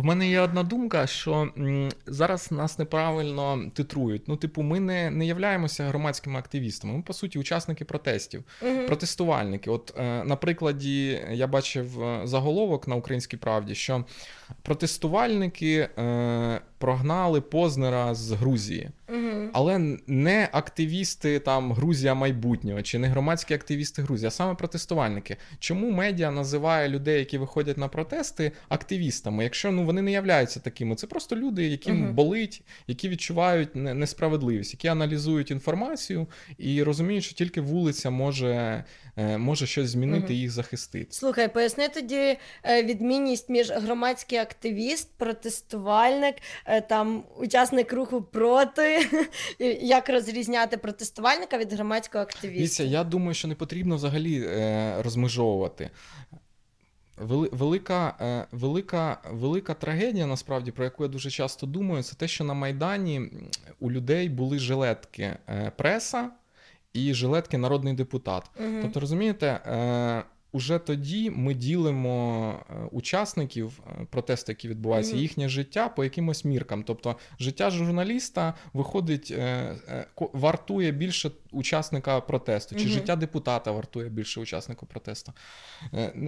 В 0.03 0.05
мене 0.05 0.29
є 0.29 0.39
одна 0.39 0.63
думка, 0.63 1.07
що 1.07 1.49
зараз 2.05 2.51
нас 2.51 2.79
неправильно 2.79 3.71
титрують. 3.73 4.27
Ну, 4.27 4.35
типу, 4.35 4.61
ми 4.61 4.79
не 4.79 5.11
не 5.11 5.25
являємося 5.25 5.87
громадськими 5.87 6.39
активістами. 6.39 6.93
Ми, 6.93 7.01
по 7.01 7.13
суті, 7.13 7.39
учасники 7.39 7.85
протестів, 7.85 8.43
угу. 8.61 8.85
протестувальники. 8.87 9.69
От, 9.69 9.93
е, 9.97 10.23
на 10.23 10.35
прикладі, 10.35 11.21
я 11.31 11.47
бачив 11.47 12.03
е, 12.03 12.21
заголовок 12.23 12.87
на 12.87 12.95
українській 12.95 13.37
правді, 13.37 13.75
що 13.75 14.05
протестувальники 14.61 15.89
е, 15.97 16.61
прогнали 16.83 17.41
Познера 17.41 18.15
з 18.15 18.31
Грузії. 18.31 18.89
Угу. 19.09 19.49
Але 19.53 19.97
не 20.07 20.49
активісти 20.51 21.39
там 21.39 21.73
Грузія 21.73 22.13
майбутнього 22.13 22.81
чи 22.81 22.99
не 22.99 23.07
громадські 23.07 23.53
активісти 23.53 24.01
Грузії, 24.01 24.27
а 24.27 24.31
саме 24.31 24.55
протестувальники. 24.55 25.37
Чому 25.59 25.91
медіа 25.91 26.31
називає 26.31 26.89
людей, 26.89 27.19
які 27.19 27.37
виходять 27.37 27.77
на 27.77 27.87
протести, 27.87 28.51
активістами? 28.69 29.43
Якщо 29.43 29.71
ну 29.71 29.85
вони 29.85 30.01
не 30.01 30.11
являються 30.11 30.59
такими, 30.59 30.95
це 30.95 31.07
просто 31.07 31.35
люди, 31.35 31.67
яким 31.67 32.03
угу. 32.03 32.13
болить, 32.13 32.61
які 32.87 33.09
відчувають 33.09 33.75
несправедливість, 33.75 34.73
які 34.73 34.87
аналізують 34.87 35.51
інформацію 35.51 36.27
і 36.57 36.83
розуміють, 36.83 37.23
що 37.23 37.35
тільки 37.35 37.61
вулиця 37.61 38.09
може 38.09 38.83
може 39.17 39.67
щось 39.67 39.89
змінити 39.89 40.25
угу. 40.25 40.33
їх 40.33 40.51
захистити. 40.51 41.07
Слухай, 41.09 41.53
поясни 41.53 41.89
тоді 41.89 42.37
е, 42.63 42.83
відмінність 42.83 43.49
між 43.49 43.71
громадський 43.71 44.37
активіст, 44.37 45.09
протестувальник, 45.17 46.35
е, 46.65 46.81
там 46.81 47.23
учасник 47.37 47.93
руху 47.93 48.21
проти. 48.21 49.09
Як 49.81 50.09
розрізняти 50.09 50.77
протестувальника 50.77 51.57
від 51.57 51.73
громадського 51.73 52.23
активіста? 52.23 52.83
Я 52.83 53.03
думаю, 53.03 53.33
що 53.33 53.47
не 53.47 53.55
потрібно 53.55 53.95
взагалі 53.95 54.47
розмежовувати. 54.99 55.89
Велика 57.17 58.47
велика, 58.51 59.21
велика 59.31 59.73
трагедія, 59.73 60.25
насправді, 60.25 60.71
про 60.71 60.83
яку 60.83 61.03
я 61.03 61.09
дуже 61.09 61.29
часто 61.29 61.67
думаю, 61.67 62.03
це 62.03 62.15
те, 62.15 62.27
що 62.27 62.43
на 62.43 62.53
Майдані 62.53 63.21
у 63.79 63.91
людей 63.91 64.29
були 64.29 64.59
жилетки 64.59 65.35
преса 65.75 66.29
і 66.93 67.13
жилетки 67.13 67.57
народний 67.57 67.93
депутат. 67.93 68.51
Угу. 68.59 68.77
Тобто, 68.81 68.99
розумієте, 68.99 69.47
е, 69.47 70.23
уже 70.53 70.79
тоді 70.79 71.29
ми 71.29 71.53
ділимо 71.53 72.49
е, 72.69 72.73
учасників 72.91 73.79
е, 73.87 74.05
протесту, 74.09 74.51
які 74.51 74.67
відбуваються, 74.67 75.15
mm-hmm. 75.15 75.19
їхнє 75.19 75.49
життя 75.49 75.89
по 75.89 76.03
якимось 76.03 76.45
міркам. 76.45 76.83
Тобто, 76.83 77.15
життя 77.39 77.69
журналіста 77.69 78.53
виходить, 78.73 79.31
е, 79.31 79.75
вартує 80.17 80.91
більше 80.91 81.31
учасника 81.53 82.21
протесту, 82.21 82.75
чи 82.75 82.85
mm-hmm. 82.85 82.87
життя 82.87 83.15
депутата 83.15 83.71
вартує 83.71 84.09
більше 84.09 84.39
учасника 84.39 84.85
протесту. 84.85 85.33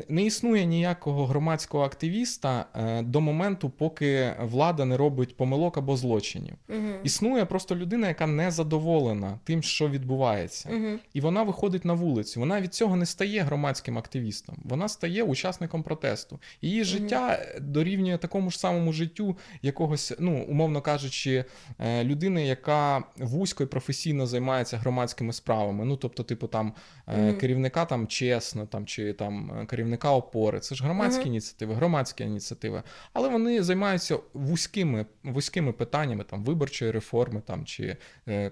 Не 0.07 0.23
існує 0.23 0.65
ніякого 0.65 1.25
громадського 1.25 1.83
активіста 1.83 2.65
до 3.03 3.21
моменту, 3.21 3.69
поки 3.69 4.33
влада 4.41 4.85
не 4.85 4.97
робить 4.97 5.37
помилок 5.37 5.77
або 5.77 5.97
злочинів. 5.97 6.55
Mm-hmm. 6.69 7.01
Існує 7.03 7.45
просто 7.45 7.75
людина, 7.75 8.07
яка 8.07 8.27
не 8.27 8.51
задоволена 8.51 9.39
тим, 9.43 9.63
що 9.63 9.89
відбувається, 9.89 10.69
і 11.13 11.21
вона 11.21 11.43
виходить 11.43 11.85
на 11.85 11.93
вулицю. 11.93 12.39
Вона 12.39 12.61
від 12.61 12.73
цього 12.73 12.95
не 12.95 13.05
стає 13.05 13.41
громадським 13.41 13.97
активістом 13.97 14.55
вона 14.65 14.89
стає 14.89 15.23
учасником 15.23 15.83
протесту. 15.83 16.39
Її 16.61 16.81
mm-hmm. 16.81 16.85
життя 16.85 17.45
дорівнює 17.61 18.17
такому 18.17 18.49
ж 18.49 18.59
самому 18.59 18.93
життю 18.93 19.37
якогось, 19.61 20.13
ну 20.19 20.45
умовно 20.49 20.81
кажучи, 20.81 21.45
е, 21.79 22.03
людини, 22.03 22.47
яка 22.47 23.03
вузько 23.17 23.63
і 23.63 23.65
професійно 23.65 24.27
займається 24.27 24.77
громадськими 25.15 25.33
справами. 25.33 25.85
Ну 25.85 25.97
тобто, 25.97 26.23
типу, 26.23 26.47
там 26.47 26.73
mm-hmm. 27.07 27.37
керівника 27.37 27.85
там 27.85 28.07
чесно, 28.07 28.65
там 28.65 28.85
чи 28.85 29.13
там 29.13 29.51
е, 29.61 29.65
керівника 29.65 30.11
опори. 30.11 30.59
Це 30.59 30.75
ж 30.75 30.83
громадські 30.83 31.23
mm-hmm. 31.23 31.27
ініціативи, 31.27 31.73
громадські 31.73 32.23
ініціативи, 32.23 32.83
але 33.13 33.29
вони 33.29 33.63
займаються 33.63 34.17
вузькими 34.33 35.05
вузькими 35.23 35.71
питаннями 35.71 36.23
там 36.23 36.43
виборчої 36.43 36.91
реформи, 36.91 37.41
там 37.45 37.65
чи 37.65 37.97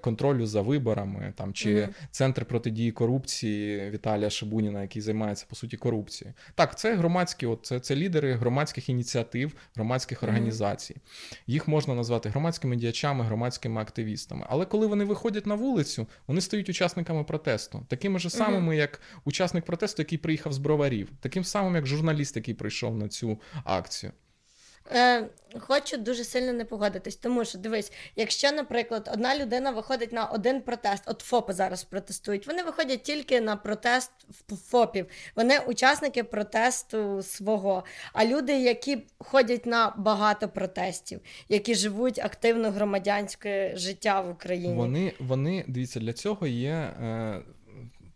контролю 0.01 0.45
за 0.45 0.61
виборами, 0.61 1.33
там 1.35 1.53
чи 1.53 1.89
центр 2.11 2.45
протидії 2.45 2.91
корупції 2.91 3.89
Віталія 3.89 4.29
Шибуніна, 4.29 4.81
який 4.81 5.01
займається 5.01 5.45
по 5.49 5.55
суті 5.55 5.77
корупції. 5.77 6.33
Так, 6.55 6.77
це 6.79 6.95
громадські, 6.95 7.45
от 7.45 7.59
це, 7.63 7.79
це 7.79 7.95
лідери 7.95 8.33
громадських 8.33 8.89
ініціатив, 8.89 9.53
громадських 9.75 10.23
організацій. 10.23 10.95
Їх 11.47 11.67
можна 11.67 11.95
назвати 11.95 12.29
громадськими 12.29 12.75
діячами, 12.75 13.23
громадськими 13.23 13.81
активістами. 13.81 14.45
Але 14.49 14.65
коли 14.65 14.87
вони 14.87 15.05
виходять 15.05 15.45
на 15.45 15.55
вулицю, 15.55 16.07
вони 16.27 16.41
стають 16.53 16.69
учасниками 16.69 17.23
протесту, 17.23 17.85
такими 17.87 18.19
ж 18.19 18.29
самими, 18.29 18.77
як 18.77 19.01
учасник 19.25 19.65
протесту, 19.65 20.01
який 20.01 20.17
приїхав 20.17 20.53
з 20.53 20.57
броварів, 20.57 21.09
таким 21.19 21.43
самим, 21.43 21.75
як 21.75 21.85
журналіст, 21.85 22.35
який 22.35 22.53
прийшов 22.53 22.97
на 22.97 23.07
цю 23.07 23.39
акцію. 23.63 24.11
Е, 24.91 25.29
Хочу 25.59 25.97
дуже 25.97 26.23
сильно 26.23 26.53
не 26.53 26.65
погодитись, 26.65 27.15
тому 27.15 27.45
що 27.45 27.57
дивись, 27.57 27.91
якщо, 28.15 28.51
наприклад, 28.51 29.09
одна 29.13 29.37
людина 29.37 29.71
виходить 29.71 30.13
на 30.13 30.25
один 30.25 30.61
протест, 30.61 31.03
от 31.05 31.21
ФОПи 31.21 31.53
зараз 31.53 31.83
протестують, 31.83 32.47
вони 32.47 32.63
виходять 32.63 33.03
тільки 33.03 33.41
на 33.41 33.55
протест 33.55 34.11
ФОПів, 34.69 35.05
вони 35.35 35.59
учасники 35.59 36.23
протесту 36.23 37.23
свого. 37.23 37.83
А 38.13 38.25
люди, 38.25 38.53
які 38.61 38.97
ходять 39.17 39.65
на 39.65 39.93
багато 39.97 40.49
протестів, 40.49 41.19
які 41.49 41.75
живуть 41.75 42.19
активно 42.19 42.71
громадянське 42.71 43.73
життя 43.75 44.21
в 44.21 44.29
Україні, 44.29 44.73
вони 44.73 45.13
вони 45.19 45.65
дивіться 45.67 45.99
для 45.99 46.13
цього 46.13 46.47
є. 46.47 46.71
Е 46.71 47.41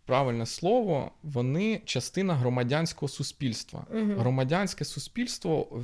правильне 0.08 0.46
слово, 0.46 1.10
вони 1.22 1.80
частина 1.84 2.34
громадянського 2.34 3.08
суспільства. 3.08 3.86
Угу. 3.90 4.12
Громадянське 4.18 4.84
суспільство 4.84 5.82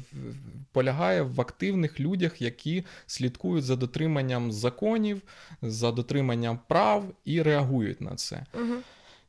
полягає 0.73 1.23
в 1.23 1.41
активних 1.41 2.01
людях, 2.01 2.43
які 2.43 2.85
слідкують 3.07 3.65
за 3.65 3.77
дотриманням 3.77 4.53
законів, 4.53 5.23
за 5.63 5.93
дотриманням 5.93 6.59
прав 6.69 7.05
і 7.25 7.43
реагують 7.43 8.01
на 8.01 8.15
це. 8.15 8.47
Угу. 8.55 8.75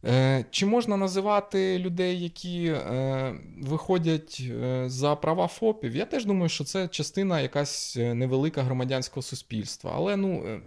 Е, 0.08 0.45
чи 0.51 0.66
можна 0.66 0.97
називати 0.97 1.80
людей, 1.80 2.24
які 2.24 2.66
е, 2.66 3.36
виходять 3.62 4.43
е, 4.51 4.84
за 4.88 5.16
права 5.16 5.47
ФОПів? 5.47 5.95
Я 5.95 6.06
теж 6.06 6.26
думаю, 6.26 6.49
що 6.49 6.64
це 6.64 6.88
частина 6.88 7.41
якась 7.41 7.95
невелика 7.95 8.64
громадянського 8.64 9.22
суспільства. 9.22 9.91
Але 9.95 10.18
ну, 10.18 10.62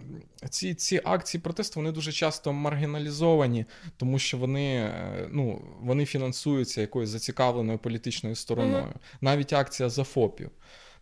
ці 0.49 0.73
ці 0.73 1.01
акції 1.03 1.41
протесту 1.41 1.79
вони 1.79 1.91
дуже 1.91 2.11
часто 2.11 2.53
маргіналізовані, 2.53 3.65
тому 3.97 4.19
що 4.19 4.37
вони 4.37 4.93
ну, 5.29 5.61
вони 5.81 6.05
фінансуються 6.05 6.81
якоюсь 6.81 7.09
зацікавленою 7.09 7.77
політичною 7.77 8.35
стороною. 8.35 8.83
Mm-hmm. 8.83 9.21
Навіть 9.21 9.53
акція 9.53 9.89
за 9.89 10.03
ФОПів. 10.03 10.49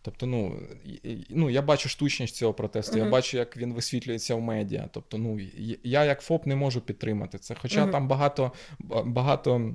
Тобто, 0.02 0.26
ну 0.26 0.60
ну 1.30 1.50
я 1.50 1.62
бачу 1.62 1.88
штучність 1.88 2.36
цього 2.36 2.54
протесту, 2.54 2.96
uh-huh. 2.96 3.04
я 3.04 3.10
бачу, 3.10 3.36
як 3.36 3.56
він 3.56 3.74
висвітлюється 3.74 4.34
в 4.34 4.40
медіа. 4.40 4.88
Тобто, 4.92 5.18
ну 5.18 5.40
я 5.82 6.04
як 6.04 6.20
ФОП 6.20 6.46
не 6.46 6.56
можу 6.56 6.80
підтримати 6.80 7.38
це. 7.38 7.54
Хоча 7.60 7.86
uh-huh. 7.86 7.90
там 7.90 8.08
багато 8.08 8.52
багато. 9.04 9.74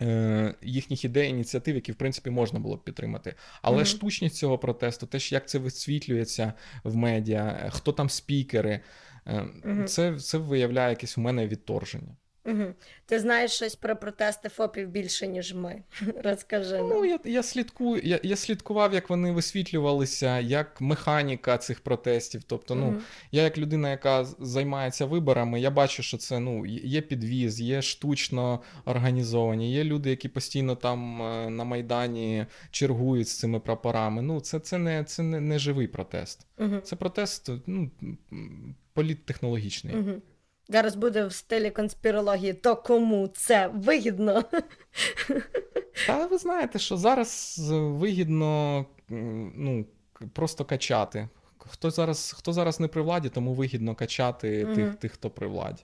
Е, 0.00 0.54
їхніх 0.62 1.04
ідей, 1.04 1.30
ініціатив, 1.30 1.74
які 1.74 1.92
в 1.92 1.94
принципі 1.94 2.30
можна 2.30 2.58
було 2.58 2.76
б 2.76 2.84
підтримати. 2.84 3.34
Але 3.62 3.78
mm-hmm. 3.78 3.86
штучність 3.86 4.36
цього 4.36 4.58
протесту, 4.58 5.06
те, 5.06 5.18
як 5.20 5.48
це 5.48 5.58
висвітлюється 5.58 6.52
в 6.84 6.96
медіа, 6.96 7.70
хто 7.72 7.92
там 7.92 8.10
спікери, 8.10 8.80
mm-hmm. 9.26 9.84
це 9.84 10.18
це 10.18 10.38
виявляє 10.38 10.90
якесь 10.90 11.18
у 11.18 11.20
мене 11.20 11.48
відторження. 11.48 12.16
Угу. 12.44 12.74
Ти 13.06 13.20
знаєш 13.20 13.50
щось 13.50 13.74
про 13.74 13.96
протести 13.96 14.48
ФОПів 14.48 14.88
більше, 14.88 15.26
ніж 15.26 15.54
ми. 15.54 15.82
Розкажи. 16.24 16.76
нам. 16.76 16.88
Ну, 16.88 17.04
я 17.04 17.18
я, 17.24 17.42
слідкую, 17.42 18.00
я 18.04 18.20
я 18.22 18.36
слідкував, 18.36 18.94
як 18.94 19.10
вони 19.10 19.32
висвітлювалися, 19.32 20.40
як 20.40 20.80
механіка 20.80 21.58
цих 21.58 21.80
протестів. 21.80 22.42
Тобто, 22.42 22.74
ну, 22.74 22.86
угу. 22.86 22.96
я, 23.32 23.42
як 23.42 23.58
людина, 23.58 23.90
яка 23.90 24.24
займається 24.24 25.06
виборами, 25.06 25.60
я 25.60 25.70
бачу, 25.70 26.02
що 26.02 26.16
це 26.16 26.38
ну, 26.40 26.66
є 26.66 27.00
підвіз, 27.00 27.60
є 27.60 27.82
штучно 27.82 28.60
організовані, 28.84 29.72
є 29.72 29.84
люди, 29.84 30.10
які 30.10 30.28
постійно 30.28 30.76
там 30.76 31.22
е, 31.22 31.50
на 31.50 31.64
Майдані 31.64 32.46
чергують 32.70 33.28
з 33.28 33.38
цими 33.38 33.60
прапорами. 33.60 34.22
Ну, 34.22 34.40
Це 34.40 34.60
це, 34.60 34.78
не 34.78 35.04
це 35.04 35.22
не, 35.22 35.40
не 35.40 35.58
живий 35.58 35.86
протест. 35.86 36.46
Угу. 36.58 36.80
Це 36.80 36.96
протест 36.96 37.50
ну, 37.66 37.90
політтехнологічний. 38.92 39.96
Угу. 39.96 40.22
Зараз 40.72 40.96
буде 40.96 41.26
в 41.26 41.32
стилі 41.32 41.70
конспірології, 41.70 42.52
то 42.52 42.76
кому 42.76 43.28
це 43.28 43.70
вигідно? 43.74 44.44
Та 46.06 46.26
ви 46.26 46.38
знаєте, 46.38 46.78
що 46.78 46.96
зараз 46.96 47.60
вигідно 47.70 48.86
ну, 49.08 49.86
просто 50.32 50.64
качати. 50.64 51.28
Хто 51.58 51.90
зараз 51.90 52.34
хто 52.38 52.52
зараз 52.52 52.80
не 52.80 52.88
при 52.88 53.02
владі, 53.02 53.28
тому 53.28 53.54
вигідно 53.54 53.94
качати 53.94 54.64
угу. 54.64 54.74
тих, 54.74 54.94
тих, 54.94 55.12
хто 55.12 55.30
при 55.30 55.46
владі. 55.46 55.82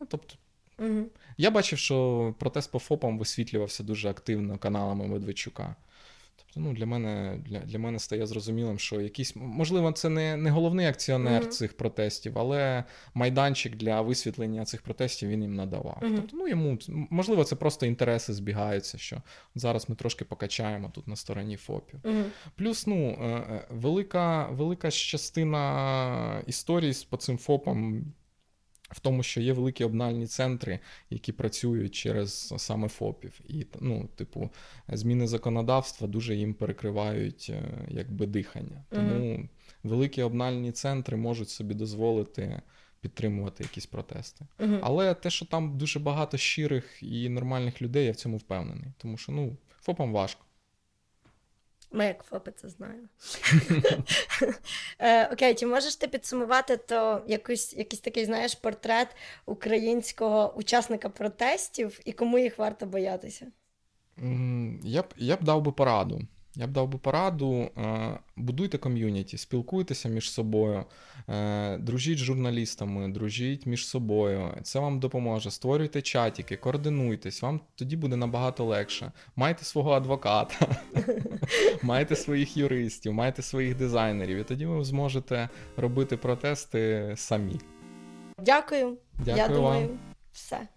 Ну, 0.00 0.06
тобто, 0.10 0.34
угу. 0.78 1.06
Я 1.36 1.50
бачив, 1.50 1.78
що 1.78 2.34
протест 2.38 2.70
по 2.70 2.78
ФОПам 2.78 3.18
висвітлювався 3.18 3.82
дуже 3.82 4.10
активно 4.10 4.58
каналами 4.58 5.06
Медведчука. 5.06 5.76
Тобто, 6.54 6.68
ну, 6.68 6.74
для 6.74 6.86
мене 6.86 7.38
для, 7.46 7.58
для 7.58 7.78
мене 7.78 7.98
стає 7.98 8.26
зрозумілим, 8.26 8.78
що 8.78 9.00
якийсь, 9.00 9.36
можливо, 9.36 9.92
це 9.92 10.08
не 10.08 10.36
не 10.36 10.50
головний 10.50 10.86
акціонер 10.86 11.42
mm-hmm. 11.42 11.48
цих 11.48 11.76
протестів, 11.76 12.38
але 12.38 12.84
майданчик 13.14 13.76
для 13.76 14.00
висвітлення 14.00 14.64
цих 14.64 14.82
протестів 14.82 15.28
він 15.28 15.42
їм 15.42 15.54
надавав. 15.54 15.98
Mm-hmm. 16.02 16.16
Тобто, 16.16 16.36
ну 16.36 16.48
йому 16.48 16.78
можливо, 16.88 17.44
це 17.44 17.56
просто 17.56 17.86
інтереси 17.86 18.32
збігаються. 18.32 18.98
Що 18.98 19.22
зараз 19.54 19.88
ми 19.88 19.96
трошки 19.96 20.24
покачаємо 20.24 20.90
тут 20.94 21.08
на 21.08 21.16
стороні 21.16 21.56
ФОПів. 21.56 22.00
Mm-hmm. 22.00 22.24
Плюс, 22.56 22.86
ну, 22.86 23.18
е, 23.22 23.26
е, 23.26 23.66
велика 23.70 24.46
велика 24.46 24.90
частина 24.90 26.42
історії 26.46 26.92
по 27.10 27.16
цим 27.16 27.38
ФОПам 27.38 28.04
в 28.92 29.00
тому, 29.00 29.22
що 29.22 29.40
є 29.40 29.52
великі 29.52 29.84
обнальні 29.84 30.26
центри, 30.26 30.78
які 31.10 31.32
працюють 31.32 31.94
через 31.94 32.54
саме 32.56 32.88
ФОПів. 32.88 33.40
І, 33.48 33.66
ну, 33.80 34.08
типу, 34.16 34.50
зміни 34.88 35.26
законодавства 35.26 36.08
дуже 36.08 36.36
їм 36.36 36.54
перекривають 36.54 37.46
е, 37.50 37.62
якби 37.88 38.26
дихання. 38.26 38.84
Тому 38.88 39.14
mm-hmm. 39.14 39.48
великі 39.82 40.22
обнальні 40.22 40.72
центри 40.72 41.16
можуть 41.16 41.48
собі 41.48 41.74
дозволити. 41.74 42.62
Підтримувати 43.00 43.64
якісь 43.64 43.86
протести. 43.86 44.46
Uh-huh. 44.58 44.78
Але 44.82 45.14
те, 45.14 45.30
що 45.30 45.46
там 45.46 45.78
дуже 45.78 45.98
багато 45.98 46.36
щирих 46.36 46.98
і 47.02 47.28
нормальних 47.28 47.82
людей, 47.82 48.06
я 48.06 48.12
в 48.12 48.16
цьому 48.16 48.36
впевнений. 48.36 48.92
Тому 48.98 49.16
що 49.16 49.32
ну, 49.32 49.56
ФОПам 49.80 50.12
важко. 50.12 50.40
Ми, 51.92 52.06
як 52.06 52.22
ФОПи, 52.22 52.52
це 52.56 52.68
знаємо. 52.68 53.06
Е, 54.98 55.26
окей, 55.32 55.54
чи 55.54 55.66
можеш 55.66 55.96
ти 55.96 56.08
підсумувати 56.08 56.76
то 56.76 57.22
якийсь, 57.26 57.74
якийсь 57.76 58.00
такий, 58.00 58.24
знаєш, 58.24 58.54
портрет 58.54 59.08
українського 59.46 60.54
учасника 60.56 61.08
протестів 61.08 62.00
і 62.04 62.12
кому 62.12 62.38
їх 62.38 62.58
варто 62.58 62.86
боятися? 62.86 63.46
Я 64.82 65.02
б 65.02 65.06
я 65.16 65.36
б 65.36 65.44
дав 65.44 65.62
би 65.62 65.72
пораду. 65.72 66.20
Я 66.56 66.66
б 66.66 66.70
дав 66.70 66.88
би 66.88 66.98
пораду, 66.98 67.70
е, 67.78 68.18
будуйте 68.36 68.78
ком'юніті, 68.78 69.38
спілкуйтеся 69.38 70.08
між 70.08 70.30
собою, 70.30 70.84
е, 71.28 71.78
дружіть 71.78 72.18
з 72.18 72.20
журналістами, 72.20 73.08
дружіть 73.08 73.66
між 73.66 73.86
собою. 73.86 74.54
Це 74.62 74.78
вам 74.78 75.00
допоможе. 75.00 75.50
Створюйте 75.50 76.02
чатики, 76.02 76.56
координуйтесь, 76.56 77.42
вам 77.42 77.60
тоді 77.74 77.96
буде 77.96 78.16
набагато 78.16 78.64
легше. 78.64 79.12
Майте 79.36 79.64
свого 79.64 79.92
адвоката, 79.92 80.76
майте 81.82 82.16
своїх 82.16 82.56
юристів, 82.56 83.12
майте 83.12 83.42
своїх 83.42 83.76
дизайнерів, 83.76 84.38
і 84.38 84.44
тоді 84.44 84.66
ви 84.66 84.84
зможете 84.84 85.48
робити 85.76 86.16
протести 86.16 87.12
самі. 87.16 87.60
Дякую. 88.38 88.98
Дякую 89.18 89.36
Я 89.36 89.48
думаю, 89.48 89.98
все. 90.32 90.68